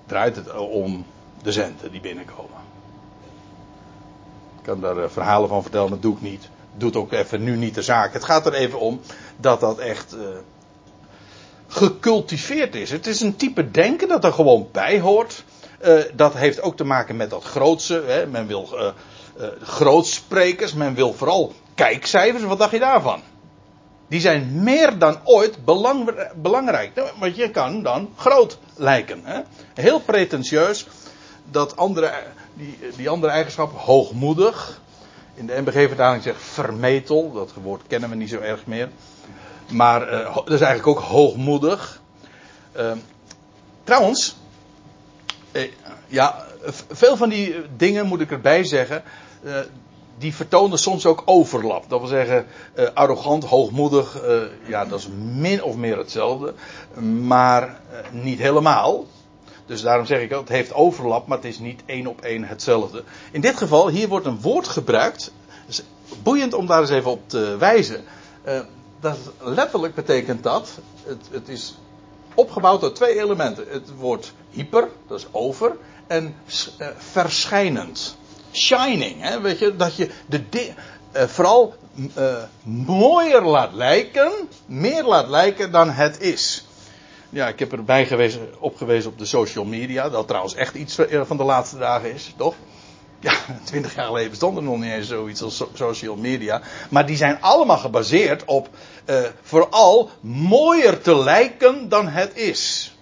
draait 0.05 0.35
het 0.35 0.57
om 0.57 1.05
de 1.43 1.51
centen 1.51 1.91
die 1.91 2.01
binnenkomen. 2.01 2.59
kan 4.61 4.81
daar 4.81 4.97
eh, 4.97 5.09
verhalen 5.09 5.49
van 5.49 5.61
vertellen, 5.61 5.89
dat 5.89 6.01
doe 6.01 6.15
ik 6.15 6.21
niet. 6.21 6.49
Doet 6.75 6.95
ook 6.95 7.11
even 7.11 7.43
nu 7.43 7.55
niet 7.55 7.75
de 7.75 7.81
zaak. 7.81 8.13
Het 8.13 8.23
gaat 8.23 8.45
er 8.45 8.53
even 8.53 8.79
om 8.79 9.01
dat 9.37 9.59
dat 9.59 9.79
echt 9.79 10.15
uh, 10.15 10.21
gecultiveerd 11.67 12.75
is. 12.75 12.91
Het 12.91 13.07
is 13.07 13.21
een 13.21 13.35
type 13.35 13.71
denken 13.71 14.07
dat 14.07 14.23
er 14.23 14.33
gewoon 14.33 14.69
bij 14.71 14.99
hoort. 14.99 15.43
Dat 16.13 16.33
heeft 16.33 16.61
ook 16.61 16.77
te 16.77 16.83
maken 16.83 17.15
met 17.15 17.29
dat 17.29 17.43
grootse. 17.43 18.03
Hè. 18.05 18.25
Men 18.25 18.47
wil 18.47 18.93
grootsprekers, 19.61 20.73
men 20.73 20.93
wil 20.93 21.13
vooral 21.13 21.53
kijkcijfers. 21.75 22.43
Wat 22.43 22.59
dacht 22.59 22.71
je 22.71 22.79
daarvan? 22.79 23.21
Die 24.07 24.19
zijn 24.19 24.63
meer 24.63 24.97
dan 24.97 25.17
ooit 25.23 25.65
belang, 25.65 26.11
belangrijk. 26.35 27.11
Want 27.19 27.35
je 27.35 27.51
kan 27.51 27.83
dan 27.83 28.09
groot 28.15 28.57
lijken. 28.75 29.21
Hè? 29.23 29.39
Heel 29.73 29.99
pretentieus. 29.99 30.87
Dat 31.51 31.77
andere, 31.77 32.13
die, 32.53 32.77
die 32.95 33.09
andere 33.09 33.31
eigenschap, 33.31 33.71
hoogmoedig. 33.77 34.81
In 35.33 35.45
de 35.45 35.61
MBG-vertaling 35.61 36.23
zegt 36.23 36.41
vermetel. 36.41 37.31
Dat 37.31 37.53
woord 37.63 37.81
kennen 37.87 38.09
we 38.09 38.15
niet 38.15 38.29
zo 38.29 38.39
erg 38.39 38.65
meer. 38.65 38.89
Maar 39.71 40.13
uh, 40.13 40.35
dat 40.35 40.51
is 40.51 40.61
eigenlijk 40.61 40.97
ook 40.97 41.05
hoogmoedig. 41.05 42.01
Uh, 42.77 42.91
trouwens, 43.83 44.35
eh, 45.51 45.71
ja, 46.07 46.45
veel 46.89 47.17
van 47.17 47.29
die 47.29 47.55
dingen 47.77 48.05
moet 48.05 48.21
ik 48.21 48.31
erbij 48.31 48.63
zeggen. 48.63 49.03
Uh, 49.47 49.59
die 50.17 50.35
vertonen 50.35 50.79
soms 50.79 51.05
ook 51.05 51.21
overlap. 51.25 51.89
Dat 51.89 51.99
wil 51.99 52.07
zeggen, 52.07 52.45
uh, 52.75 52.87
arrogant, 52.93 53.43
hoogmoedig, 53.43 54.23
uh, 54.23 54.41
ja, 54.67 54.85
dat 54.85 54.99
is 54.99 55.07
min 55.33 55.63
of 55.63 55.75
meer 55.75 55.97
hetzelfde. 55.97 56.53
Maar 57.25 57.79
niet 58.11 58.39
helemaal. 58.39 59.05
Dus 59.65 59.81
daarom 59.81 60.05
zeg 60.05 60.21
ik, 60.21 60.29
het 60.29 60.49
heeft 60.49 60.73
overlap, 60.73 61.27
maar 61.27 61.37
het 61.37 61.45
is 61.45 61.59
niet 61.59 61.81
één 61.85 62.07
op 62.07 62.21
één 62.21 62.43
hetzelfde. 62.43 63.03
In 63.31 63.41
dit 63.41 63.57
geval, 63.57 63.89
hier 63.89 64.07
wordt 64.07 64.25
een 64.25 64.41
woord 64.41 64.67
gebruikt. 64.67 65.31
is 65.67 65.83
boeiend 66.23 66.53
om 66.53 66.65
daar 66.65 66.81
eens 66.81 66.89
even 66.89 67.11
op 67.11 67.29
te 67.29 67.55
wijzen. 67.59 68.03
dat 68.99 69.17
letterlijk 69.39 69.95
betekent 69.95 70.43
dat, 70.43 70.79
het, 71.03 71.27
het 71.31 71.49
is 71.49 71.77
opgebouwd 72.33 72.83
uit 72.83 72.95
twee 72.95 73.19
elementen. 73.19 73.65
Het 73.69 73.95
woord 73.97 74.33
hyper, 74.49 74.89
dat 75.07 75.19
is 75.19 75.27
over, 75.31 75.77
en 76.07 76.35
verschijnend 76.97 78.17
shining. 78.57 79.21
Hè? 79.21 79.41
Weet 79.41 79.59
je, 79.59 79.75
dat 79.75 79.95
je 79.95 80.09
de 80.25 80.41
uh, 81.15 81.23
vooral 81.23 81.75
uh, 82.17 82.37
mooier 82.63 83.41
laat 83.41 83.73
lijken, 83.73 84.31
meer 84.65 85.03
laat 85.03 85.27
lijken 85.27 85.71
dan 85.71 85.89
het 85.89 86.21
is. 86.21 86.65
Ja, 87.29 87.47
ik 87.47 87.59
heb 87.59 87.71
erbij 87.71 88.05
gewezen, 88.05 88.49
opgewezen 88.59 89.11
op 89.11 89.17
de 89.17 89.25
social 89.25 89.65
media, 89.65 90.09
dat 90.09 90.27
trouwens 90.27 90.55
echt 90.55 90.75
iets 90.75 90.97
van 91.25 91.37
de 91.37 91.43
laatste 91.43 91.77
dagen 91.77 92.13
is, 92.13 92.33
toch? 92.37 92.55
Ja, 93.19 93.33
twintig 93.63 93.95
jaar 93.95 94.05
geleden 94.05 94.29
bestond 94.29 94.57
er 94.57 94.63
nog 94.63 94.77
niet 94.77 94.91
eens 94.91 95.07
zoiets 95.07 95.41
als 95.41 95.63
social 95.73 96.15
media. 96.15 96.61
Maar 96.89 97.05
die 97.05 97.17
zijn 97.17 97.41
allemaal 97.41 97.77
gebaseerd 97.77 98.45
op 98.45 98.69
vooral 99.41 100.09
mooier 100.21 101.01
te 101.01 101.17
lijken 101.17 101.89
dan 101.89 102.07
het 102.07 102.35
is. 102.35 102.95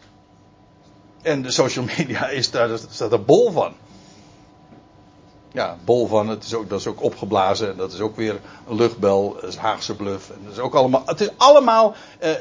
En 1.22 1.42
de 1.42 1.52
social 1.52 1.86
media 1.98 2.30
is 2.30 2.52
daar, 2.52 2.70
staat 2.90 3.12
er 3.12 3.24
bol 3.24 3.52
van 3.52 3.74
ja, 5.56 5.78
bol 5.86 6.08
van. 6.08 6.30
Het 6.30 6.44
is 6.44 6.54
ook, 6.54 6.70
dat 6.70 6.80
is 6.80 6.88
ook 6.88 7.02
opgeblazen. 7.02 7.70
En 7.70 7.78
dat 7.78 7.94
is 7.94 8.00
ook 8.00 8.16
weer 8.16 8.40
een 8.68 8.76
luchtbel. 8.76 9.34
Dat 9.34 9.50
is 9.50 9.56
Haagse 9.56 9.96
bluff. 9.96 10.30
En 10.30 10.40
dat 10.44 10.54
is 10.54 10.60
ook 10.60 10.76
allemaal. 10.76 11.04
Het 11.06 11.22
is 11.22 11.30
allemaal. 11.38 11.96
Uh, 12.24 12.32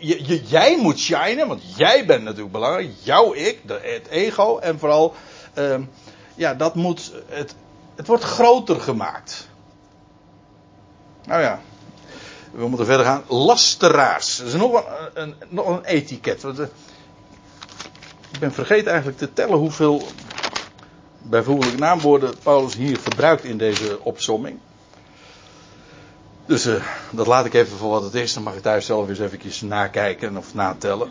je, 0.00 0.42
jij 0.44 0.78
moet 0.78 0.98
shinen, 0.98 1.48
want 1.48 1.76
jij 1.76 2.06
bent 2.06 2.22
natuurlijk 2.22 2.52
belangrijk. 2.52 2.90
Jouw 3.02 3.34
ik, 3.34 3.60
het 3.66 4.06
ego. 4.08 4.58
En 4.58 4.78
vooral. 4.78 5.14
Uh, 5.58 5.74
ja, 6.34 6.54
dat 6.54 6.74
moet. 6.74 7.12
Het, 7.26 7.54
het 7.94 8.06
wordt 8.06 8.24
groter 8.24 8.80
gemaakt. 8.80 9.48
Nou 11.24 11.40
ja. 11.40 11.60
We 12.50 12.68
moeten 12.68 12.86
verder 12.86 13.06
gaan. 13.06 13.24
Lasteraars. 13.28 14.36
Dat 14.36 14.46
is 14.46 14.54
nog 14.54 14.84
een, 15.14 15.22
een 15.22 15.34
nog 15.48 15.68
een 15.68 15.84
etiket. 15.84 16.42
Want, 16.42 16.58
uh, 16.58 16.66
ik 18.32 18.38
ben 18.38 18.52
vergeten 18.52 18.88
eigenlijk 18.88 19.18
te 19.18 19.32
tellen 19.32 19.58
hoeveel 19.58 20.02
bijvoorbeeld 21.22 21.78
naamwoorden 21.78 22.34
Paulus 22.42 22.74
hier 22.74 22.98
gebruikt 22.98 23.44
in 23.44 23.58
deze 23.58 23.98
opsomming. 24.02 24.58
Dus 26.46 26.66
uh, 26.66 26.84
dat 27.10 27.26
laat 27.26 27.46
ik 27.46 27.54
even 27.54 27.76
voor 27.76 27.90
wat 27.90 28.02
het 28.02 28.14
is. 28.14 28.34
Dan 28.34 28.42
mag 28.42 28.54
ik 28.54 28.62
thuis 28.62 28.86
zelf 28.86 29.08
eens 29.08 29.18
even 29.18 29.68
nakijken 29.68 30.36
of 30.36 30.54
natellen. 30.54 31.10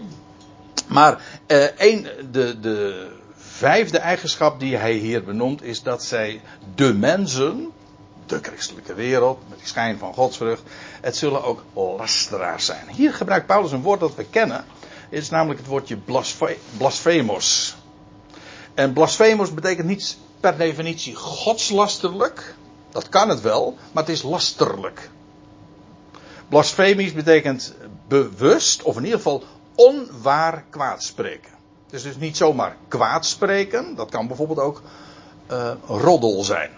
Maar 0.88 1.22
uh, 1.48 1.66
een, 1.78 2.08
de, 2.32 2.60
de 2.60 3.08
vijfde 3.36 3.98
eigenschap 3.98 4.60
die 4.60 4.76
hij 4.76 4.94
hier 4.94 5.24
benoemt 5.24 5.64
is 5.64 5.84
dat 5.84 6.04
zij 6.04 6.42
de 6.76 6.94
mensen, 6.94 7.72
de 8.26 8.40
christelijke 8.42 8.94
wereld, 8.94 9.40
met 9.50 9.58
die 9.58 9.68
schijn 9.68 9.98
van 9.98 10.14
godsvrucht, 10.14 10.64
het 11.02 11.16
zullen 11.16 11.44
ook 11.44 11.64
lasteraars 11.74 12.66
zijn. 12.66 12.88
Hier 12.90 13.14
gebruikt 13.14 13.46
Paulus 13.46 13.72
een 13.72 13.82
woord 13.82 14.00
dat 14.00 14.16
we 14.16 14.24
kennen. 14.24 14.66
Het 15.10 15.22
is 15.22 15.30
namelijk 15.30 15.60
het 15.60 15.70
woordje 15.70 15.98
blasfemos. 16.78 17.76
En 18.74 18.94
blasfemos 18.94 19.54
betekent 19.54 19.88
niet 19.88 20.18
per 20.40 20.58
definitie 20.58 21.16
godslasterlijk. 21.16 22.56
Dat 22.90 23.10
kan 23.10 23.30
het 23.30 23.42
wel, 23.42 23.78
maar 23.92 24.04
het 24.04 24.14
is 24.14 24.22
lasterlijk. 24.22 25.10
Blasfemisch 26.48 27.14
betekent 27.14 27.74
bewust, 28.08 28.82
of 28.82 28.98
in 28.98 29.04
ieder 29.04 29.18
geval 29.18 29.44
onwaar 29.76 30.64
kwaadspreken. 30.70 31.52
Het 31.86 31.94
is 31.94 32.04
dus 32.04 32.18
niet 32.18 32.38
zomaar 32.38 32.76
kwaadspreken, 32.88 33.96
dat 33.96 34.10
kan 34.10 34.28
bijvoorbeeld 34.28 34.60
ook 34.60 34.82
uh, 35.52 35.72
roddel 35.88 36.44
zijn. 36.44 36.72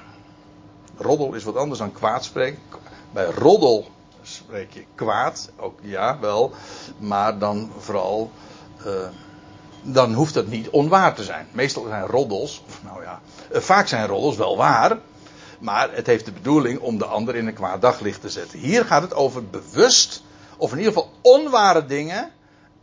Roddel 0.97 1.33
is 1.33 1.43
wat 1.43 1.55
anders 1.55 1.79
dan 1.79 1.91
kwaadspreken. 1.91 2.59
Bij 3.11 3.25
roddel 3.25 3.87
spreek 4.21 4.71
je 4.71 4.85
kwaad, 4.95 5.49
ook 5.57 5.79
ja 5.81 6.19
wel, 6.19 6.51
maar 6.97 7.39
dan 7.39 7.71
vooral. 7.77 8.31
Uh, 8.85 9.07
dan 9.83 10.13
hoeft 10.13 10.35
het 10.35 10.49
niet 10.49 10.69
onwaar 10.69 11.15
te 11.15 11.23
zijn. 11.23 11.47
Meestal 11.51 11.85
zijn 11.87 12.05
roddels, 12.05 12.63
nou 12.87 13.03
ja, 13.03 13.21
eh, 13.51 13.61
vaak 13.61 13.87
zijn 13.87 14.07
roddels 14.07 14.35
wel 14.35 14.57
waar, 14.57 14.97
maar 15.59 15.89
het 15.93 16.07
heeft 16.07 16.25
de 16.25 16.31
bedoeling 16.31 16.79
om 16.79 16.97
de 16.97 17.05
ander 17.05 17.35
in 17.35 17.47
een 17.47 17.53
kwaad 17.53 17.81
daglicht 17.81 18.21
te 18.21 18.29
zetten. 18.29 18.59
Hier 18.59 18.85
gaat 18.85 19.01
het 19.01 19.13
over 19.13 19.49
bewust, 19.49 20.23
of 20.57 20.71
in 20.71 20.77
ieder 20.77 20.93
geval 20.93 21.11
onware 21.21 21.85
dingen 21.85 22.31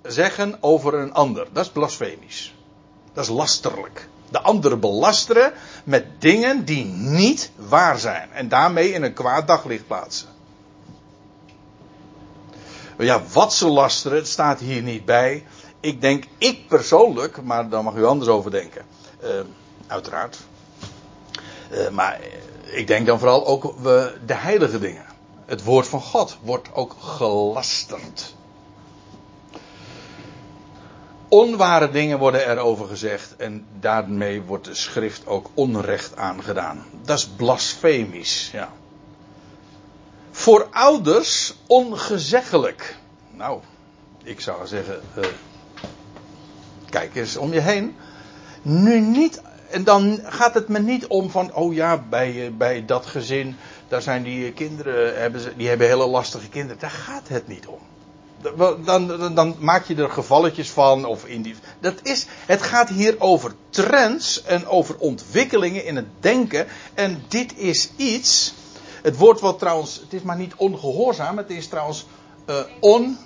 zeggen 0.02 0.56
over 0.60 0.94
een 0.94 1.14
ander. 1.14 1.46
Dat 1.52 1.64
is 1.64 1.70
blasfemisch. 1.70 2.54
Dat 3.12 3.24
is 3.24 3.30
lasterlijk. 3.30 4.08
De 4.30 4.40
ander 4.40 4.78
belasteren 4.78 5.52
met 5.84 6.04
dingen 6.18 6.64
die 6.64 6.84
niet 6.84 7.50
waar 7.56 7.98
zijn. 7.98 8.32
En 8.32 8.48
daarmee 8.48 8.92
in 8.92 9.02
een 9.02 9.12
kwaad 9.12 9.46
daglicht 9.46 9.86
plaatsen. 9.86 10.28
Ja, 12.98 13.22
wat 13.32 13.54
ze 13.54 13.68
lasteren, 13.68 14.18
het 14.18 14.28
staat 14.28 14.60
hier 14.60 14.82
niet 14.82 15.04
bij 15.04 15.46
ik 15.80 16.00
denk, 16.00 16.24
ik 16.38 16.68
persoonlijk, 16.68 17.42
maar 17.42 17.68
daar 17.68 17.82
mag 17.82 17.94
u 17.94 18.04
anders 18.04 18.30
over 18.30 18.50
denken. 18.50 18.84
Uh, 19.24 19.28
uiteraard. 19.86 20.38
Uh, 21.72 21.88
maar 21.88 22.20
ik 22.64 22.86
denk 22.86 23.06
dan 23.06 23.18
vooral 23.18 23.46
ook 23.46 23.74
de 24.26 24.34
heilige 24.34 24.78
dingen. 24.78 25.04
Het 25.46 25.64
woord 25.64 25.88
van 25.88 26.00
God 26.00 26.38
wordt 26.42 26.74
ook 26.74 26.96
gelasterd. 27.00 28.34
Onware 31.28 31.90
dingen 31.90 32.18
worden 32.18 32.50
erover 32.50 32.86
gezegd 32.86 33.36
en 33.36 33.66
daarmee 33.80 34.42
wordt 34.42 34.64
de 34.64 34.74
schrift 34.74 35.26
ook 35.26 35.50
onrecht 35.54 36.16
aangedaan. 36.16 36.84
Dat 37.02 37.18
is 37.18 37.26
blasfemisch, 37.26 38.50
ja. 38.52 38.72
Voor 40.30 40.68
ouders 40.70 41.54
ongezeggelijk. 41.66 42.96
Nou, 43.30 43.60
ik 44.22 44.40
zou 44.40 44.66
zeggen, 44.66 45.00
uh, 45.18 45.24
Kijk 46.90 47.14
eens 47.14 47.36
om 47.36 47.52
je 47.52 47.60
heen. 47.60 47.96
Nu 48.62 49.00
niet, 49.00 49.42
en 49.70 49.84
dan 49.84 50.20
gaat 50.24 50.54
het 50.54 50.68
me 50.68 50.78
niet 50.78 51.06
om 51.06 51.30
van, 51.30 51.54
oh 51.54 51.74
ja, 51.74 52.04
bij, 52.08 52.46
eh, 52.46 52.52
bij 52.52 52.84
dat 52.84 53.06
gezin, 53.06 53.56
daar 53.88 54.02
zijn 54.02 54.22
die 54.22 54.52
kinderen, 54.52 55.20
hebben 55.20 55.40
ze, 55.40 55.56
die 55.56 55.68
hebben 55.68 55.86
hele 55.86 56.06
lastige 56.06 56.48
kinderen. 56.48 56.80
Daar 56.80 56.90
gaat 56.90 57.28
het 57.28 57.48
niet 57.48 57.66
om. 57.66 57.78
Dan, 58.56 58.84
dan, 58.84 59.34
dan, 59.34 59.56
maak 59.58 59.84
je 59.84 59.94
er 59.94 60.10
gevalletjes 60.10 60.70
van. 60.70 61.04
Of 61.04 61.24
in 61.24 61.54
dat 61.80 61.94
is, 62.02 62.26
het 62.46 62.62
gaat 62.62 62.88
hier 62.88 63.14
over 63.18 63.54
trends 63.70 64.42
en 64.42 64.66
over 64.66 64.96
ontwikkelingen 64.98 65.84
in 65.84 65.96
het 65.96 66.06
denken. 66.20 66.66
En 66.94 67.22
dit 67.28 67.58
is 67.58 67.90
iets. 67.96 68.54
Het 69.02 69.16
woord 69.16 69.40
wat 69.40 69.58
trouwens, 69.58 70.00
het 70.00 70.12
is 70.12 70.22
maar 70.22 70.36
niet 70.36 70.54
ongehoorzaam, 70.56 71.36
het 71.36 71.50
is 71.50 71.68
trouwens 71.68 72.06
uh, 72.46 72.56
on 72.80 73.18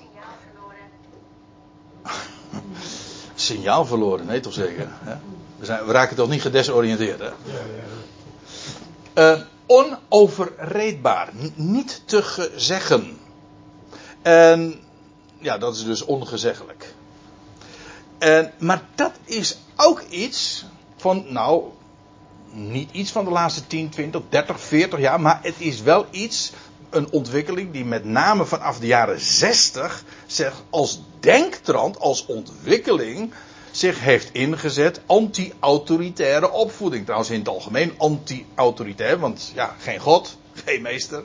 signaal 3.45 3.87
verloren, 3.87 4.27
nee 4.27 4.41
toch 4.41 4.53
zeker? 4.53 4.89
Hè? 4.91 5.15
We, 5.57 5.65
zijn, 5.65 5.85
we 5.85 5.93
raken 5.93 6.17
toch 6.17 6.29
niet 6.29 6.43
gedesoriënteerd, 6.43 7.21
hè? 7.21 7.31
Uh, 9.15 9.41
onoverreedbaar, 9.67 11.31
niet 11.55 12.03
te 12.05 12.51
zeggen. 12.57 13.19
En 14.23 14.75
ja, 15.39 15.59
dat 15.59 15.75
is 15.77 15.85
dus 15.85 16.05
ongezeggelijk. 16.05 16.95
En, 18.19 18.53
maar 18.59 18.83
dat 18.95 19.13
is 19.25 19.59
ook 19.77 20.03
iets 20.09 20.65
van, 20.97 21.25
nou, 21.29 21.65
niet 22.51 22.91
iets 22.93 23.11
van 23.11 23.25
de 23.25 23.31
laatste 23.31 23.67
10, 23.67 23.89
20, 23.89 24.23
30, 24.29 24.61
40 24.61 24.99
jaar, 24.99 25.21
maar 25.21 25.41
het 25.43 25.55
is 25.59 25.81
wel 25.81 26.07
iets, 26.11 26.53
een 26.95 27.11
ontwikkeling 27.11 27.73
die 27.73 27.85
met 27.85 28.05
name 28.05 28.45
vanaf 28.45 28.79
de 28.79 28.87
jaren 28.87 29.21
60 29.21 30.05
zeg, 30.27 30.63
als 30.71 31.01
denktrand, 31.21 31.99
als 31.99 32.27
ontwikkeling 32.27 33.33
zich 33.71 34.01
heeft 34.01 34.33
ingezet 34.33 35.01
anti-autoritaire 35.07 36.51
opvoeding. 36.51 37.05
Trouwens 37.05 37.31
in 37.31 37.39
het 37.39 37.49
algemeen 37.49 37.95
anti-autoritair, 37.99 39.19
want 39.19 39.53
ja, 39.55 39.75
geen 39.79 40.01
God, 40.01 40.39
geen 40.65 40.83
meester. 40.83 41.25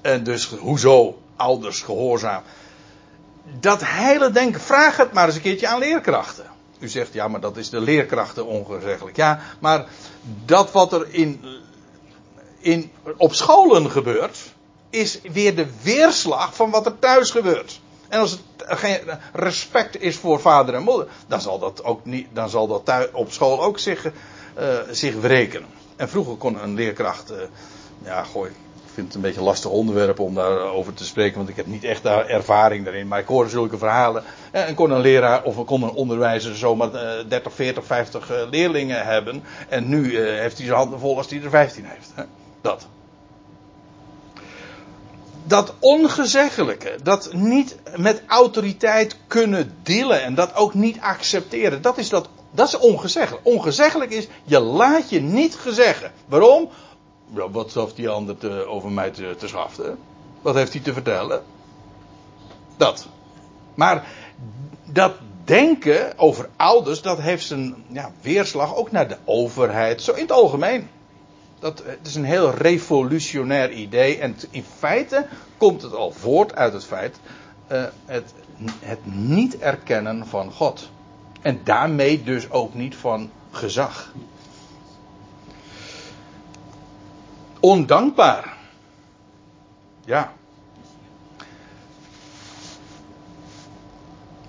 En 0.00 0.24
dus 0.24 0.46
hoezo 0.46 1.18
ouders 1.36 1.80
gehoorzaam? 1.80 2.42
Dat 3.60 3.84
hele 3.84 4.30
denken, 4.30 4.60
vraag 4.60 4.96
het 4.96 5.12
maar 5.12 5.26
eens 5.26 5.34
een 5.34 5.42
keertje 5.42 5.68
aan 5.68 5.78
leerkrachten. 5.78 6.46
U 6.78 6.88
zegt 6.88 7.12
ja, 7.12 7.28
maar 7.28 7.40
dat 7.40 7.56
is 7.56 7.70
de 7.70 7.80
leerkrachten 7.80 8.46
ongezeggelijk. 8.46 9.16
Ja, 9.16 9.40
maar 9.58 9.86
dat 10.44 10.72
wat 10.72 10.92
er 10.92 11.06
in, 11.10 11.44
in, 12.58 12.90
op 13.16 13.34
scholen 13.34 13.90
gebeurt, 13.90 14.53
is 14.94 15.20
weer 15.32 15.56
de 15.56 15.66
weerslag 15.82 16.54
van 16.54 16.70
wat 16.70 16.86
er 16.86 16.98
thuis 16.98 17.30
gebeurt. 17.30 17.80
En 18.08 18.20
als 18.20 18.30
het 18.30 18.40
geen 18.78 19.00
respect 19.32 20.00
is 20.00 20.16
voor 20.16 20.40
vader 20.40 20.74
en 20.74 20.82
moeder, 20.82 21.06
dan 21.26 21.40
zal 21.40 21.58
dat 21.58 21.84
ook 21.84 22.04
niet, 22.04 22.26
dan 22.32 22.48
zal 22.48 22.66
dat 22.66 23.08
op 23.12 23.32
school 23.32 23.62
ook 23.62 23.78
zich, 23.78 24.04
uh, 24.04 24.12
zich 24.90 25.14
wreken. 25.14 25.64
En 25.96 26.08
vroeger 26.08 26.34
kon 26.34 26.62
een 26.62 26.74
leerkracht, 26.74 27.30
uh, 27.30 27.36
ja, 28.04 28.22
gooi, 28.22 28.50
ik 28.50 28.90
vind 28.94 29.06
het 29.06 29.16
een 29.16 29.20
beetje 29.20 29.38
een 29.38 29.46
lastig 29.46 29.70
onderwerp 29.70 30.18
om 30.18 30.34
daarover 30.34 30.94
te 30.94 31.04
spreken, 31.04 31.36
want 31.36 31.48
ik 31.48 31.56
heb 31.56 31.66
niet 31.66 31.84
echt 31.84 32.02
daar 32.02 32.26
ervaring 32.26 32.84
daarin. 32.84 33.08
Maar 33.08 33.18
ik 33.18 33.26
hoorde 33.26 33.50
zulke 33.50 33.78
verhalen. 33.78 34.22
En 34.50 34.74
kon 34.74 34.90
een 34.90 35.00
leraar 35.00 35.42
of 35.42 35.56
een 35.56 35.82
onderwijzer 35.82 36.56
zomaar 36.56 36.90
30, 37.28 37.52
40, 37.52 37.84
50 37.84 38.30
leerlingen 38.50 39.04
hebben. 39.04 39.44
En 39.68 39.88
nu 39.88 40.18
heeft 40.18 40.56
hij 40.56 40.66
zijn 40.66 40.78
handen 40.78 40.98
vol 40.98 41.16
als 41.16 41.30
hij 41.30 41.42
er 41.42 41.50
15 41.50 41.84
heeft. 41.84 42.12
Dat 42.60 42.86
dat 45.44 45.74
ongezeggelijke, 45.78 46.96
dat 47.02 47.32
niet 47.32 47.76
met 47.96 48.22
autoriteit 48.26 49.16
kunnen 49.26 49.74
dealen 49.82 50.22
en 50.22 50.34
dat 50.34 50.54
ook 50.54 50.74
niet 50.74 51.00
accepteren, 51.00 51.82
dat 51.82 51.98
is, 51.98 52.08
dat, 52.08 52.28
dat 52.50 52.68
is 52.68 52.78
ongezeggelijk. 52.78 53.46
Ongezeggelijk 53.46 54.10
is, 54.10 54.26
je 54.44 54.60
laat 54.60 55.10
je 55.10 55.20
niet 55.20 55.54
gezeggen. 55.54 56.12
Waarom? 56.26 56.68
Wat 57.32 57.74
heeft 57.74 57.96
die 57.96 58.08
ander 58.08 58.66
over 58.66 58.90
mij 58.90 59.10
te, 59.10 59.34
te 59.38 59.48
schaften? 59.48 59.98
Wat 60.42 60.54
heeft 60.54 60.72
hij 60.72 60.82
te 60.82 60.92
vertellen? 60.92 61.42
Dat. 62.76 63.06
Maar 63.74 64.06
dat 64.84 65.12
denken 65.44 66.18
over 66.18 66.48
ouders, 66.56 67.02
dat 67.02 67.20
heeft 67.20 67.46
zijn 67.46 67.84
ja, 67.88 68.12
weerslag 68.20 68.76
ook 68.76 68.90
naar 68.90 69.08
de 69.08 69.16
overheid, 69.24 70.02
zo 70.02 70.12
in 70.12 70.22
het 70.22 70.32
algemeen. 70.32 70.88
Dat, 71.64 71.82
het 71.84 72.06
is 72.06 72.14
een 72.14 72.24
heel 72.24 72.50
revolutionair 72.50 73.72
idee. 73.72 74.18
En 74.18 74.36
in 74.50 74.64
feite 74.78 75.26
komt 75.56 75.82
het 75.82 75.94
al 75.94 76.10
voort 76.10 76.54
uit 76.54 76.72
het 76.72 76.84
feit. 76.84 77.16
Uh, 77.72 77.84
het, 78.04 78.34
het 78.80 78.98
niet 79.04 79.58
erkennen 79.58 80.26
van 80.26 80.52
God. 80.52 80.90
En 81.40 81.60
daarmee 81.64 82.22
dus 82.22 82.50
ook 82.50 82.74
niet 82.74 82.96
van 82.96 83.30
gezag. 83.50 84.12
Ondankbaar. 87.60 88.56
Ja. 90.04 90.32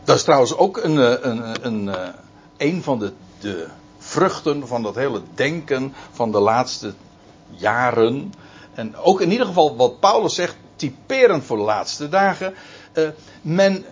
Dat 0.03 0.15
is 0.15 0.23
trouwens 0.23 0.55
ook 0.55 0.77
een, 0.77 0.99
eh, 0.99 1.15
een, 1.21 1.65
een, 1.65 1.89
eh, 1.89 2.09
een 2.57 2.83
van 2.83 2.99
de, 2.99 3.13
de 3.39 3.67
vruchten 3.97 4.67
van 4.67 4.83
dat 4.83 4.95
hele 4.95 5.21
denken 5.33 5.93
van 6.11 6.31
de 6.31 6.39
laatste 6.39 6.93
jaren. 7.57 8.33
En 8.73 8.95
ook 8.95 9.21
in 9.21 9.31
ieder 9.31 9.45
geval 9.45 9.75
wat 9.75 9.99
Paulus 9.99 10.35
zegt, 10.35 10.55
typerend 10.75 11.43
voor 11.43 11.57
de 11.57 11.63
laatste 11.63 12.09
dagen. 12.09 12.53
Uh, 12.93 13.07
men, 13.41 13.85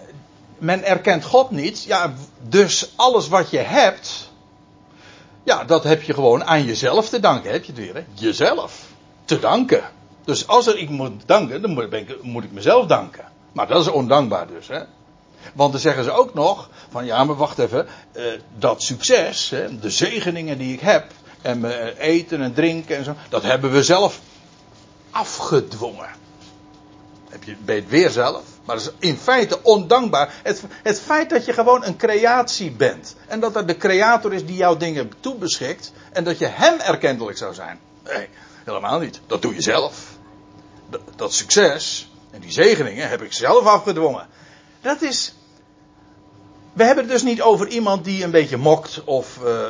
men 0.57 0.83
erkent 0.83 1.23
God 1.23 1.51
niet. 1.51 1.83
Ja, 1.83 2.13
dus 2.47 2.93
alles 2.95 3.27
wat 3.27 3.49
je 3.49 3.59
hebt. 3.59 4.31
Ja, 5.43 5.63
dat 5.63 5.83
heb 5.83 6.01
je 6.01 6.13
gewoon 6.13 6.43
aan 6.43 6.63
jezelf 6.63 7.09
te 7.09 7.19
danken. 7.19 7.51
Heb 7.51 7.63
je 7.63 7.71
het 7.71 7.81
weer? 7.81 8.05
Jezelf. 8.13 8.85
Te 9.25 9.39
danken. 9.39 9.83
Dus 10.25 10.47
als 10.47 10.67
er 10.67 10.77
ik 10.77 10.89
moet 10.89 11.11
danken, 11.25 11.61
dan 11.61 11.71
moet 11.71 11.93
ik, 11.93 12.23
moet 12.23 12.43
ik 12.43 12.51
mezelf 12.51 12.85
danken. 12.85 13.25
Maar 13.51 13.67
dat 13.67 13.81
is 13.81 13.91
ondankbaar 13.91 14.47
dus, 14.47 14.67
hè? 14.67 14.79
Want 15.53 15.71
dan 15.71 15.81
zeggen 15.81 16.03
ze 16.03 16.11
ook 16.11 16.33
nog: 16.33 16.69
van 16.89 17.05
ja, 17.05 17.23
maar 17.23 17.35
wacht 17.35 17.59
even, 17.59 17.87
uh, 18.13 18.23
dat 18.57 18.83
succes, 18.83 19.49
hè, 19.49 19.79
de 19.79 19.89
zegeningen 19.89 20.57
die 20.57 20.73
ik 20.73 20.79
heb, 20.79 21.11
en 21.43 21.65
eten 21.97 22.41
en 22.41 22.53
drinken 22.53 22.97
en 22.97 23.03
zo. 23.03 23.15
Dat 23.29 23.43
hebben 23.43 23.71
we 23.71 23.83
zelf 23.83 24.19
afgedwongen. 25.11 26.09
Heb 27.29 27.43
je, 27.43 27.55
je 27.65 27.71
het 27.71 27.89
weer 27.89 28.09
zelf? 28.09 28.43
Maar 28.65 28.75
dat 28.75 28.85
is 28.85 29.07
in 29.09 29.17
feite 29.17 29.63
ondankbaar. 29.63 30.33
Het, 30.43 30.63
het 30.83 30.99
feit 30.99 31.29
dat 31.29 31.45
je 31.45 31.53
gewoon 31.53 31.83
een 31.85 31.97
creatie 31.97 32.71
bent. 32.71 33.15
En 33.27 33.39
dat 33.39 33.55
er 33.55 33.65
de 33.67 33.77
creator 33.77 34.33
is 34.33 34.45
die 34.45 34.55
jouw 34.55 34.77
dingen 34.77 35.11
toebeschikt. 35.19 35.91
En 36.11 36.23
dat 36.23 36.37
je 36.37 36.45
hem 36.45 36.79
erkentelijk 36.79 37.37
zou 37.37 37.53
zijn. 37.53 37.79
Nee, 38.03 38.27
helemaal 38.63 38.99
niet. 38.99 39.19
Dat 39.27 39.41
doe 39.41 39.53
je 39.53 39.61
zelf. 39.61 40.11
Dat 41.15 41.33
succes 41.33 42.11
en 42.31 42.39
die 42.39 42.51
zegeningen 42.51 43.09
heb 43.09 43.21
ik 43.21 43.33
zelf 43.33 43.65
afgedwongen. 43.65 44.27
Dat 44.81 45.01
is 45.01 45.33
we 46.73 46.83
hebben 46.83 47.03
het 47.03 47.13
dus 47.13 47.23
niet 47.23 47.41
over 47.41 47.67
iemand 47.67 48.05
die 48.05 48.23
een 48.23 48.31
beetje 48.31 48.57
mokt 48.57 49.03
of 49.03 49.39
uh, 49.43 49.67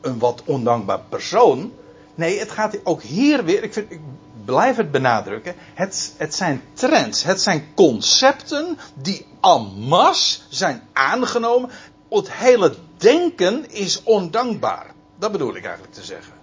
een 0.00 0.18
wat 0.18 0.42
ondankbaar 0.44 1.00
persoon. 1.08 1.72
Nee, 2.14 2.38
het 2.38 2.50
gaat 2.50 2.78
ook 2.84 3.02
hier 3.02 3.44
weer, 3.44 3.62
ik, 3.62 3.72
vind, 3.72 3.90
ik 3.90 4.00
blijf 4.44 4.76
het 4.76 4.90
benadrukken. 4.90 5.54
Het, 5.74 6.12
het 6.16 6.34
zijn 6.34 6.62
trends, 6.72 7.22
het 7.22 7.40
zijn 7.40 7.68
concepten 7.74 8.78
die 8.94 9.26
en 9.40 9.72
masse 9.78 10.40
zijn 10.48 10.82
aangenomen. 10.92 11.70
Het 12.10 12.32
hele 12.32 12.74
denken 12.96 13.70
is 13.70 14.02
ondankbaar. 14.02 14.94
Dat 15.18 15.32
bedoel 15.32 15.56
ik 15.56 15.64
eigenlijk 15.64 15.94
te 15.94 16.04
zeggen. 16.04 16.37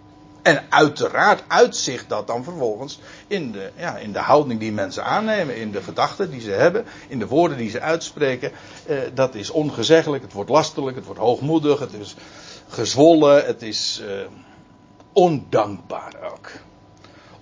En 0.45 0.63
uiteraard 0.69 1.43
uitzicht 1.47 2.09
dat 2.09 2.27
dan 2.27 2.43
vervolgens 2.43 2.99
in 3.27 3.51
de, 3.51 3.71
ja, 3.75 3.97
in 3.97 4.11
de 4.11 4.19
houding 4.19 4.59
die 4.59 4.71
mensen 4.71 5.03
aannemen, 5.03 5.57
in 5.57 5.71
de 5.71 5.81
gedachten 5.81 6.31
die 6.31 6.41
ze 6.41 6.51
hebben, 6.51 6.85
in 7.07 7.19
de 7.19 7.27
woorden 7.27 7.57
die 7.57 7.69
ze 7.69 7.81
uitspreken. 7.81 8.51
Eh, 8.85 8.97
dat 9.13 9.35
is 9.35 9.49
ongezeggelijk, 9.49 10.23
het 10.23 10.33
wordt 10.33 10.49
lastelijk, 10.49 10.95
het 10.95 11.05
wordt 11.05 11.19
hoogmoedig, 11.19 11.79
het 11.79 11.93
is 11.93 12.15
gezwollen, 12.67 13.45
het 13.45 13.61
is 13.61 14.01
eh, 14.07 14.13
ondankbaar 15.13 16.13
ook. 16.31 16.51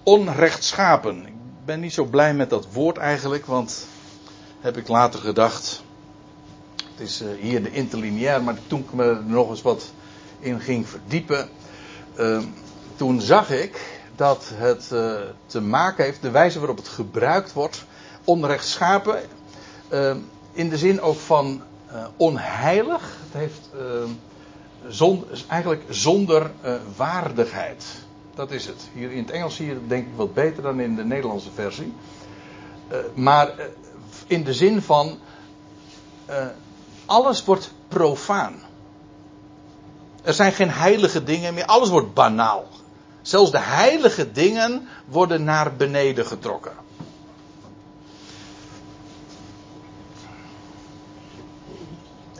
Onrechtschapen. 0.03 1.25
Ik 1.25 1.65
ben 1.65 1.79
niet 1.79 1.93
zo 1.93 2.03
blij 2.03 2.33
met 2.33 2.49
dat 2.49 2.67
woord 2.71 2.97
eigenlijk, 2.97 3.45
want 3.45 3.87
heb 4.59 4.77
ik 4.77 4.87
later 4.87 5.19
gedacht. 5.19 5.83
Het 6.91 7.07
is 7.07 7.21
uh, 7.21 7.27
hier 7.39 7.63
de 7.63 7.71
interlineair, 7.71 8.43
maar 8.43 8.57
toen 8.67 8.79
ik 8.79 8.93
me 8.93 9.03
er 9.03 9.23
nog 9.23 9.49
eens 9.49 9.61
wat 9.61 9.91
in 10.39 10.59
ging 10.59 10.87
verdiepen. 10.87 11.49
Uh, 12.19 12.43
toen 12.95 13.21
zag 13.21 13.49
ik 13.49 14.01
dat 14.15 14.51
het 14.53 14.89
uh, 14.93 15.15
te 15.45 15.61
maken 15.61 16.03
heeft, 16.03 16.21
de 16.21 16.31
wijze 16.31 16.59
waarop 16.59 16.77
het 16.77 16.87
gebruikt 16.87 17.53
wordt, 17.53 17.85
onrechtschapen, 18.23 19.21
uh, 19.91 20.15
in 20.51 20.69
de 20.69 20.77
zin 20.77 21.01
ook 21.01 21.19
van 21.19 21.61
uh, 21.91 22.05
onheilig. 22.17 23.01
Het 23.23 23.41
heeft 23.41 23.69
zon, 24.87 25.25
eigenlijk 25.47 25.83
zonder 25.89 26.51
waardigheid. 26.95 27.85
Dat 28.35 28.51
is 28.51 28.65
het. 28.65 28.89
Hier 28.93 29.11
in 29.11 29.21
het 29.23 29.31
Engels 29.31 29.55
zie 29.55 29.67
je 29.67 29.87
denk 29.87 30.07
ik 30.07 30.13
wat 30.15 30.33
beter 30.33 30.63
dan 30.63 30.79
in 30.79 30.95
de 30.95 31.03
Nederlandse 31.03 31.51
versie. 31.53 31.93
maar 33.13 33.51
in 34.27 34.43
de 34.43 34.53
zin 34.53 34.81
van 34.81 35.19
alles 37.05 37.45
wordt 37.45 37.73
profaan. 37.87 38.61
Er 40.23 40.33
zijn 40.33 40.51
geen 40.51 40.71
heilige 40.71 41.23
dingen 41.23 41.53
meer. 41.53 41.65
Alles 41.65 41.89
wordt 41.89 42.13
banaal. 42.13 42.67
Zelfs 43.23 43.51
de 43.51 43.59
heilige 43.59 44.31
dingen 44.31 44.87
worden 45.05 45.43
naar 45.43 45.75
beneden 45.75 46.25
getrokken. 46.25 46.71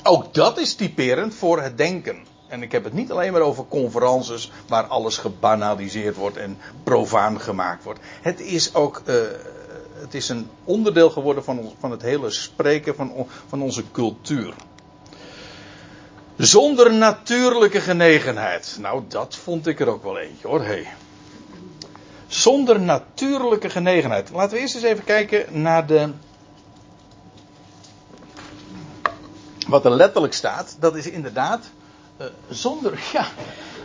Ook 0.03 0.33
dat 0.33 0.57
is 0.57 0.75
typerend 0.75 1.35
voor 1.35 1.61
het 1.61 1.77
denken. 1.77 2.17
En 2.47 2.61
ik 2.61 2.71
heb 2.71 2.83
het 2.83 2.93
niet 2.93 3.11
alleen 3.11 3.31
maar 3.31 3.41
over 3.41 3.65
conferences 3.67 4.51
waar 4.67 4.83
alles 4.83 5.17
gebanaliseerd 5.17 6.15
wordt 6.15 6.37
en 6.37 6.57
profaan 6.83 7.41
gemaakt 7.41 7.83
wordt. 7.83 7.99
Het 8.21 8.39
is 8.39 8.73
ook 8.73 9.01
uh, 9.05 9.15
het 10.03 10.13
is 10.13 10.29
een 10.29 10.49
onderdeel 10.63 11.09
geworden 11.09 11.43
van, 11.43 11.71
van 11.79 11.91
het 11.91 12.01
hele 12.01 12.31
spreken 12.31 12.95
van, 12.95 13.27
van 13.47 13.61
onze 13.61 13.83
cultuur. 13.91 14.53
Zonder 16.37 16.93
natuurlijke 16.93 17.81
genegenheid. 17.81 18.77
Nou, 18.79 19.03
dat 19.07 19.35
vond 19.35 19.67
ik 19.67 19.79
er 19.79 19.87
ook 19.87 20.03
wel 20.03 20.17
eentje 20.17 20.47
hoor. 20.47 20.65
Zonder 22.27 22.79
natuurlijke 22.79 23.69
genegenheid. 23.69 24.29
Laten 24.29 24.53
we 24.53 24.59
eerst 24.59 24.75
eens 24.75 24.83
even 24.83 25.03
kijken 25.03 25.61
naar 25.61 25.87
de. 25.87 26.09
Wat 29.67 29.85
er 29.85 29.91
letterlijk 29.91 30.33
staat. 30.33 30.75
Dat 30.79 30.95
is 30.95 31.09
inderdaad. 31.09 31.69
Uh, 32.21 32.27
zonder. 32.49 32.99
Ja. 33.13 33.27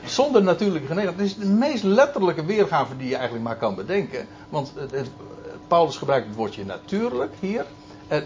Zonder 0.04 0.42
natuurlijke 0.42 0.86
genegenheid. 0.86 1.18
Dat 1.18 1.26
is 1.26 1.36
de 1.36 1.46
meest 1.46 1.82
letterlijke 1.82 2.44
weergave 2.44 2.96
die 2.96 3.08
je 3.08 3.14
eigenlijk 3.14 3.44
maar 3.44 3.56
kan 3.56 3.74
bedenken. 3.74 4.26
Want 4.48 4.72
Paulus 5.66 5.96
gebruikt 5.96 6.26
het 6.26 6.36
woordje 6.36 6.64
natuurlijk 6.64 7.32
hier. 7.40 7.64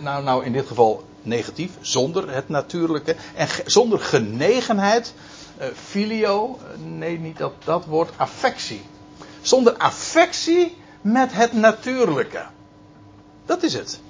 Nou, 0.01 0.23
nou 0.25 0.45
in 0.45 0.53
dit 0.53 0.67
geval 0.67 1.05
negatief, 1.23 1.71
zonder 1.81 2.35
het 2.35 2.49
natuurlijke. 2.49 3.17
En 3.35 3.49
zonder 3.65 4.01
genegenheid, 4.01 5.15
uh, 5.61 5.67
filio, 5.75 6.59
nee 6.79 7.19
niet 7.19 7.39
dat, 7.39 7.53
dat 7.65 7.85
woord, 7.85 8.11
affectie. 8.17 8.83
Zonder 9.41 9.77
affectie 9.77 10.77
met 11.01 11.33
het 11.33 11.53
natuurlijke. 11.53 12.47
Dat 13.47 13.63
is 13.63 13.75
het. 13.75 14.01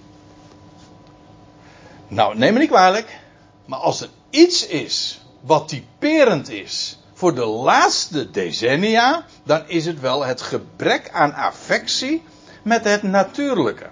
Nou, 2.08 2.38
neem 2.38 2.52
me 2.52 2.58
niet 2.58 2.68
kwalijk. 2.68 3.20
Maar 3.64 3.78
als 3.78 4.00
er 4.00 4.08
iets 4.30 4.66
is 4.66 5.20
wat 5.40 5.68
typerend 5.68 6.48
is 6.48 6.98
voor 7.12 7.34
de 7.34 7.46
laatste 7.46 8.30
decennia, 8.30 9.24
dan 9.42 9.62
is 9.66 9.86
het 9.86 10.00
wel 10.00 10.24
het 10.24 10.40
gebrek 10.40 11.10
aan 11.12 11.34
affectie 11.34 12.22
met 12.62 12.84
het 12.84 13.02
natuurlijke. 13.02 13.90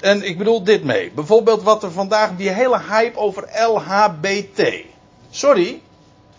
En 0.00 0.22
ik 0.22 0.38
bedoel 0.38 0.64
dit 0.64 0.84
mee. 0.84 1.10
Bijvoorbeeld 1.10 1.62
wat 1.62 1.82
er 1.82 1.92
vandaag, 1.92 2.36
die 2.36 2.48
hele 2.48 2.80
hype 2.90 3.18
over 3.18 3.48
LHBT. 3.68 4.84
Sorry, 5.30 5.80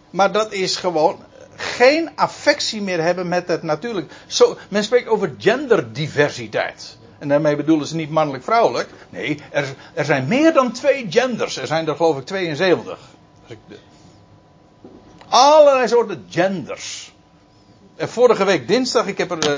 maar 0.09 0.31
dat 0.31 0.53
is 0.53 0.75
gewoon 0.75 1.23
geen 1.55 2.09
affectie 2.15 2.81
meer 2.81 3.01
hebben 3.01 3.27
met 3.27 3.47
het 3.47 3.63
natuurlijke. 3.63 4.13
Zo, 4.27 4.57
men 4.69 4.83
spreekt 4.83 5.07
over 5.07 5.35
genderdiversiteit. 5.37 6.97
En 7.19 7.27
daarmee 7.27 7.55
bedoelen 7.55 7.87
ze 7.87 7.95
niet 7.95 8.09
mannelijk-vrouwelijk. 8.09 8.89
Nee, 9.09 9.41
er, 9.51 9.65
er, 9.93 10.05
zijn 10.05 10.27
meer 10.27 10.53
dan 10.53 10.71
twee 10.71 11.05
genders. 11.09 11.57
Er 11.57 11.67
zijn 11.67 11.87
er 11.87 11.95
geloof 11.95 12.17
ik 12.17 12.25
72. 12.25 12.99
Allerlei 15.27 15.87
soorten 15.87 16.25
genders. 16.29 17.13
En 17.95 18.09
vorige 18.09 18.45
week 18.45 18.67
dinsdag, 18.67 19.07
ik 19.07 19.17
heb 19.17 19.31
er 19.31 19.49
uh, 19.49 19.55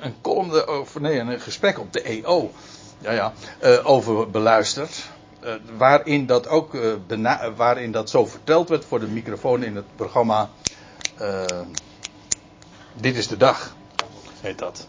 een 0.00 0.14
column 0.20 0.66
over, 0.66 1.00
nee, 1.00 1.18
een 1.18 1.40
gesprek 1.40 1.78
op 1.78 1.92
de 1.92 2.02
EO. 2.02 2.52
Ja, 3.00 3.12
ja, 3.12 3.32
uh, 3.64 3.90
over 3.90 4.30
beluisterd. 4.30 5.08
Uh, 5.44 5.52
waarin 5.76 6.26
dat 6.26 6.48
ook, 6.48 6.76
waarin 7.56 7.92
dat 7.92 8.10
zo 8.10 8.26
verteld 8.26 8.68
werd 8.68 8.84
voor 8.84 9.00
de 9.00 9.06
microfoon 9.06 9.62
in 9.62 9.76
het 9.76 9.96
programma. 9.96 10.50
Dit 12.94 13.16
is 13.16 13.28
de 13.28 13.36
dag, 13.36 13.74
heet 14.40 14.58
dat. 14.58 14.86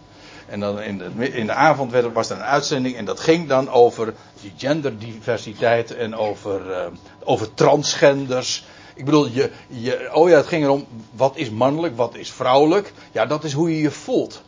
En 0.47 0.59
dan 0.59 0.81
in 0.81 0.97
de, 0.97 1.31
in 1.31 1.45
de 1.45 1.53
avond 1.53 1.91
werd, 1.91 2.13
was 2.13 2.29
er 2.29 2.35
een 2.35 2.43
uitzending 2.43 2.95
en 2.95 3.05
dat 3.05 3.19
ging 3.19 3.47
dan 3.47 3.69
over 3.69 4.13
die 4.41 4.53
genderdiversiteit 4.57 5.95
en 5.95 6.15
over, 6.15 6.91
over 7.23 7.53
transgenders. 7.53 8.65
Ik 8.93 9.05
bedoel, 9.05 9.27
je, 9.27 9.51
je, 9.67 10.09
oh 10.13 10.29
ja, 10.29 10.35
het 10.35 10.47
ging 10.47 10.63
erom 10.63 10.85
wat 11.11 11.37
is 11.37 11.49
mannelijk, 11.49 11.95
wat 11.95 12.15
is 12.15 12.31
vrouwelijk. 12.31 12.93
Ja, 13.11 13.25
dat 13.25 13.43
is 13.43 13.53
hoe 13.53 13.75
je 13.75 13.81
je 13.81 13.91
voelt. 13.91 14.41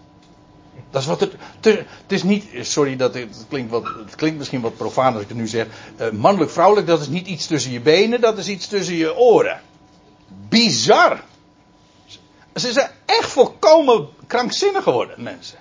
Dat 0.93 1.01
is 1.01 1.07
wat 1.07 1.19
het. 1.19 1.33
het 1.61 1.85
is 2.07 2.23
niet. 2.23 2.45
Sorry, 2.61 2.95
dat 2.95 3.13
het, 3.13 3.45
klinkt 3.49 3.71
wat, 3.71 3.83
het 4.05 4.15
klinkt 4.15 4.37
misschien 4.37 4.61
wat 4.61 4.77
profaan 4.77 5.13
als 5.13 5.21
ik 5.21 5.27
het 5.27 5.37
nu 5.37 5.47
zeg. 5.47 5.67
Uh, 6.01 6.09
mannelijk, 6.09 6.51
vrouwelijk, 6.51 6.87
dat 6.87 7.01
is 7.01 7.07
niet 7.07 7.27
iets 7.27 7.47
tussen 7.47 7.71
je 7.71 7.79
benen, 7.79 8.21
dat 8.21 8.37
is 8.37 8.47
iets 8.47 8.67
tussen 8.67 8.95
je 8.95 9.15
oren. 9.15 9.61
Bizar. 10.49 11.21
Ze 12.55 12.71
zijn 12.71 12.89
echt 13.05 13.29
volkomen 13.29 14.07
krankzinnig 14.27 14.83
geworden, 14.83 15.23
mensen. 15.23 15.57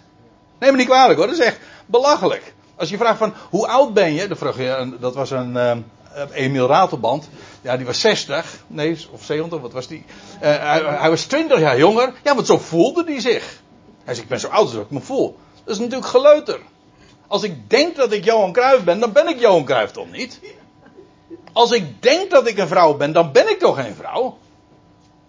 Neem 0.59 0.71
me 0.71 0.77
niet 0.77 0.87
kwalijk 0.87 1.19
hoor, 1.19 1.27
dat 1.27 1.39
is 1.39 1.45
echt 1.45 1.59
belachelijk. 1.87 2.55
Als 2.77 2.89
je 2.89 2.97
vraagt 2.97 3.19
van 3.19 3.35
hoe 3.51 3.67
oud 3.67 3.95
ben 3.95 4.15
je, 4.15 4.37
vraag 4.37 4.57
je, 4.57 4.97
dat 5.01 5.15
was 5.15 5.31
een 5.31 5.55
uh, 5.55 5.77
Emiel 6.33 6.67
Ratelband. 6.67 7.29
Ja, 7.61 7.77
die 7.77 7.87
was 7.87 8.01
60, 8.01 8.65
nee, 8.67 9.07
of 9.11 9.25
70, 9.25 9.61
wat 9.61 9.73
was 9.73 9.87
die? 9.87 10.05
Hij, 10.39 10.83
hij, 10.85 11.11
was 11.11 11.25
20 11.25 11.59
jaar 11.59 11.79
jonger. 11.79 12.13
Ja, 12.23 12.35
want 12.35 12.47
zo 12.47 12.59
voelde 12.59 13.05
hij 13.05 13.21
zich. 13.21 13.62
Hij 14.05 14.15
zegt, 14.15 14.23
ik 14.23 14.29
ben 14.29 14.41
zo 14.41 14.49
oud 14.49 14.65
als 14.65 14.75
ik 14.75 14.91
me 14.91 15.01
voel. 15.01 15.37
Dat 15.65 15.75
is 15.75 15.81
natuurlijk 15.81 16.11
geleuter. 16.11 16.61
Als 17.27 17.43
ik 17.43 17.71
denk 17.71 17.97
dat 17.97 18.13
ik 18.13 18.25
Johan 18.25 18.53
Cruijff 18.53 18.85
ben, 18.85 19.01
dan 19.01 19.13
ben 19.13 19.29
ik 19.29 19.41
Johan 19.41 19.65
Cruijff 19.65 19.93
toch 19.93 20.11
niet? 20.11 20.41
Als 21.53 21.71
ik 21.71 22.03
denk 22.03 22.31
dat 22.31 22.47
ik 22.47 22.59
een 22.59 22.69
vrouw 22.69 22.95
ben, 22.95 23.13
dan 23.13 23.33
ben 23.33 23.51
ik 23.51 23.59
toch 23.59 23.77
geen 23.77 23.95
vrouw? 23.95 24.39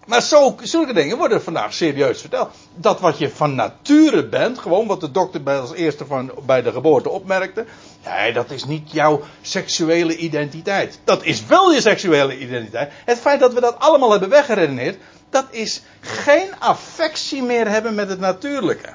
Maar 0.05 0.21
zo, 0.21 0.55
zulke 0.61 0.93
dingen 0.93 1.17
worden 1.17 1.43
vandaag 1.43 1.73
serieus 1.73 2.21
verteld. 2.21 2.49
Dat 2.75 2.99
wat 2.99 3.17
je 3.17 3.29
van 3.29 3.55
nature 3.55 4.27
bent, 4.27 4.59
gewoon 4.59 4.87
wat 4.87 5.01
de 5.01 5.11
dokter 5.11 5.43
bij 5.43 5.59
als 5.59 5.73
eerste 5.73 6.05
van, 6.05 6.31
bij 6.45 6.61
de 6.61 6.71
geboorte 6.71 7.09
opmerkte. 7.09 7.65
Nee, 8.05 8.33
dat 8.33 8.51
is 8.51 8.65
niet 8.65 8.91
jouw 8.91 9.21
seksuele 9.41 10.15
identiteit. 10.15 10.99
Dat 11.03 11.23
is 11.23 11.45
wel 11.45 11.71
je 11.71 11.81
seksuele 11.81 12.37
identiteit. 12.37 12.91
Het 13.05 13.19
feit 13.19 13.39
dat 13.39 13.53
we 13.53 13.59
dat 13.59 13.79
allemaal 13.79 14.11
hebben 14.11 14.29
weggeredeneerd, 14.29 14.97
dat 15.33 15.45
is 15.49 15.81
geen 15.99 16.59
affectie 16.59 17.43
meer 17.43 17.69
hebben 17.69 17.95
met 17.95 18.09
het 18.09 18.19
natuurlijke. 18.19 18.89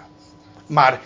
Maar 0.67 1.01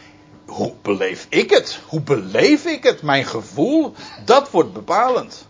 hoe 0.46 0.72
beleef 0.82 1.26
ik 1.28 1.50
het? 1.50 1.80
Hoe 1.86 2.00
beleef 2.00 2.64
ik 2.64 2.82
het? 2.82 3.02
Mijn 3.02 3.24
gevoel, 3.24 3.94
dat 4.24 4.50
wordt 4.50 4.72
bepalend. 4.72 5.46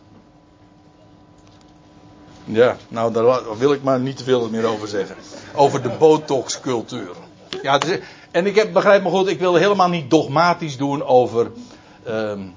Ja, 2.44 2.76
nou 2.88 3.12
daar 3.12 3.58
wil 3.58 3.72
ik 3.72 3.82
maar 3.82 4.00
niet 4.00 4.16
te 4.16 4.24
veel 4.24 4.50
meer 4.50 4.64
over 4.64 4.88
zeggen. 4.88 5.16
Over 5.54 5.82
de 5.82 5.88
botox-cultuur. 5.88 7.14
Ja, 7.62 7.80
en 8.30 8.46
ik 8.46 8.54
heb, 8.54 8.72
begrijp 8.72 9.02
me 9.02 9.10
goed, 9.10 9.28
ik 9.28 9.38
wil 9.38 9.54
helemaal 9.54 9.88
niet 9.88 10.10
dogmatisch 10.10 10.76
doen 10.76 11.04
over. 11.04 11.50
Um, 12.08 12.54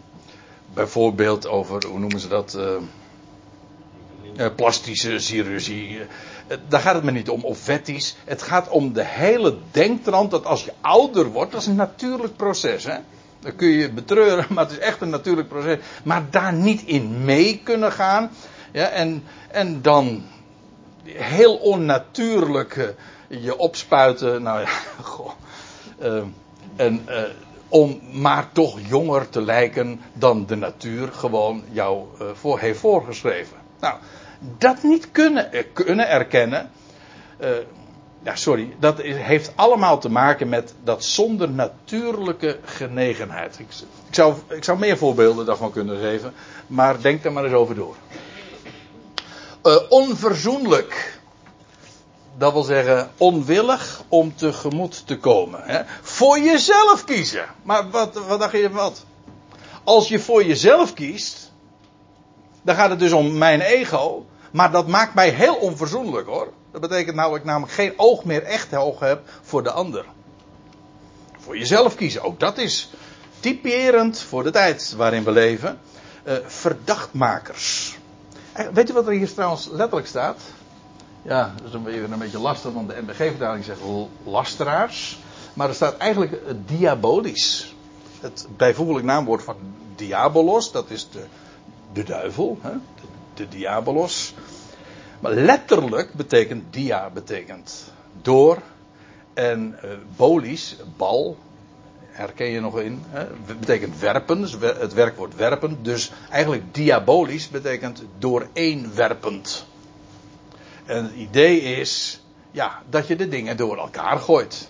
bijvoorbeeld 0.74 1.48
over, 1.48 1.86
hoe 1.88 2.00
noemen 2.00 2.20
ze 2.20 2.28
dat? 2.28 2.58
Uh, 4.38 4.48
plastische 4.56 5.20
chirurgie. 5.20 6.00
Uh, 6.48 6.58
daar 6.68 6.80
gaat 6.80 6.96
het 6.96 7.04
me 7.04 7.12
niet 7.12 7.30
om, 7.30 7.44
of 7.44 7.66
wettisch. 7.66 8.16
Het 8.26 8.42
gaat 8.42 8.70
om 8.70 8.94
de 8.94 9.06
hele 9.06 9.58
denktrand 9.72 10.32
dat 10.32 10.46
als 10.46 10.66
je 10.66 10.74
ouder 10.82 11.26
wordt, 11.26 11.52
dat 11.52 11.62
is 11.62 11.68
een 11.68 11.76
natuurlijk 11.76 12.36
proces. 12.36 12.84
Hè? 12.84 12.98
Dan 13.40 13.56
kun 13.56 13.68
je 13.68 13.92
betreuren, 13.92 14.46
maar 14.54 14.64
het 14.64 14.74
is 14.74 14.80
echt 14.80 15.02
een 15.02 15.10
natuurlijk 15.10 15.48
proces. 15.48 15.78
Maar 16.04 16.26
daar 16.30 16.54
niet 16.54 16.82
in 16.82 17.26
mee 17.26 17.62
kunnen 17.64 17.92
gaan. 17.92 18.32
Ja, 18.72 18.88
en, 18.88 19.24
en 19.48 19.82
dan 19.82 20.24
heel 21.06 21.56
onnatuurlijk 21.56 22.76
uh, 22.76 23.44
je 23.44 23.58
opspuiten. 23.58 24.42
Nou 24.44 24.60
ja, 24.60 24.68
goh. 25.02 25.32
Uh, 26.02 26.24
en 26.76 27.06
om 27.70 28.02
maar 28.12 28.52
toch 28.52 28.80
jonger 28.88 29.30
te 29.30 29.42
lijken 29.42 30.02
dan 30.14 30.46
de 30.46 30.56
natuur 30.56 31.12
gewoon 31.12 31.64
jou 31.72 32.06
voor 32.34 32.60
heeft 32.60 32.80
voorgeschreven. 32.80 33.58
Nou, 33.80 33.96
dat 34.58 34.84
niet 34.84 35.12
kunnen, 35.12 35.50
kunnen 35.74 36.10
erkennen. 36.10 36.70
ja, 38.24 38.36
sorry. 38.36 38.76
Dat 38.80 39.02
heeft 39.02 39.52
allemaal 39.56 40.00
te 40.00 40.10
maken 40.10 40.50
met 40.50 40.74
dat 40.84 41.04
zonder 41.04 41.50
natuurlijke 41.50 42.60
genegenheid. 42.64 43.60
Ik, 43.60 43.68
ik, 44.08 44.16
zou, 44.16 44.36
ik 44.50 44.64
zou 44.64 44.80
meer 44.80 44.98
voorbeelden 44.98 45.46
daarvan 45.46 45.72
kunnen 45.72 46.00
geven. 46.00 46.34
Maar 46.68 47.02
denk 47.02 47.24
er 47.24 47.32
maar 47.32 47.44
eens 47.44 47.54
over 47.54 47.76
door 47.76 47.96
uh, 49.66 49.76
onverzoenlijk. 49.90 51.20
Dat 52.38 52.54
wil 52.54 52.64
zeggen 52.64 53.12
onwillig 53.18 54.04
om 54.08 54.36
tegemoet 54.36 55.08
te 55.08 55.18
komen. 55.18 55.62
Hè? 55.64 55.82
Voor 56.02 56.40
jezelf 56.40 57.04
kiezen. 57.04 57.46
Maar 57.64 57.90
wat, 57.90 58.14
wat 58.28 58.40
dacht 58.40 58.52
je 58.52 58.70
wat? 58.70 59.06
Als 59.84 60.08
je 60.08 60.20
voor 60.20 60.44
jezelf 60.44 60.94
kiest, 60.94 61.52
dan 62.62 62.76
gaat 62.76 62.90
het 62.90 63.00
dus 63.00 63.12
om 63.12 63.38
mijn 63.38 63.62
ego. 63.62 64.26
Maar 64.56 64.72
dat 64.72 64.88
maakt 64.88 65.14
mij 65.14 65.30
heel 65.30 65.56
onverzoenlijk 65.56 66.28
hoor. 66.28 66.52
Dat 66.72 66.82
betekent 66.82 67.16
nou 67.16 67.30
dat 67.30 67.40
ik 67.40 67.46
namelijk 67.46 67.72
geen 67.72 67.94
oog 67.98 68.24
meer 68.24 68.44
echt 68.44 68.76
oog 68.76 69.00
heb 69.00 69.22
voor 69.42 69.64
de 69.64 69.72
ander. 69.72 70.06
Voor 71.38 71.58
jezelf 71.58 71.96
kiezen, 71.96 72.24
ook 72.24 72.40
dat 72.40 72.58
is 72.58 72.90
typerend 73.40 74.20
voor 74.20 74.44
de 74.44 74.52
tijd 74.52 74.94
waarin 74.98 75.24
we 75.24 75.32
leven. 75.32 75.80
Uh, 76.28 76.34
verdachtmakers. 76.46 77.98
Eh, 78.52 78.68
weet 78.74 78.90
u 78.90 78.94
wat 78.94 79.08
er 79.08 79.14
hier 79.14 79.34
trouwens 79.34 79.68
letterlijk 79.72 80.08
staat? 80.08 80.40
Ja, 81.22 81.54
dat 81.58 81.68
is 81.68 81.74
een 81.74 81.84
beetje, 81.84 82.04
een 82.04 82.20
beetje 82.20 82.40
lastig, 82.40 82.74
want 82.74 82.90
de 82.90 83.02
NBG-vertaling 83.02 83.64
zegt 83.64 83.80
lasteraars. 84.24 85.20
Maar 85.54 85.70
er 85.70 85.76
staat 85.76 85.98
eigenlijk 85.98 86.42
diabolisch. 86.66 87.76
Het 88.20 88.48
bijvoeglijk 88.58 89.06
naamwoord 89.06 89.44
van 89.44 89.56
diabolos, 89.96 90.72
dat 90.72 90.90
is 90.90 91.10
de, 91.10 91.26
de 91.94 92.04
duivel, 92.04 92.58
hè? 92.62 92.72
De 93.38 93.48
diabolos. 93.48 94.34
Maar 95.20 95.34
letterlijk 95.34 96.14
betekent 96.14 96.74
dia 96.74 97.10
betekent 97.10 97.94
door 98.22 98.62
en 99.34 99.80
uh, 99.84 99.92
bolis, 100.16 100.78
bal, 100.98 101.38
herken 102.16 102.48
je 102.48 102.60
nog 102.60 102.80
in. 102.80 103.04
Hè? 103.08 103.26
Betekent 103.60 104.00
werpen, 104.00 104.42
dus 104.42 104.58
het 104.60 104.94
werkwoord 104.94 105.36
werpen. 105.36 105.78
Dus 105.82 106.12
eigenlijk 106.30 106.74
diabolisch 106.74 107.50
betekent 107.50 108.04
dooreenwerpend. 108.18 109.66
En 110.86 111.04
het 111.04 111.14
idee 111.14 111.62
is, 111.62 112.22
ja, 112.52 112.82
dat 112.90 113.08
je 113.08 113.16
de 113.16 113.28
dingen 113.28 113.58
door 113.58 113.78
elkaar 113.78 114.20
gooit. 114.20 114.70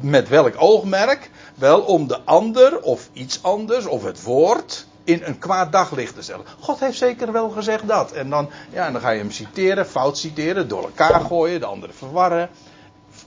Met 0.00 0.28
welk 0.28 0.54
oogmerk? 0.56 1.30
Wel 1.54 1.80
om 1.80 2.08
de 2.08 2.20
ander 2.20 2.80
of 2.80 3.08
iets 3.12 3.42
anders 3.42 3.86
of 3.86 4.04
het 4.04 4.22
woord 4.22 4.86
in 5.04 5.20
een 5.24 5.38
kwaad 5.38 5.72
daglicht 5.72 6.14
te 6.14 6.22
stellen. 6.22 6.44
God 6.60 6.80
heeft 6.80 6.98
zeker 6.98 7.32
wel 7.32 7.50
gezegd 7.50 7.88
dat. 7.88 8.12
En 8.12 8.30
dan, 8.30 8.50
ja, 8.72 8.90
dan 8.90 9.00
ga 9.00 9.10
je 9.10 9.18
hem 9.18 9.30
citeren, 9.30 9.86
fout 9.86 10.18
citeren, 10.18 10.68
door 10.68 10.82
elkaar 10.82 11.20
gooien, 11.20 11.60
de 11.60 11.66
andere 11.66 11.92
verwarren. 11.92 12.50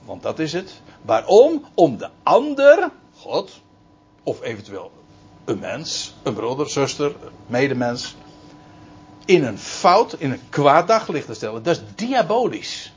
Want 0.06 0.22
dat 0.22 0.40
is 0.40 0.54
het. 0.54 0.82
Waarom? 1.02 1.66
Om 1.74 1.98
de 1.98 2.10
ander, 2.24 2.90
God, 3.18 3.62
of 4.24 4.42
eventueel 4.42 4.92
een 5.46 5.60
mens, 5.60 6.16
een 6.24 6.34
broeder, 6.34 6.70
zuster, 6.70 7.16
medemens, 7.46 8.16
in 9.26 9.44
een 9.44 9.60
fout, 9.60 10.16
in 10.18 10.32
een 10.32 10.50
kwaad 10.50 10.88
daglicht 10.88 11.26
te 11.26 11.34
stellen. 11.34 11.64
Dat 11.64 11.76
is 11.76 11.84
diabolisch. 11.96 12.94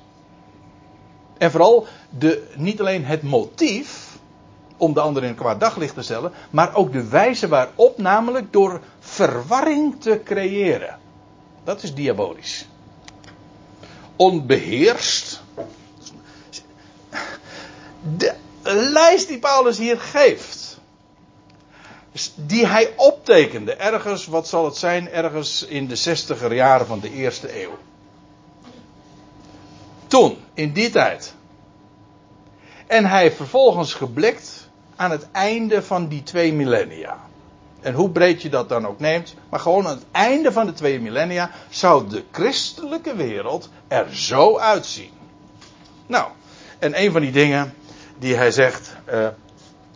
En 1.39 1.51
vooral 1.51 1.87
de, 2.11 2.49
niet 2.57 2.81
alleen 2.81 3.05
het 3.05 3.23
motief 3.23 4.19
om 4.77 4.93
de 4.93 5.01
ander 5.01 5.23
in 5.23 5.29
een 5.29 5.35
kwaad 5.35 5.61
daglicht 5.61 5.95
te 5.95 6.03
stellen, 6.03 6.33
maar 6.51 6.75
ook 6.75 6.93
de 6.93 7.09
wijze 7.09 7.49
waarop, 7.49 7.99
namelijk 7.99 8.53
door 8.53 8.81
verwarring 8.99 10.01
te 10.01 10.21
creëren. 10.25 10.99
Dat 11.65 11.83
is 11.83 11.95
diabolisch. 11.95 12.67
Onbeheerst. 14.17 15.43
De 18.17 18.35
lijst 18.63 19.29
die 19.29 19.39
Paulus 19.39 19.79
hier 19.79 20.01
geeft, 20.01 20.79
die 22.35 22.67
hij 22.67 22.93
optekende, 22.97 23.75
ergens, 23.75 24.27
wat 24.27 24.49
zal 24.49 24.65
het 24.65 24.77
zijn, 24.77 25.11
ergens 25.11 25.63
in 25.63 25.87
de 25.87 25.97
zestiger 25.97 26.55
jaren 26.55 26.87
van 26.87 27.01
de 27.01 27.13
eerste 27.13 27.63
eeuw. 27.63 27.79
Toen, 30.07 30.37
in 30.55 30.73
die 30.73 30.91
tijd. 30.91 31.35
En 32.87 33.05
hij 33.05 33.33
vervolgens 33.33 33.95
geblikt 33.95 34.66
aan 34.97 35.11
het 35.11 35.27
einde 35.33 35.83
van 35.83 36.09
die 36.09 36.23
twee 36.23 36.53
millennia. 36.53 37.17
En 37.81 37.95
hoe 37.95 38.11
breed 38.11 38.43
je 38.43 38.49
dat 38.49 38.69
dan 38.69 38.87
ook 38.87 39.01
neemt, 39.01 39.35
maar 39.49 39.61
gewoon 39.61 39.87
aan 39.87 39.95
het 39.95 40.07
einde 40.11 40.53
van 40.53 40.67
de 40.67 40.73
twee 40.73 41.01
millennia 41.01 41.51
zou 41.69 42.09
de 42.09 42.25
christelijke 42.31 43.17
wereld 43.17 43.69
er 43.89 44.17
zo 44.17 44.59
uitzien. 44.59 45.11
Nou, 46.07 46.27
en 46.79 47.03
een 47.03 47.13
van 47.13 47.21
die 47.21 47.33
dingen 47.33 47.75
die 48.19 48.35
hij 48.35 48.51
zegt, 48.51 48.97
uh, 49.13 49.29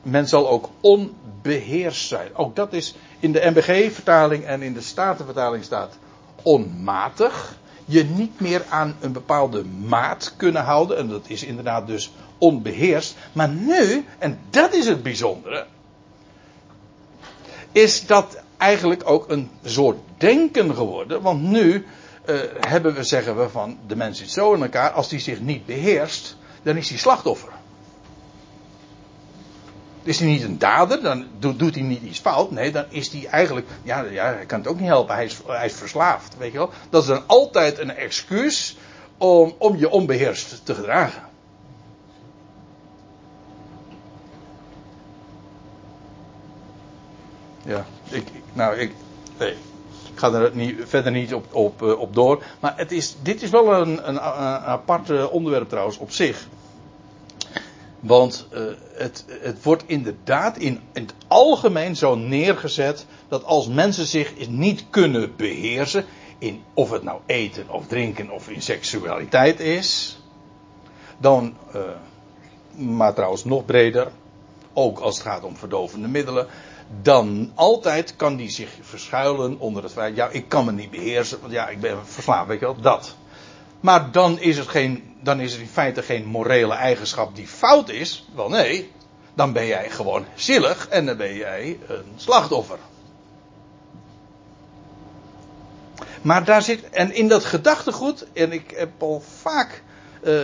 men 0.03 0.29
zal 0.29 0.49
ook 0.49 0.69
onbeheerst 0.81 2.09
zijn. 2.09 2.37
Ook 2.37 2.57
dat 2.57 2.73
is 2.73 2.95
in 3.21 3.33
de 3.33 3.51
MBG-vertaling 3.51 4.45
en 4.45 4.63
in 4.63 4.73
de 4.73 4.81
Statenvertaling 4.81 5.65
staat 5.65 5.99
onmatig 6.43 7.59
je 7.85 8.05
niet 8.05 8.41
meer 8.41 8.65
aan 8.69 8.97
een 9.01 9.13
bepaalde 9.13 9.65
maat 9.65 10.35
kunnen 10.37 10.63
houden. 10.63 10.97
En 10.97 11.09
dat 11.09 11.25
is 11.27 11.45
inderdaad 11.45 11.87
dus 11.87 12.13
onbeheerst. 12.41 13.17
Maar 13.33 13.49
nu, 13.49 14.05
en 14.19 14.39
dat 14.51 14.75
is 14.75 14.87
het 14.87 15.03
bijzondere, 15.03 15.67
is 17.73 18.07
dat 18.07 18.43
eigenlijk 18.57 19.03
ook 19.05 19.29
een 19.29 19.51
soort 19.65 19.99
denken 20.17 20.75
geworden. 20.75 21.23
Want 21.23 21.43
nu 21.43 21.87
uh, 22.27 22.41
hebben 22.61 22.95
we, 22.95 23.05
zeggen 23.05 23.39
we 23.39 23.49
van, 23.49 23.79
de 23.87 23.97
mens 23.97 24.19
zit 24.19 24.31
zo 24.31 24.55
in 24.55 24.63
elkaar, 24.63 24.91
als 24.91 25.09
die 25.09 25.19
zich 25.19 25.41
niet 25.41 25.67
beheerst, 25.67 26.37
dan 26.63 26.77
is 26.77 26.89
hij 26.89 26.99
slachtoffer. 26.99 27.53
Is 30.03 30.19
hij 30.19 30.29
niet 30.29 30.43
een 30.43 30.59
dader, 30.59 31.03
dan 31.03 31.27
doet, 31.39 31.75
hij 31.75 31.83
niet 31.83 32.03
iets 32.03 32.19
fout. 32.19 32.51
Nee, 32.51 32.71
dan 32.71 32.85
is 32.89 33.13
hij 33.13 33.27
eigenlijk. 33.27 33.67
Ja, 33.83 34.01
ja, 34.03 34.25
hij 34.25 34.47
kan 34.47 34.59
het 34.59 34.69
ook 34.69 34.79
niet 34.79 34.89
helpen. 34.89 35.15
Hij 35.15 35.25
is, 35.25 35.41
hij 35.47 35.67
is 35.67 35.73
verslaafd. 35.73 36.37
Weet 36.39 36.53
je 36.53 36.59
wel? 36.59 36.71
Dat 36.91 37.03
is 37.03 37.09
dan 37.09 37.23
altijd 37.27 37.79
een 37.79 37.95
excuus 37.95 38.77
om, 39.19 39.55
om 39.59 39.77
je 39.77 39.91
onbeheerst 39.91 40.61
te 40.65 40.75
gedragen. 40.75 41.23
Ja, 47.71 47.87
ik, 48.09 48.25
nou, 48.53 48.77
ik, 48.77 48.93
nee, 49.39 49.51
ik 49.51 50.19
ga 50.19 50.33
er 50.33 50.51
niet, 50.55 50.77
verder 50.85 51.13
niet 51.13 51.35
op, 51.35 51.55
op, 51.55 51.83
eh, 51.83 51.99
op 51.99 52.15
door. 52.15 52.43
Maar 52.61 52.73
het 52.77 52.93
is, 52.93 53.17
dit 53.23 53.43
is 53.43 53.51
wel 53.51 53.73
een, 53.73 54.09
een, 54.09 54.15
een 54.15 54.21
apart 54.21 55.29
onderwerp 55.29 55.69
trouwens 55.69 55.99
op 55.99 56.11
zich. 56.11 56.47
Want 58.01 58.47
uh, 58.53 58.61
het, 58.93 59.25
het 59.29 59.63
wordt 59.63 59.85
inderdaad 59.87 60.57
in, 60.57 60.81
in, 60.93 61.03
het 61.03 61.15
algemeen 61.27 61.97
zo 61.97 62.15
neergezet 62.15 63.07
dat 63.29 63.45
als 63.45 63.69
mensen 63.69 64.07
zich 64.07 64.49
niet 64.49 64.85
kunnen 64.91 65.37
beheersen, 65.37 66.05
in 66.39 66.63
of 66.75 66.91
het 66.91 67.03
nou 67.03 67.21
eten 67.27 67.69
of 67.69 67.87
drinken 67.87 68.31
of 68.31 68.49
in 68.49 68.63
seksualiteit 68.63 69.61
is, 69.61 70.21
dan, 71.19 71.57
maar 72.77 73.15
trouwens 73.15 73.45
nog 73.45 73.65
breder, 73.65 74.11
ook 74.73 74.99
als 74.99 75.15
het 75.15 75.27
gaat 75.27 75.45
om 75.45 75.57
verdovende 75.57 76.09
middelen, 76.09 76.47
dan 77.03 77.53
altijd 77.55 78.17
kan 78.17 78.37
die 78.37 78.51
zich 78.51 78.71
verschuilen 78.81 79.59
onder 79.59 79.83
het 79.83 79.93
feit, 79.93 80.17
ja, 80.17 80.29
ik 80.29 80.49
kan 80.49 80.65
me 80.65 80.73
niet 80.73 80.91
beheersen, 80.91 81.41
want 81.41 81.53
ja, 81.53 81.69
ik 81.69 81.81
ben 81.81 82.07
verslaafd, 82.07 82.47
weet 82.47 82.61
je 82.61 82.67
wel, 82.67 82.81
dat. 82.81 83.17
Maar 83.81 84.11
dan 84.11 84.39
is 84.39 84.59
het 84.59 84.69
geen 84.69 85.11
dan 85.23 85.41
is 85.41 85.55
er 85.55 85.61
in 85.61 85.69
feite 85.69 86.03
geen 86.03 86.25
morele 86.25 86.75
eigenschap 86.75 87.37
die 87.37 87.47
fout 87.47 87.89
is. 87.89 88.29
Wel 88.35 88.49
nee, 88.49 88.93
dan 89.35 89.53
ben 89.53 89.67
jij 89.67 89.91
gewoon 89.91 90.25
zielig 90.35 90.89
en 90.89 91.07
dan 91.07 91.17
ben 91.17 91.35
jij 91.35 91.79
een 91.87 92.13
slachtoffer. 92.17 92.79
Maar 96.23 96.45
daar 96.45 96.63
zit, 96.63 96.91
en 96.91 97.15
in 97.15 97.29
dat 97.29 97.45
gedachtegoed, 97.45 98.27
en 98.33 98.53
ik 98.53 98.71
heb 98.71 99.03
al 99.03 99.23
vaak 99.41 99.83
uh, 100.23 100.41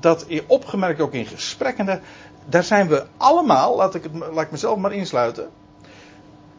dat 0.00 0.26
opgemerkt 0.46 1.00
ook 1.00 1.12
in 1.12 1.26
gesprekken, 1.26 2.02
daar 2.50 2.64
zijn 2.64 2.88
we 2.88 3.06
allemaal, 3.16 3.76
laat 3.76 3.94
ik, 3.94 4.02
het, 4.02 4.12
laat 4.14 4.44
ik 4.44 4.50
mezelf 4.50 4.78
maar 4.78 4.92
insluiten, 4.92 5.50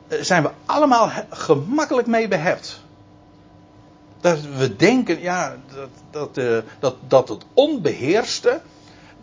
uh, 0.08 0.22
zijn 0.22 0.44
we 0.44 0.50
allemaal 0.66 1.12
gemakkelijk 1.30 2.08
mee 2.08 2.28
behept. 2.28 2.82
Dat 4.20 4.42
we 4.42 4.76
denken, 4.76 5.22
ja, 5.22 5.56
dat, 5.76 5.90
dat, 6.12 6.38
uh, 6.38 6.58
dat, 6.80 6.96
dat 7.08 7.30
het 7.30 7.46
onbeheerste, 7.54 8.62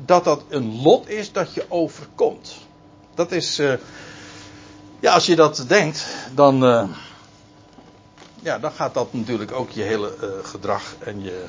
dat 0.04 0.24
dat 0.24 0.42
een 0.48 0.82
lot 0.82 1.08
is 1.08 1.32
dat 1.32 1.54
je 1.54 1.64
overkomt. 1.68 2.56
Dat 3.14 3.32
is, 3.32 3.58
uh, 3.58 3.72
ja, 5.00 5.12
als 5.12 5.26
je 5.26 5.36
dat 5.36 5.64
denkt, 5.68 6.06
dan, 6.34 6.58
ja, 8.42 8.58
dan 8.58 8.72
gaat 8.72 8.94
dat 8.94 9.12
natuurlijk 9.12 9.52
ook 9.52 9.70
je 9.70 9.82
hele 9.82 10.40
gedrag 10.42 10.94
en 10.98 11.22
je, 11.22 11.46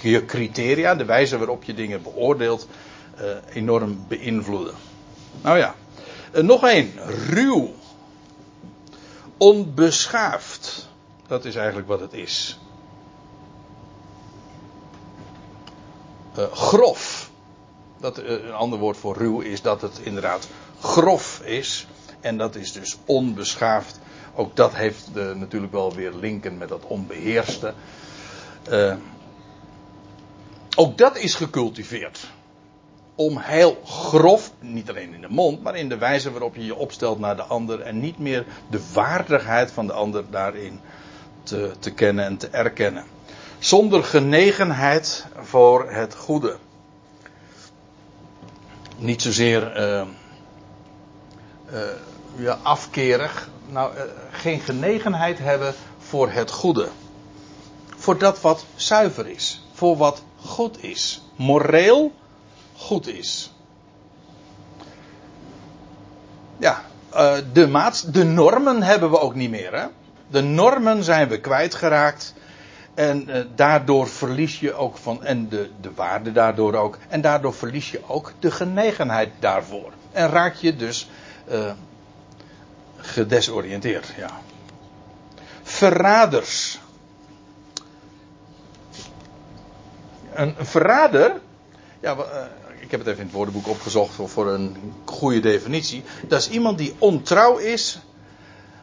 je, 0.00 0.24
criteria, 0.24 0.94
de 0.94 1.04
wijze 1.04 1.38
waarop 1.38 1.64
je 1.64 1.74
dingen 1.74 2.02
beoordeelt, 2.02 2.66
enorm 3.52 4.04
beïnvloeden. 4.08 4.74
Nou 5.42 5.58
ja, 5.58 5.74
nog 6.32 6.66
één, 6.66 6.92
ruw, 7.28 7.74
onbeschaafd. 9.36 10.88
Dat 11.26 11.44
is 11.44 11.54
eigenlijk 11.54 11.88
wat 11.88 12.00
het 12.00 12.12
is. 12.12 12.58
Uh, 16.38 16.52
grof. 16.52 17.30
Dat, 17.98 18.18
een 18.18 18.52
ander 18.52 18.78
woord 18.78 18.96
voor 18.96 19.16
ruw 19.16 19.40
is 19.40 19.62
dat 19.62 19.80
het 19.80 19.98
inderdaad 20.02 20.48
grof 20.80 21.40
is. 21.40 21.86
En 22.20 22.36
dat 22.36 22.54
is 22.54 22.72
dus 22.72 22.98
onbeschaafd. 23.04 24.00
Ook 24.34 24.56
dat 24.56 24.74
heeft 24.74 25.08
natuurlijk 25.14 25.72
wel 25.72 25.94
weer 25.94 26.12
linken 26.12 26.58
met 26.58 26.68
dat 26.68 26.84
onbeheerste. 26.84 27.74
ook 30.76 30.98
dat 30.98 31.16
is 31.16 31.34
gecultiveerd. 31.34 32.30
Om 33.20 33.38
heel 33.38 33.80
grof, 33.84 34.52
niet 34.58 34.88
alleen 34.88 35.14
in 35.14 35.20
de 35.20 35.28
mond, 35.28 35.62
maar 35.62 35.76
in 35.76 35.88
de 35.88 35.98
wijze 35.98 36.30
waarop 36.30 36.54
je 36.54 36.64
je 36.64 36.74
opstelt 36.74 37.18
naar 37.18 37.36
de 37.36 37.42
ander. 37.42 37.80
En 37.80 38.00
niet 38.00 38.18
meer 38.18 38.44
de 38.70 38.80
waardigheid 38.92 39.70
van 39.70 39.86
de 39.86 39.92
ander 39.92 40.24
daarin 40.30 40.80
te, 41.42 41.72
te 41.78 41.90
kennen 41.90 42.24
en 42.24 42.36
te 42.36 42.48
erkennen. 42.48 43.04
Zonder 43.58 44.04
genegenheid 44.04 45.26
voor 45.40 45.90
het 45.90 46.14
goede. 46.14 46.56
Niet 48.96 49.22
zozeer 49.22 49.80
uh, 49.80 50.02
ja, 52.36 52.58
afkerig. 52.62 53.48
Nou, 53.68 53.94
uh, 53.94 54.02
geen 54.30 54.60
genegenheid 54.60 55.38
hebben 55.38 55.74
voor 55.98 56.30
het 56.30 56.50
goede. 56.50 56.88
Voor 57.96 58.18
dat 58.18 58.40
wat 58.40 58.64
zuiver 58.74 59.28
is. 59.28 59.66
Voor 59.72 59.96
wat 59.96 60.22
goed 60.36 60.82
is. 60.82 61.22
Moreel 61.36 62.12
goed 62.80 63.06
is. 63.06 63.52
Ja, 66.58 66.82
de, 67.52 67.66
maats, 67.70 68.02
de 68.02 68.24
normen 68.24 68.82
hebben 68.82 69.10
we 69.10 69.20
ook 69.20 69.34
niet 69.34 69.50
meer. 69.50 69.74
Hè? 69.74 69.86
De 70.28 70.42
normen 70.42 71.04
zijn 71.04 71.28
we 71.28 71.40
kwijtgeraakt. 71.40 72.34
En 72.94 73.30
uh, 73.30 73.44
daardoor 73.54 74.08
verlies 74.08 74.60
je 74.60 74.74
ook 74.74 74.96
van. 74.96 75.24
En 75.24 75.48
de, 75.48 75.70
de 75.80 75.94
waarde 75.94 76.32
daardoor 76.32 76.74
ook. 76.74 76.98
En 77.08 77.20
daardoor 77.20 77.54
verlies 77.54 77.90
je 77.90 78.00
ook 78.06 78.32
de 78.38 78.50
genegenheid 78.50 79.30
daarvoor. 79.38 79.92
En 80.12 80.28
raak 80.28 80.54
je 80.54 80.76
dus 80.76 81.10
uh, 81.50 81.72
gedesoriënteerd. 82.96 84.12
Ja. 84.16 84.30
Verraders. 85.62 86.80
Een, 90.34 90.54
een 90.58 90.66
verrader. 90.66 91.40
Ja, 92.00 92.16
ik 92.80 92.90
heb 92.90 93.00
het 93.00 93.08
even 93.08 93.20
in 93.20 93.26
het 93.26 93.34
woordenboek 93.34 93.68
opgezocht 93.68 94.14
voor 94.24 94.48
een 94.48 94.76
goede 95.04 95.40
definitie. 95.40 96.02
Dat 96.28 96.40
is 96.40 96.50
iemand 96.50 96.78
die 96.78 96.94
ontrouw 96.98 97.56
is 97.56 97.98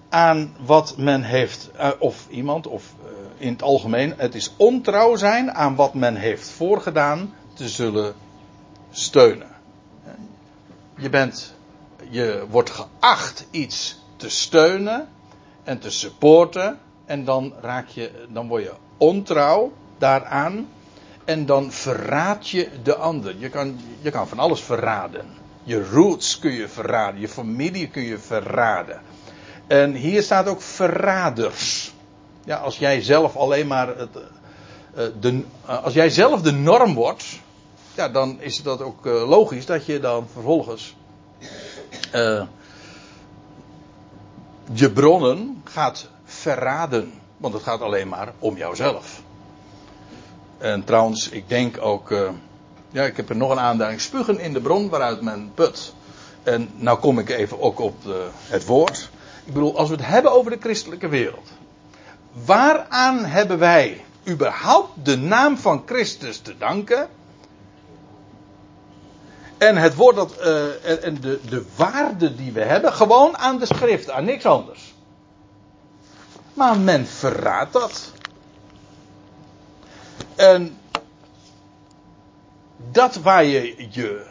aan 0.10 0.56
wat 0.60 0.98
men 0.98 1.24
heeft, 1.24 1.70
uh, 1.76 1.90
of 2.00 2.28
iemand, 2.30 2.68
of 2.68 2.94
uh, 3.04 3.12
in 3.38 3.52
het 3.52 3.62
algemeen, 3.62 4.14
het 4.18 4.36
is 4.36 4.54
ontrouw 4.58 5.16
zijn 5.16 5.52
aan 5.52 5.76
wat 5.76 5.94
men 5.94 6.16
heeft 6.16 6.50
voorgedaan 6.50 7.34
te 7.54 7.70
zullen 7.70 8.16
steunen. 8.92 9.56
Je 10.98 11.10
bent, 11.10 11.54
je 12.10 12.46
wordt 12.50 12.70
geacht 12.70 13.48
iets 13.52 14.00
te 14.16 14.30
steunen 14.30 15.08
en 15.64 15.80
te 15.80 15.90
supporten 15.90 16.80
en 17.06 17.26
dan 17.26 17.54
raak 17.62 17.88
je, 17.88 18.12
dan 18.30 18.48
word 18.48 18.64
je 18.64 18.74
ontrouw 18.98 19.72
daaraan 19.98 20.68
en 21.28 21.46
dan 21.46 21.72
verraad 21.72 22.50
je 22.50 22.70
de 22.84 22.96
ander. 22.96 23.36
Je 23.38 23.50
kan, 23.50 23.80
je 24.02 24.12
kan 24.12 24.28
van 24.28 24.40
alles 24.40 24.62
verraden. 24.62 25.26
Je 25.64 25.90
roots 25.90 26.40
kun 26.40 26.52
je 26.52 26.68
verraden, 26.68 27.20
je 27.20 27.28
familie 27.28 27.88
kun 27.88 28.02
je 28.02 28.18
verraden. 28.18 29.02
En 29.68 29.94
hier 29.94 30.24
staat 30.24 30.48
ook 30.48 30.62
verraders. 30.62 31.94
Ja, 32.44 32.58
als 32.58 32.78
jij 32.78 33.02
zelf 33.02 33.36
alleen 33.36 33.68
maar 33.68 33.88
het, 33.98 34.10
eh, 34.96 35.06
de, 35.20 35.44
eh, 35.66 35.84
als 35.84 35.94
jij 35.94 36.10
zelf 36.10 36.42
de 36.42 36.52
norm 36.52 36.94
wordt, 36.94 37.26
ja, 37.96 38.10
dan 38.10 38.42
is 38.42 38.62
dat 38.64 38.82
ook 38.82 39.06
eh, 39.06 39.30
logisch 39.30 39.66
dat 39.66 39.86
je 39.86 40.00
dan 40.00 40.28
vervolgens 40.34 40.96
je 44.74 44.92
bronnen 44.94 45.62
gaat 45.64 46.08
verraden. 46.26 47.14
Want 47.38 47.54
het 47.54 47.64
gaat 47.64 47.82
alleen 47.82 48.08
maar 48.08 48.34
om 48.40 48.58
jouzelf. 48.58 49.22
En 50.58 50.84
trouwens, 50.84 51.30
ik 51.30 51.50
denk 51.50 51.82
ook. 51.82 52.12
Uh, 52.12 52.30
ja, 52.90 53.04
ik 53.04 53.18
heb 53.18 53.30
er 53.30 53.36
nog 53.36 53.52
een 53.52 53.60
aanduiding. 53.60 54.02
Spugen 54.02 54.40
in 54.40 54.54
de 54.54 54.62
bron 54.62 54.90
waaruit 54.90 55.22
men 55.22 55.52
put. 55.54 55.94
En 56.44 56.70
nou 56.76 57.00
kom 57.00 57.20
ik 57.20 57.30
even 57.30 57.62
ook 57.62 57.80
op 57.80 58.04
de, 58.04 58.28
het 58.48 58.66
woord. 58.66 59.10
Ik 59.46 59.54
bedoel, 59.54 59.78
als 59.78 59.90
we 59.90 59.96
het 59.96 60.06
hebben 60.06 60.32
over 60.32 60.52
de 60.52 60.58
christelijke 60.60 61.08
wereld. 61.08 61.50
Waaraan 62.46 63.26
hebben 63.26 63.60
wij 63.60 64.06
überhaupt 64.28 64.90
de 65.04 65.18
naam 65.18 65.58
van 65.58 65.84
Christus 65.86 66.40
te 66.40 66.58
danken? 66.58 67.10
En 69.58 69.78
het 69.78 69.96
woord 69.96 70.16
dat, 70.16 70.36
uh, 70.40 71.06
en 71.06 71.22
de, 71.22 71.40
de 71.50 71.66
waarde 71.76 72.36
die 72.36 72.52
we 72.52 72.62
hebben, 72.62 72.94
gewoon 72.94 73.38
aan 73.38 73.60
de 73.60 73.66
schrift, 73.66 74.10
aan 74.10 74.26
niks 74.26 74.46
anders. 74.46 74.94
Maar 76.54 76.78
men 76.78 77.08
verraadt 77.08 77.74
dat. 77.74 78.12
En 80.36 80.78
dat 82.92 83.16
waar 83.16 83.44
je 83.44 83.76
je, 83.90 84.26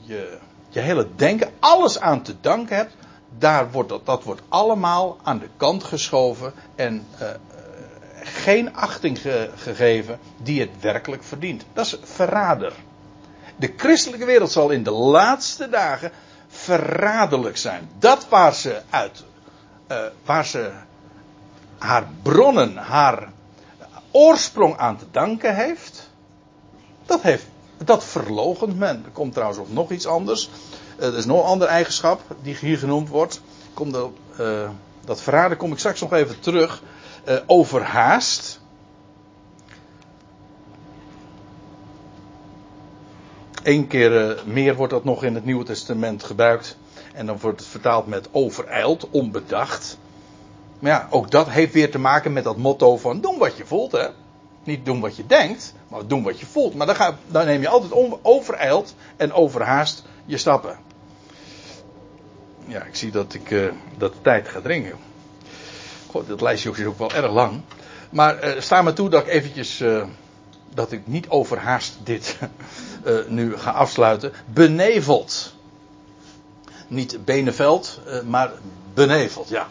je 0.00 0.38
je 0.68 0.80
hele 0.80 1.06
denken, 1.16 1.50
alles 1.58 2.00
aan 2.00 2.22
te 2.22 2.34
danken 2.40 2.76
hebt, 2.76 2.94
daar 3.38 3.70
wordt 3.70 3.88
dat, 3.88 4.06
dat 4.06 4.22
wordt 4.22 4.42
allemaal 4.48 5.18
aan 5.22 5.38
de 5.38 5.48
kant 5.56 5.84
geschoven 5.84 6.52
en 6.74 7.06
uh, 7.20 7.28
geen 8.22 8.76
achting 8.76 9.20
ge, 9.20 9.50
gegeven 9.56 10.18
die 10.36 10.60
het 10.60 10.70
werkelijk 10.80 11.22
verdient. 11.22 11.64
Dat 11.72 11.86
is 11.86 11.98
verrader. 12.02 12.72
De 13.56 13.72
christelijke 13.76 14.24
wereld 14.24 14.50
zal 14.50 14.70
in 14.70 14.82
de 14.82 14.90
laatste 14.90 15.68
dagen 15.68 16.12
verraderlijk 16.48 17.56
zijn. 17.56 17.88
Dat 17.98 18.28
waar 18.28 18.54
ze 18.54 18.82
uit, 18.90 19.24
uh, 19.88 19.98
waar 20.24 20.46
ze 20.46 20.70
haar 21.78 22.08
bronnen, 22.22 22.76
haar 22.76 23.32
oorsprong 24.10 24.76
aan 24.76 24.96
te 24.96 25.04
danken 25.10 25.54
heeft, 25.54 26.10
dat, 27.06 27.22
heeft, 27.22 27.46
dat 27.84 28.04
verlogent 28.04 28.78
men. 28.78 29.02
Er 29.04 29.10
komt 29.10 29.32
trouwens 29.32 29.60
ook 29.60 29.72
nog 29.72 29.90
iets 29.90 30.06
anders. 30.06 30.50
Uh, 30.98 31.06
er 31.06 31.16
is 31.16 31.24
nog 31.24 31.38
een 31.38 31.46
andere 31.46 31.70
eigenschap 31.70 32.20
die 32.42 32.56
hier 32.60 32.78
genoemd 32.78 33.08
wordt. 33.08 33.40
Komt 33.74 33.94
er, 33.94 34.08
uh, 34.40 34.70
dat 35.04 35.20
verraden 35.20 35.56
kom 35.56 35.72
ik 35.72 35.78
straks 35.78 36.00
nog 36.00 36.12
even 36.12 36.40
terug. 36.40 36.82
Uh, 37.28 37.36
overhaast. 37.46 38.60
Eén 43.62 43.86
keer 43.86 44.42
meer 44.44 44.74
wordt 44.74 44.92
dat 44.92 45.04
nog 45.04 45.24
in 45.24 45.34
het 45.34 45.44
Nieuwe 45.44 45.64
Testament 45.64 46.24
gebruikt. 46.24 46.76
En 47.14 47.26
dan 47.26 47.38
wordt 47.38 47.60
het 47.60 47.68
vertaald 47.68 48.06
met 48.06 48.28
overijld, 48.30 49.08
onbedacht. 49.10 49.98
Maar 50.78 50.90
ja, 50.90 51.06
ook 51.10 51.30
dat 51.30 51.48
heeft 51.48 51.72
weer 51.72 51.90
te 51.90 51.98
maken 51.98 52.32
met 52.32 52.44
dat 52.44 52.56
motto 52.56 52.96
van 52.96 53.20
doen 53.20 53.38
wat 53.38 53.56
je 53.56 53.66
voelt, 53.66 53.92
hè. 53.92 54.08
Niet 54.64 54.84
doen 54.84 55.00
wat 55.00 55.16
je 55.16 55.26
denkt, 55.26 55.74
maar 55.88 56.06
doen 56.06 56.22
wat 56.22 56.40
je 56.40 56.46
voelt. 56.46 56.74
Maar 56.74 56.86
dan, 56.86 56.96
ga, 56.96 57.18
dan 57.26 57.46
neem 57.46 57.60
je 57.60 57.68
altijd 57.68 57.92
overijld 58.22 58.94
en 59.16 59.32
overhaast 59.32 60.04
je 60.24 60.36
stappen. 60.36 60.78
Ja, 62.66 62.82
ik 62.82 62.96
zie 62.96 63.10
dat 63.10 63.34
ik 63.34 63.50
uh, 63.50 63.72
dat 63.96 64.12
de 64.12 64.20
tijd 64.22 64.48
gaat 64.48 64.62
dringen. 64.62 64.96
God, 66.10 66.28
dat 66.28 66.40
lijstje 66.40 66.70
is 66.70 66.84
ook 66.84 66.98
wel 66.98 67.12
erg 67.12 67.32
lang. 67.32 67.60
Maar 68.10 68.44
uh, 68.44 68.60
sta 68.60 68.82
me 68.82 68.92
toe 68.92 69.08
dat 69.08 69.22
ik 69.22 69.28
eventjes, 69.28 69.80
uh, 69.80 70.04
dat 70.74 70.92
ik 70.92 71.06
niet 71.06 71.28
overhaast 71.28 71.96
dit 72.02 72.38
nu 73.28 73.56
ga 73.56 73.70
afsluiten. 73.70 74.32
Beneveld. 74.46 75.54
Niet 76.88 77.24
Beneveld, 77.24 78.00
maar 78.24 78.50
beneveld, 78.94 79.48
ja 79.48 79.68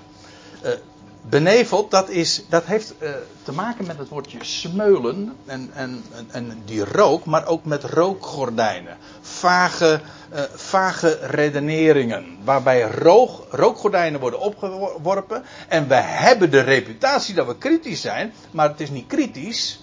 beneveld, 1.22 1.92
dat, 1.92 2.10
is, 2.10 2.44
dat 2.50 2.66
heeft 2.66 2.94
uh, 3.00 3.10
te 3.44 3.52
maken 3.52 3.86
met 3.86 3.98
het 3.98 4.10
woordje 4.10 4.38
smeulen 4.42 5.36
en, 5.46 5.70
en, 5.74 6.04
en, 6.32 6.62
die 6.66 6.86
rook, 6.86 7.26
maar 7.26 7.46
ook 7.46 7.66
met 7.66 7.84
rookgordijnen. 7.84 8.98
Vage, 9.22 10.02
uh, 10.34 10.42
vage 10.54 11.20
redeneringen, 11.22 12.38
waarbij 12.44 12.82
rook, 12.82 13.48
rookgordijnen 13.50 14.20
worden 14.20 14.40
opgeworpen. 14.40 15.44
En 15.68 15.88
we 15.88 15.96
hebben 15.96 16.52
de 16.52 16.62
reputatie 16.62 17.36
dat 17.36 17.48
we 17.48 17.58
kritisch 17.58 18.02
zijn, 18.02 18.34
maar 18.52 18.70
het 18.70 18.80
is 18.80 18.90
niet 18.90 19.08
kritisch. 19.08 19.80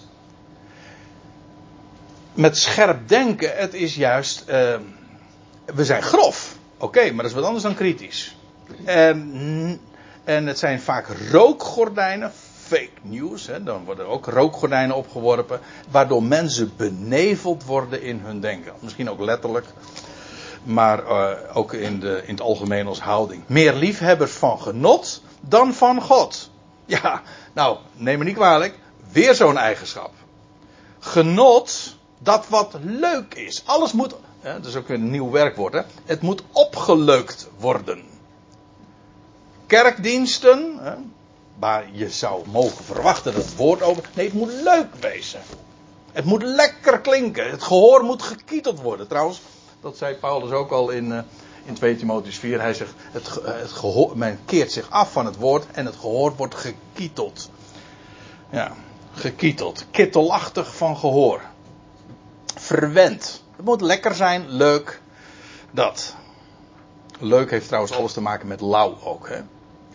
Met 2.33 2.57
scherp 2.57 3.07
denken, 3.07 3.51
het 3.55 3.73
is 3.73 3.95
juist, 3.95 4.43
uh, 4.49 4.75
we 5.65 5.85
zijn 5.85 6.01
grof. 6.01 6.55
Oké, 6.77 7.03
maar 7.11 7.23
dat 7.23 7.25
is 7.25 7.33
wat 7.33 7.43
anders 7.43 7.63
dan 7.63 7.75
kritisch. 7.75 8.35
En 8.85 9.79
en 10.25 10.47
het 10.47 10.59
zijn 10.59 10.81
vaak 10.81 11.07
rookgordijnen, 11.31 12.31
fake 12.67 12.89
news. 13.01 13.47
Hè, 13.47 13.63
dan 13.63 13.85
worden 13.85 14.07
ook 14.07 14.25
rookgordijnen 14.25 14.95
opgeworpen. 14.95 15.59
Waardoor 15.89 16.23
mensen 16.23 16.73
beneveld 16.77 17.63
worden 17.65 18.01
in 18.01 18.19
hun 18.19 18.39
denken. 18.39 18.73
Misschien 18.79 19.09
ook 19.09 19.19
letterlijk. 19.19 19.65
Maar 20.63 21.03
uh, 21.03 21.31
ook 21.53 21.73
in, 21.73 21.99
de, 21.99 22.21
in 22.25 22.33
het 22.33 22.41
algemeen 22.41 22.87
als 22.87 22.99
houding. 22.99 23.43
Meer 23.47 23.73
liefhebbers 23.73 24.31
van 24.31 24.61
genot 24.61 25.23
dan 25.39 25.73
van 25.73 26.01
God. 26.01 26.49
Ja, 26.85 27.21
nou, 27.53 27.77
neem 27.93 28.17
me 28.17 28.23
niet 28.23 28.35
kwalijk. 28.35 28.79
Weer 29.11 29.35
zo'n 29.35 29.57
eigenschap. 29.57 30.11
Genot, 30.99 31.95
dat 32.17 32.47
wat 32.47 32.73
leuk 32.81 33.33
is. 33.33 33.63
Alles 33.65 33.91
moet, 33.91 34.15
hè, 34.39 34.53
dat 34.53 34.65
is 34.65 34.75
ook 34.75 34.89
een 34.89 35.09
nieuw 35.09 35.31
werkwoord, 35.31 35.73
hè. 35.73 35.81
Het 36.05 36.21
moet 36.21 36.43
opgeleukt 36.51 37.49
worden 37.57 38.14
kerkdiensten, 39.67 40.77
hè, 40.81 40.93
waar 41.59 41.85
je 41.91 42.09
zou 42.09 42.47
mogen 42.49 42.83
verwachten 42.83 43.33
dat 43.33 43.43
het 43.43 43.55
woord 43.55 43.81
over. 43.81 44.09
Nee, 44.13 44.25
het 44.25 44.35
moet 44.35 44.53
leuk 44.53 44.95
wezen. 44.99 45.41
Het 46.11 46.25
moet 46.25 46.43
lekker 46.43 46.99
klinken. 46.99 47.49
Het 47.49 47.63
gehoor 47.63 48.03
moet 48.03 48.21
gekieteld 48.21 48.81
worden. 48.81 49.07
Trouwens, 49.07 49.41
dat 49.81 49.97
zei 49.97 50.15
Paulus 50.15 50.51
ook 50.51 50.71
al 50.71 50.89
in, 50.89 51.05
uh, 51.05 51.19
in 51.65 51.73
2 51.73 51.95
Timotheus 51.95 52.37
4. 52.37 52.61
Hij 52.61 52.73
zegt: 52.73 52.93
het, 53.11 53.39
het 53.43 53.71
gehoor, 53.71 54.17
men 54.17 54.39
keert 54.45 54.71
zich 54.71 54.89
af 54.89 55.11
van 55.11 55.25
het 55.25 55.35
woord 55.35 55.65
en 55.71 55.85
het 55.85 55.95
gehoor 55.95 56.35
wordt 56.35 56.55
gekieteld. 56.55 57.49
Ja, 58.49 58.71
gekieteld. 59.13 59.85
Kittelachtig 59.91 60.75
van 60.75 60.97
gehoor. 60.97 61.41
Verwend. 62.55 63.43
Het 63.55 63.65
moet 63.65 63.81
lekker 63.81 64.15
zijn, 64.15 64.49
leuk. 64.49 65.01
Dat. 65.71 66.15
Leuk 67.19 67.49
heeft 67.49 67.67
trouwens 67.67 67.93
alles 67.93 68.13
te 68.13 68.21
maken 68.21 68.47
met 68.47 68.61
lauw 68.61 68.97
ook. 69.03 69.29
Hè? 69.29 69.41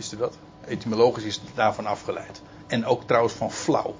Wist 0.00 0.12
u 0.12 0.16
dat? 0.16 0.34
Etymologisch 0.66 1.24
is 1.24 1.34
het 1.34 1.44
daarvan 1.54 1.86
afgeleid. 1.86 2.42
En 2.66 2.86
ook 2.86 3.02
trouwens 3.06 3.34
van 3.34 3.52
flauw. 3.52 3.94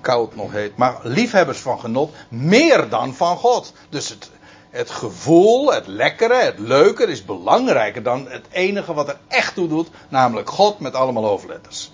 Koud 0.00 0.34
nog 0.34 0.52
heet. 0.52 0.76
Maar 0.76 1.00
liefhebbers 1.02 1.58
van 1.58 1.80
genot 1.80 2.14
meer 2.28 2.88
dan 2.88 3.14
van 3.14 3.36
God. 3.36 3.72
Dus 3.88 4.08
het, 4.08 4.30
het 4.70 4.90
gevoel, 4.90 5.72
het 5.72 5.86
lekkere, 5.86 6.34
het 6.34 6.58
leuke 6.58 7.04
is 7.06 7.24
belangrijker 7.24 8.02
dan 8.02 8.28
het 8.28 8.46
enige 8.50 8.94
wat 8.94 9.08
er 9.08 9.18
echt 9.28 9.54
toe 9.54 9.68
doet. 9.68 9.88
Namelijk 10.08 10.50
God 10.50 10.78
met 10.78 10.94
allemaal 10.94 11.24
hoofdletters. 11.24 11.90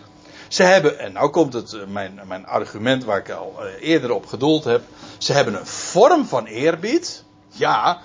Ze 0.49 0.63
hebben, 0.63 0.99
en 0.99 1.13
nou 1.13 1.31
komt 1.31 1.53
het, 1.53 1.73
eh, 1.73 1.87
mijn, 1.87 2.21
mijn 2.27 2.47
argument 2.47 3.05
waar 3.05 3.19
ik 3.19 3.31
al 3.31 3.55
eh, 3.59 3.89
eerder 3.89 4.11
op 4.11 4.27
gedoeld 4.27 4.65
heb. 4.65 4.83
Ze 5.19 5.33
hebben 5.33 5.55
een 5.55 5.67
vorm 5.67 6.27
van 6.27 6.47
eerbied. 6.47 7.25
Ja, 7.49 8.01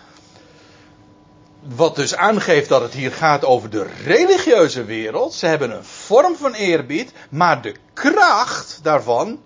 wat 1.61 1.95
dus 1.95 2.15
aangeeft 2.15 2.69
dat 2.69 2.81
het 2.81 2.93
hier 2.93 3.11
gaat 3.11 3.45
over 3.45 3.69
de 3.69 3.88
religieuze 4.03 4.83
wereld. 4.83 5.33
Ze 5.33 5.45
hebben 5.45 5.71
een 5.71 5.85
vorm 5.85 6.35
van 6.35 6.53
eerbied, 6.53 7.11
maar 7.29 7.61
de 7.61 7.75
kracht 7.93 8.79
daarvan 8.83 9.39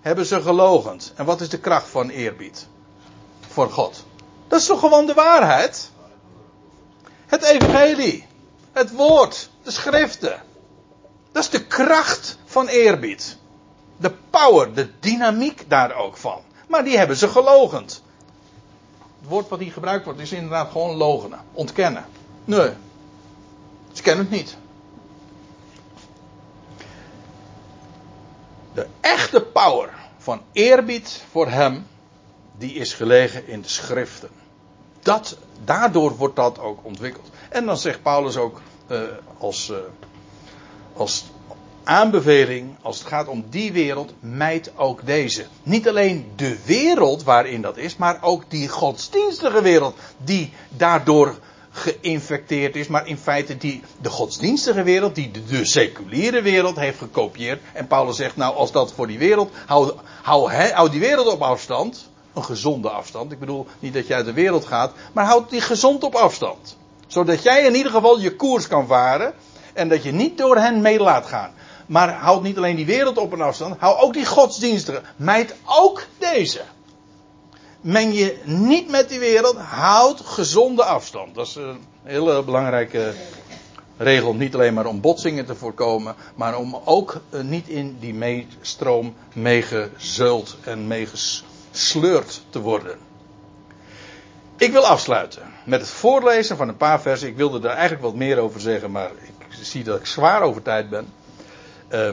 hebben 0.00 0.26
ze 0.26 0.42
gelogend. 0.42 1.12
En 1.16 1.24
wat 1.24 1.40
is 1.40 1.48
de 1.48 1.58
kracht 1.58 1.88
van 1.88 2.08
eerbied? 2.08 2.66
Voor 3.48 3.70
God. 3.70 4.04
Dat 4.48 4.60
is 4.60 4.66
toch 4.66 4.80
gewoon 4.80 5.06
de 5.06 5.14
waarheid? 5.14 5.90
Het 7.26 7.42
evangelie. 7.42 8.26
Het 8.72 8.92
woord. 8.92 9.50
De 9.62 9.70
schriften. 9.70 10.42
Dat 11.32 11.42
is 11.42 11.50
de 11.50 11.66
kracht 11.66 12.38
van 12.44 12.66
eerbied. 12.66 13.36
De 13.96 14.12
power, 14.30 14.74
de 14.74 14.90
dynamiek 15.00 15.64
daar 15.68 15.94
ook 15.94 16.16
van. 16.16 16.42
Maar 16.68 16.84
die 16.84 16.98
hebben 16.98 17.16
ze 17.16 17.28
gelogend. 17.28 18.02
Het 19.20 19.28
woord 19.28 19.48
wat 19.48 19.58
hier 19.58 19.72
gebruikt 19.72 20.04
wordt 20.04 20.20
is 20.20 20.32
inderdaad 20.32 20.70
gewoon 20.70 20.96
logenen. 20.96 21.40
Ontkennen. 21.52 22.04
Nee. 22.44 22.70
Ze 23.92 24.02
kennen 24.02 24.24
het 24.24 24.34
niet. 24.34 24.56
De 28.74 28.86
echte 29.00 29.40
power 29.40 29.90
van 30.18 30.40
eerbied 30.52 31.24
voor 31.30 31.48
hem, 31.48 31.86
die 32.58 32.72
is 32.72 32.92
gelegen 32.92 33.46
in 33.46 33.60
de 33.60 33.68
schriften. 33.68 34.30
Dat, 35.02 35.36
daardoor 35.64 36.16
wordt 36.16 36.36
dat 36.36 36.58
ook 36.58 36.78
ontwikkeld. 36.82 37.28
En 37.48 37.66
dan 37.66 37.76
zegt 37.76 38.02
Paulus 38.02 38.36
ook 38.36 38.60
uh, 38.88 39.00
als, 39.38 39.70
uh, 39.70 39.76
als 40.92 41.24
aanbeveling, 41.84 42.74
als 42.82 42.98
het 42.98 43.08
gaat 43.08 43.28
om 43.28 43.44
die 43.50 43.72
wereld, 43.72 44.12
mijt 44.20 44.72
ook 44.76 45.06
deze. 45.06 45.46
Niet 45.62 45.88
alleen 45.88 46.30
de 46.36 46.58
wereld 46.64 47.22
waarin 47.22 47.62
dat 47.62 47.76
is, 47.76 47.96
maar 47.96 48.18
ook 48.20 48.44
die 48.48 48.68
godsdienstige 48.68 49.62
wereld 49.62 49.96
die 50.24 50.52
daardoor 50.68 51.38
geïnfecteerd 51.70 52.76
is, 52.76 52.86
maar 52.86 53.06
in 53.06 53.18
feite 53.18 53.56
die 53.56 53.82
de 54.00 54.10
godsdienstige 54.10 54.82
wereld, 54.82 55.14
die 55.14 55.30
de, 55.30 55.64
seculiere 55.64 56.42
wereld 56.42 56.76
heeft 56.76 56.98
gekopieerd. 56.98 57.60
En 57.72 57.86
Paulus 57.86 58.16
zegt, 58.16 58.36
nou 58.36 58.54
als 58.54 58.72
dat 58.72 58.92
voor 58.92 59.06
die 59.06 59.18
wereld, 59.18 59.50
hou, 59.66 59.92
hou, 60.22 60.52
hou 60.52 60.90
die 60.90 61.00
wereld 61.00 61.26
op 61.26 61.42
afstand. 61.42 62.08
Een 62.34 62.44
gezonde 62.44 62.90
afstand. 62.90 63.32
Ik 63.32 63.38
bedoel 63.38 63.66
niet 63.78 63.94
dat 63.94 64.06
je 64.06 64.14
uit 64.14 64.24
de 64.24 64.32
wereld 64.32 64.66
gaat, 64.66 64.92
maar 65.12 65.24
houd 65.24 65.50
die 65.50 65.60
gezond 65.60 66.02
op 66.02 66.14
afstand. 66.14 66.76
Zodat 67.06 67.42
jij 67.42 67.64
in 67.64 67.74
ieder 67.74 67.92
geval 67.92 68.20
je 68.20 68.36
koers 68.36 68.66
kan 68.66 68.86
varen 68.86 69.34
en 69.72 69.88
dat 69.88 70.02
je 70.02 70.12
niet 70.12 70.38
door 70.38 70.56
hen 70.56 70.80
mee 70.80 71.00
laat 71.00 71.26
gaan. 71.26 71.50
Maar 71.90 72.12
houd 72.12 72.42
niet 72.42 72.56
alleen 72.56 72.76
die 72.76 72.86
wereld 72.86 73.18
op 73.18 73.32
een 73.32 73.40
afstand, 73.40 73.78
hou 73.78 73.98
ook 73.98 74.12
die 74.12 74.26
godsdienstige. 74.26 75.02
Mijt 75.16 75.54
ook 75.64 76.06
deze 76.18 76.60
meng 77.80 78.14
je 78.14 78.38
niet 78.44 78.90
met 78.90 79.08
die 79.08 79.18
wereld, 79.18 79.56
houd 79.56 80.20
gezonde 80.20 80.84
afstand. 80.84 81.34
Dat 81.34 81.46
is 81.46 81.54
een 81.54 81.84
hele 82.02 82.42
belangrijke 82.42 83.12
regel, 83.96 84.34
niet 84.34 84.54
alleen 84.54 84.74
maar 84.74 84.86
om 84.86 85.00
botsingen 85.00 85.46
te 85.46 85.54
voorkomen, 85.54 86.14
maar 86.34 86.58
om 86.58 86.80
ook 86.84 87.20
eh, 87.30 87.40
niet 87.40 87.68
in 87.68 87.96
die 88.00 88.14
meestroom 88.14 89.14
meegezult 89.32 90.56
en 90.64 90.86
meegesleurd 90.86 92.42
te 92.50 92.60
worden. 92.60 92.98
Ik 94.56 94.72
wil 94.72 94.86
afsluiten 94.86 95.42
met 95.64 95.80
het 95.80 95.90
voorlezen 95.90 96.56
van 96.56 96.68
een 96.68 96.76
paar 96.76 97.00
versen. 97.00 97.28
Ik 97.28 97.36
wilde 97.36 97.68
er 97.68 97.74
eigenlijk 97.74 98.02
wat 98.02 98.14
meer 98.14 98.38
over 98.38 98.60
zeggen, 98.60 98.90
maar 98.90 99.10
ik 99.10 99.56
zie 99.62 99.84
dat 99.84 99.98
ik 99.98 100.06
zwaar 100.06 100.42
over 100.42 100.62
tijd 100.62 100.90
ben. 100.90 101.18
Uh, 101.90 102.08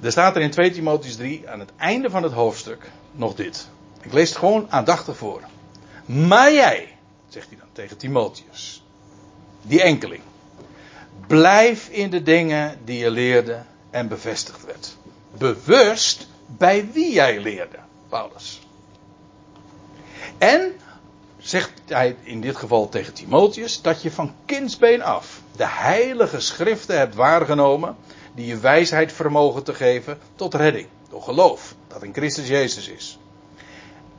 er 0.00 0.10
staat 0.10 0.36
er 0.36 0.42
in 0.42 0.50
2 0.50 0.70
Timotheus 0.70 1.16
3 1.16 1.50
aan 1.50 1.60
het 1.60 1.70
einde 1.76 2.10
van 2.10 2.22
het 2.22 2.32
hoofdstuk 2.32 2.90
nog 3.12 3.34
dit. 3.34 3.68
Ik 4.02 4.12
lees 4.12 4.28
het 4.28 4.38
gewoon 4.38 4.66
aandachtig 4.70 5.16
voor. 5.16 5.40
Maar 6.04 6.52
jij, 6.52 6.96
zegt 7.28 7.48
hij 7.48 7.58
dan 7.58 7.68
tegen 7.72 7.96
Timotheus, 7.96 8.82
die 9.62 9.82
enkeling, 9.82 10.22
blijf 11.26 11.88
in 11.88 12.10
de 12.10 12.22
dingen 12.22 12.78
die 12.84 12.98
je 12.98 13.10
leerde 13.10 13.62
en 13.90 14.08
bevestigd 14.08 14.64
werd. 14.64 14.96
Bewust 15.38 16.28
bij 16.46 16.88
wie 16.92 17.12
jij 17.12 17.40
leerde, 17.40 17.78
Paulus. 18.08 18.60
En 20.38 20.72
zegt 21.38 21.72
hij 21.86 22.16
in 22.22 22.40
dit 22.40 22.56
geval 22.56 22.88
tegen 22.88 23.12
Timotheus 23.12 23.82
dat 23.82 24.02
je 24.02 24.10
van 24.10 24.34
kindsbeen 24.44 25.02
af 25.02 25.40
de 25.56 25.66
heilige 25.66 26.40
schriften 26.40 26.98
hebt 26.98 27.14
waargenomen 27.14 27.96
die 28.36 28.46
je 28.46 28.58
wijsheid 28.58 29.12
vermogen 29.12 29.62
te 29.62 29.74
geven 29.74 30.18
tot 30.36 30.54
redding 30.54 30.88
door 31.08 31.22
geloof 31.22 31.74
dat 31.88 32.02
in 32.02 32.12
Christus 32.12 32.48
Jezus 32.48 32.88
is 32.88 33.18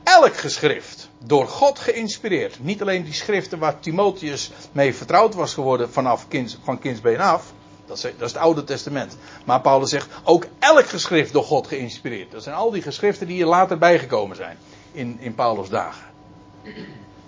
elk 0.08 0.36
geschrift 0.36 1.08
door 1.18 1.48
God 1.48 1.78
geïnspireerd. 1.78 2.58
Niet 2.60 2.80
alleen 2.80 3.04
die 3.04 3.12
schriften 3.12 3.58
waar 3.58 3.80
Timotheus 3.80 4.50
mee 4.72 4.94
vertrouwd 4.94 5.34
was 5.34 5.54
geworden 5.54 5.92
vanaf 5.92 6.28
kinds, 6.28 6.58
van 6.62 6.78
kindsbeen 6.78 7.20
af. 7.20 7.52
Dat 7.86 7.96
is, 7.96 8.02
het 8.18 8.36
Oude 8.36 8.64
Testament. 8.64 9.16
Maar 9.44 9.60
Paulus 9.60 9.90
zegt 9.90 10.08
ook 10.24 10.46
elk 10.58 10.86
geschrift 10.86 11.32
door 11.32 11.44
God 11.44 11.66
geïnspireerd. 11.66 12.30
Dat 12.30 12.42
zijn 12.42 12.54
al 12.54 12.70
die 12.70 12.82
geschriften 12.82 13.26
die 13.26 13.40
er 13.40 13.46
later 13.46 13.78
bijgekomen 13.78 14.36
zijn. 14.36 14.58
In, 14.92 15.16
in 15.20 15.34
Paulus' 15.34 15.68
dagen. 15.68 16.04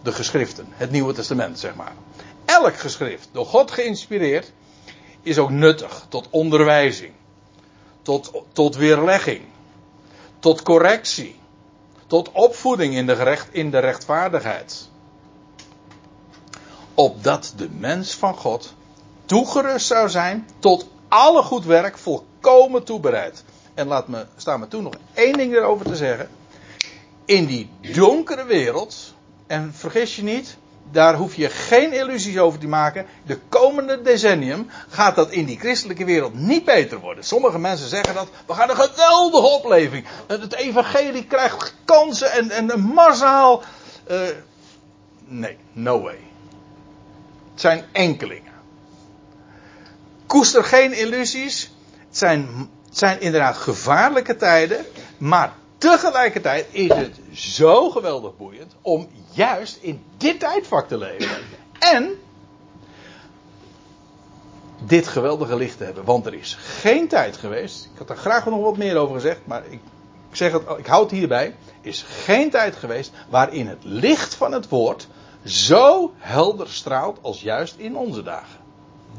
De 0.03 0.13
geschriften. 0.13 0.67
Het 0.71 0.91
Nieuwe 0.91 1.13
Testament, 1.13 1.59
zeg 1.59 1.75
maar. 1.75 1.93
Elk 2.45 2.77
geschrift 2.77 3.29
door 3.33 3.47
God 3.47 3.71
geïnspireerd 3.71 4.53
is 5.23 5.39
ook 5.39 5.51
nuttig 5.51 6.07
tot 6.09 6.27
onderwijzing. 6.31 7.13
Tot, 8.03 8.33
tot 8.53 8.77
weerlegging. 8.77 9.43
Tot 10.39 10.63
correctie 10.63 11.41
tot 12.11 12.33
opvoeding 12.33 12.95
in 12.95 13.07
de, 13.07 13.17
gerecht, 13.17 13.49
in 13.51 13.71
de 13.71 13.79
rechtvaardigheid. 13.79 14.89
Opdat 16.95 17.53
de 17.57 17.69
mens 17.71 18.15
van 18.15 18.35
God 18.35 18.75
toegerust 19.25 19.87
zou 19.87 20.09
zijn 20.09 20.49
tot 20.59 20.87
alle 21.09 21.43
goed 21.43 21.65
werk 21.65 21.99
volkomen 21.99 22.85
toebereid. 22.85 23.45
En 23.75 23.87
laat 23.87 24.09
me, 24.09 24.27
staan 24.37 24.61
me 24.61 24.69
toe 24.69 24.83
nog 24.83 24.95
één 25.15 25.33
ding 25.33 25.55
erover 25.55 25.87
te 25.87 25.97
zeggen. 25.97 26.29
In 27.25 27.47
die 27.47 27.71
donkere 27.95 28.45
wereld, 28.45 29.15
en 29.47 29.75
vergis 29.75 30.17
je 30.17 30.23
niet, 30.23 30.57
daar 30.91 31.15
hoef 31.15 31.35
je 31.35 31.49
geen 31.49 31.93
illusies 31.93 32.39
over 32.39 32.59
te 32.59 32.67
maken. 32.67 33.07
De 33.27 33.39
komende 33.49 34.03
decennium 34.03 34.71
gaat 34.89 35.17
dat 35.17 35.31
in 35.31 35.45
die 35.45 35.59
christelijke 35.59 36.05
wereld 36.05 36.35
niet 36.35 36.65
beter 36.65 36.99
worden. 36.99 37.25
Sommige 37.25 37.59
mensen 37.59 37.89
zeggen 37.89 38.15
dat. 38.15 38.29
We 38.47 38.55
gaan 38.55 38.71
een 38.71 38.77
geweldige 38.77 39.47
opleving. 39.47 40.07
Het 40.27 40.55
evangelie 40.55 41.27
krijgt 41.27 41.75
kansen 41.85 42.33
en, 42.33 42.51
en 42.51 42.73
een 42.73 42.81
massaal. 42.81 43.63
Uh, 44.11 44.21
nee, 45.25 45.57
no 45.73 46.01
way. 46.01 46.19
Het 47.51 47.61
zijn 47.61 47.85
enkelingen. 47.93 48.53
Koester 50.27 50.65
geen 50.65 50.93
illusies. 50.93 51.73
Het 52.09 52.19
zijn, 52.19 52.49
het 52.89 52.99
zijn 52.99 53.21
inderdaad 53.21 53.57
gevaarlijke 53.57 54.37
tijden. 54.37 54.85
Maar 55.19 55.53
tegelijkertijd 55.81 56.67
is 56.71 56.93
het 56.93 57.21
zo 57.33 57.91
geweldig 57.91 58.37
boeiend 58.37 58.75
om 58.81 59.09
juist 59.33 59.79
in 59.81 60.05
dit 60.17 60.41
tijdvak 60.41 60.89
te 60.89 60.99
leven. 60.99 61.37
En 61.79 62.19
dit 64.85 65.09
geweldige 65.09 65.57
licht 65.57 65.77
te 65.77 65.85
hebben. 65.85 66.05
Want 66.05 66.27
er 66.27 66.35
is 66.35 66.57
geen 66.61 67.09
tijd 67.09 67.37
geweest. 67.37 67.89
Ik 67.93 67.99
had 67.99 68.11
er 68.11 68.17
graag 68.17 68.47
nog 68.47 68.63
wat 68.63 68.77
meer 68.77 68.97
over 68.97 69.15
gezegd, 69.15 69.41
maar 69.45 69.63
ik, 69.67 69.81
ik 70.31 70.37
zeg 70.37 70.53
het, 70.53 70.63
ik 70.79 70.87
houd 70.87 71.11
het 71.11 71.19
hierbij. 71.19 71.57
Is 71.81 72.03
geen 72.03 72.51
tijd 72.51 72.77
geweest 72.77 73.13
waarin 73.29 73.67
het 73.67 73.85
licht 73.85 74.35
van 74.35 74.53
het 74.53 74.69
woord 74.69 75.09
zo 75.45 76.13
helder 76.17 76.69
straalt 76.69 77.19
als 77.21 77.41
juist 77.41 77.75
in 77.77 77.97
onze 77.97 78.23
dagen. 78.23 78.59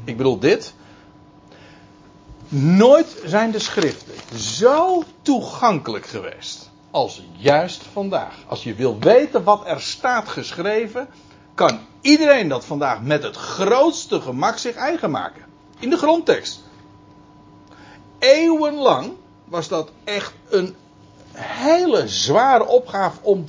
Ik 0.04 0.16
bedoel 0.16 0.38
dit. 0.38 0.74
Nooit 2.54 3.16
zijn 3.24 3.50
de 3.50 3.58
schriften 3.58 4.38
zo 4.38 5.02
toegankelijk 5.22 6.06
geweest 6.06 6.70
als 6.90 7.22
juist 7.36 7.82
vandaag. 7.92 8.34
Als 8.46 8.62
je 8.62 8.74
wil 8.74 8.98
weten 8.98 9.44
wat 9.44 9.66
er 9.66 9.80
staat 9.80 10.28
geschreven, 10.28 11.08
kan 11.54 11.78
iedereen 12.00 12.48
dat 12.48 12.64
vandaag 12.64 13.02
met 13.02 13.22
het 13.22 13.36
grootste 13.36 14.20
gemak 14.20 14.58
zich 14.58 14.74
eigen 14.74 15.10
maken. 15.10 15.44
In 15.78 15.90
de 15.90 15.96
grondtekst. 15.96 16.62
Eeuwenlang 18.18 19.12
was 19.44 19.68
dat 19.68 19.90
echt 20.04 20.32
een 20.48 20.74
hele 21.34 22.08
zware 22.08 22.66
opgave 22.66 23.18
om 23.22 23.44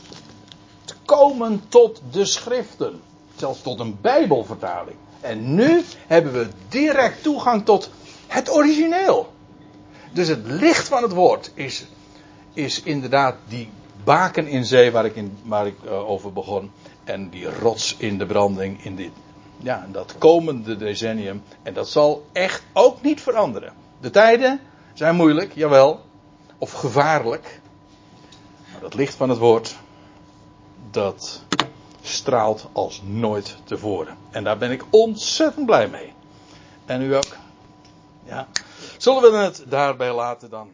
te 0.85 0.93
komen 1.05 1.63
tot 1.69 2.01
de 2.11 2.25
schriften. 2.25 3.01
Zelfs 3.35 3.61
tot 3.61 3.79
een 3.79 3.97
Bijbelvertaling. 4.01 4.97
En 5.21 5.55
nu 5.55 5.83
hebben 6.07 6.33
we 6.33 6.47
direct 6.69 7.23
toegang 7.23 7.65
tot 7.65 7.89
het 8.27 8.51
origineel. 8.51 9.33
Dus 10.11 10.27
het 10.27 10.45
licht 10.45 10.87
van 10.87 11.03
het 11.03 11.11
woord 11.11 11.51
is 11.53 11.85
is 12.53 12.81
inderdaad 12.81 13.35
die 13.47 13.69
baken 14.03 14.47
in 14.47 14.65
zee 14.65 14.91
waar 14.91 15.05
ik, 15.05 15.15
in, 15.15 15.37
waar 15.43 15.67
ik 15.67 15.75
uh, 15.85 16.09
over 16.09 16.33
begon. 16.33 16.71
En 17.03 17.29
die 17.29 17.59
rots 17.59 17.95
in 17.97 18.17
de 18.17 18.25
branding 18.25 18.83
in 18.83 18.95
dit, 18.95 19.11
ja, 19.57 19.87
dat 19.91 20.15
komende 20.17 20.75
decennium. 20.75 21.43
En 21.63 21.73
dat 21.73 21.89
zal 21.89 22.25
echt 22.31 22.63
ook 22.73 23.01
niet 23.01 23.21
veranderen. 23.21 23.73
De 24.01 24.09
tijden 24.09 24.59
zijn 24.93 25.15
moeilijk, 25.15 25.53
jawel. 25.53 26.01
Of 26.57 26.71
gevaarlijk. 26.71 27.61
Maar 28.71 28.81
dat 28.81 28.93
licht 28.93 29.15
van 29.15 29.29
het 29.29 29.37
woord, 29.37 29.75
dat 30.91 31.41
straalt 32.01 32.67
als 32.71 33.01
nooit 33.05 33.57
tevoren. 33.63 34.17
En 34.31 34.43
daar 34.43 34.57
ben 34.57 34.71
ik 34.71 34.83
ontzettend 34.89 35.65
blij 35.65 35.87
mee. 35.87 36.13
En 36.85 37.01
u 37.01 37.15
ook? 37.15 37.37
Ja. 38.33 38.47
Zullen 38.97 39.31
we 39.31 39.37
het 39.37 39.63
daarbij 39.67 40.13
laten 40.13 40.49
dan? 40.49 40.69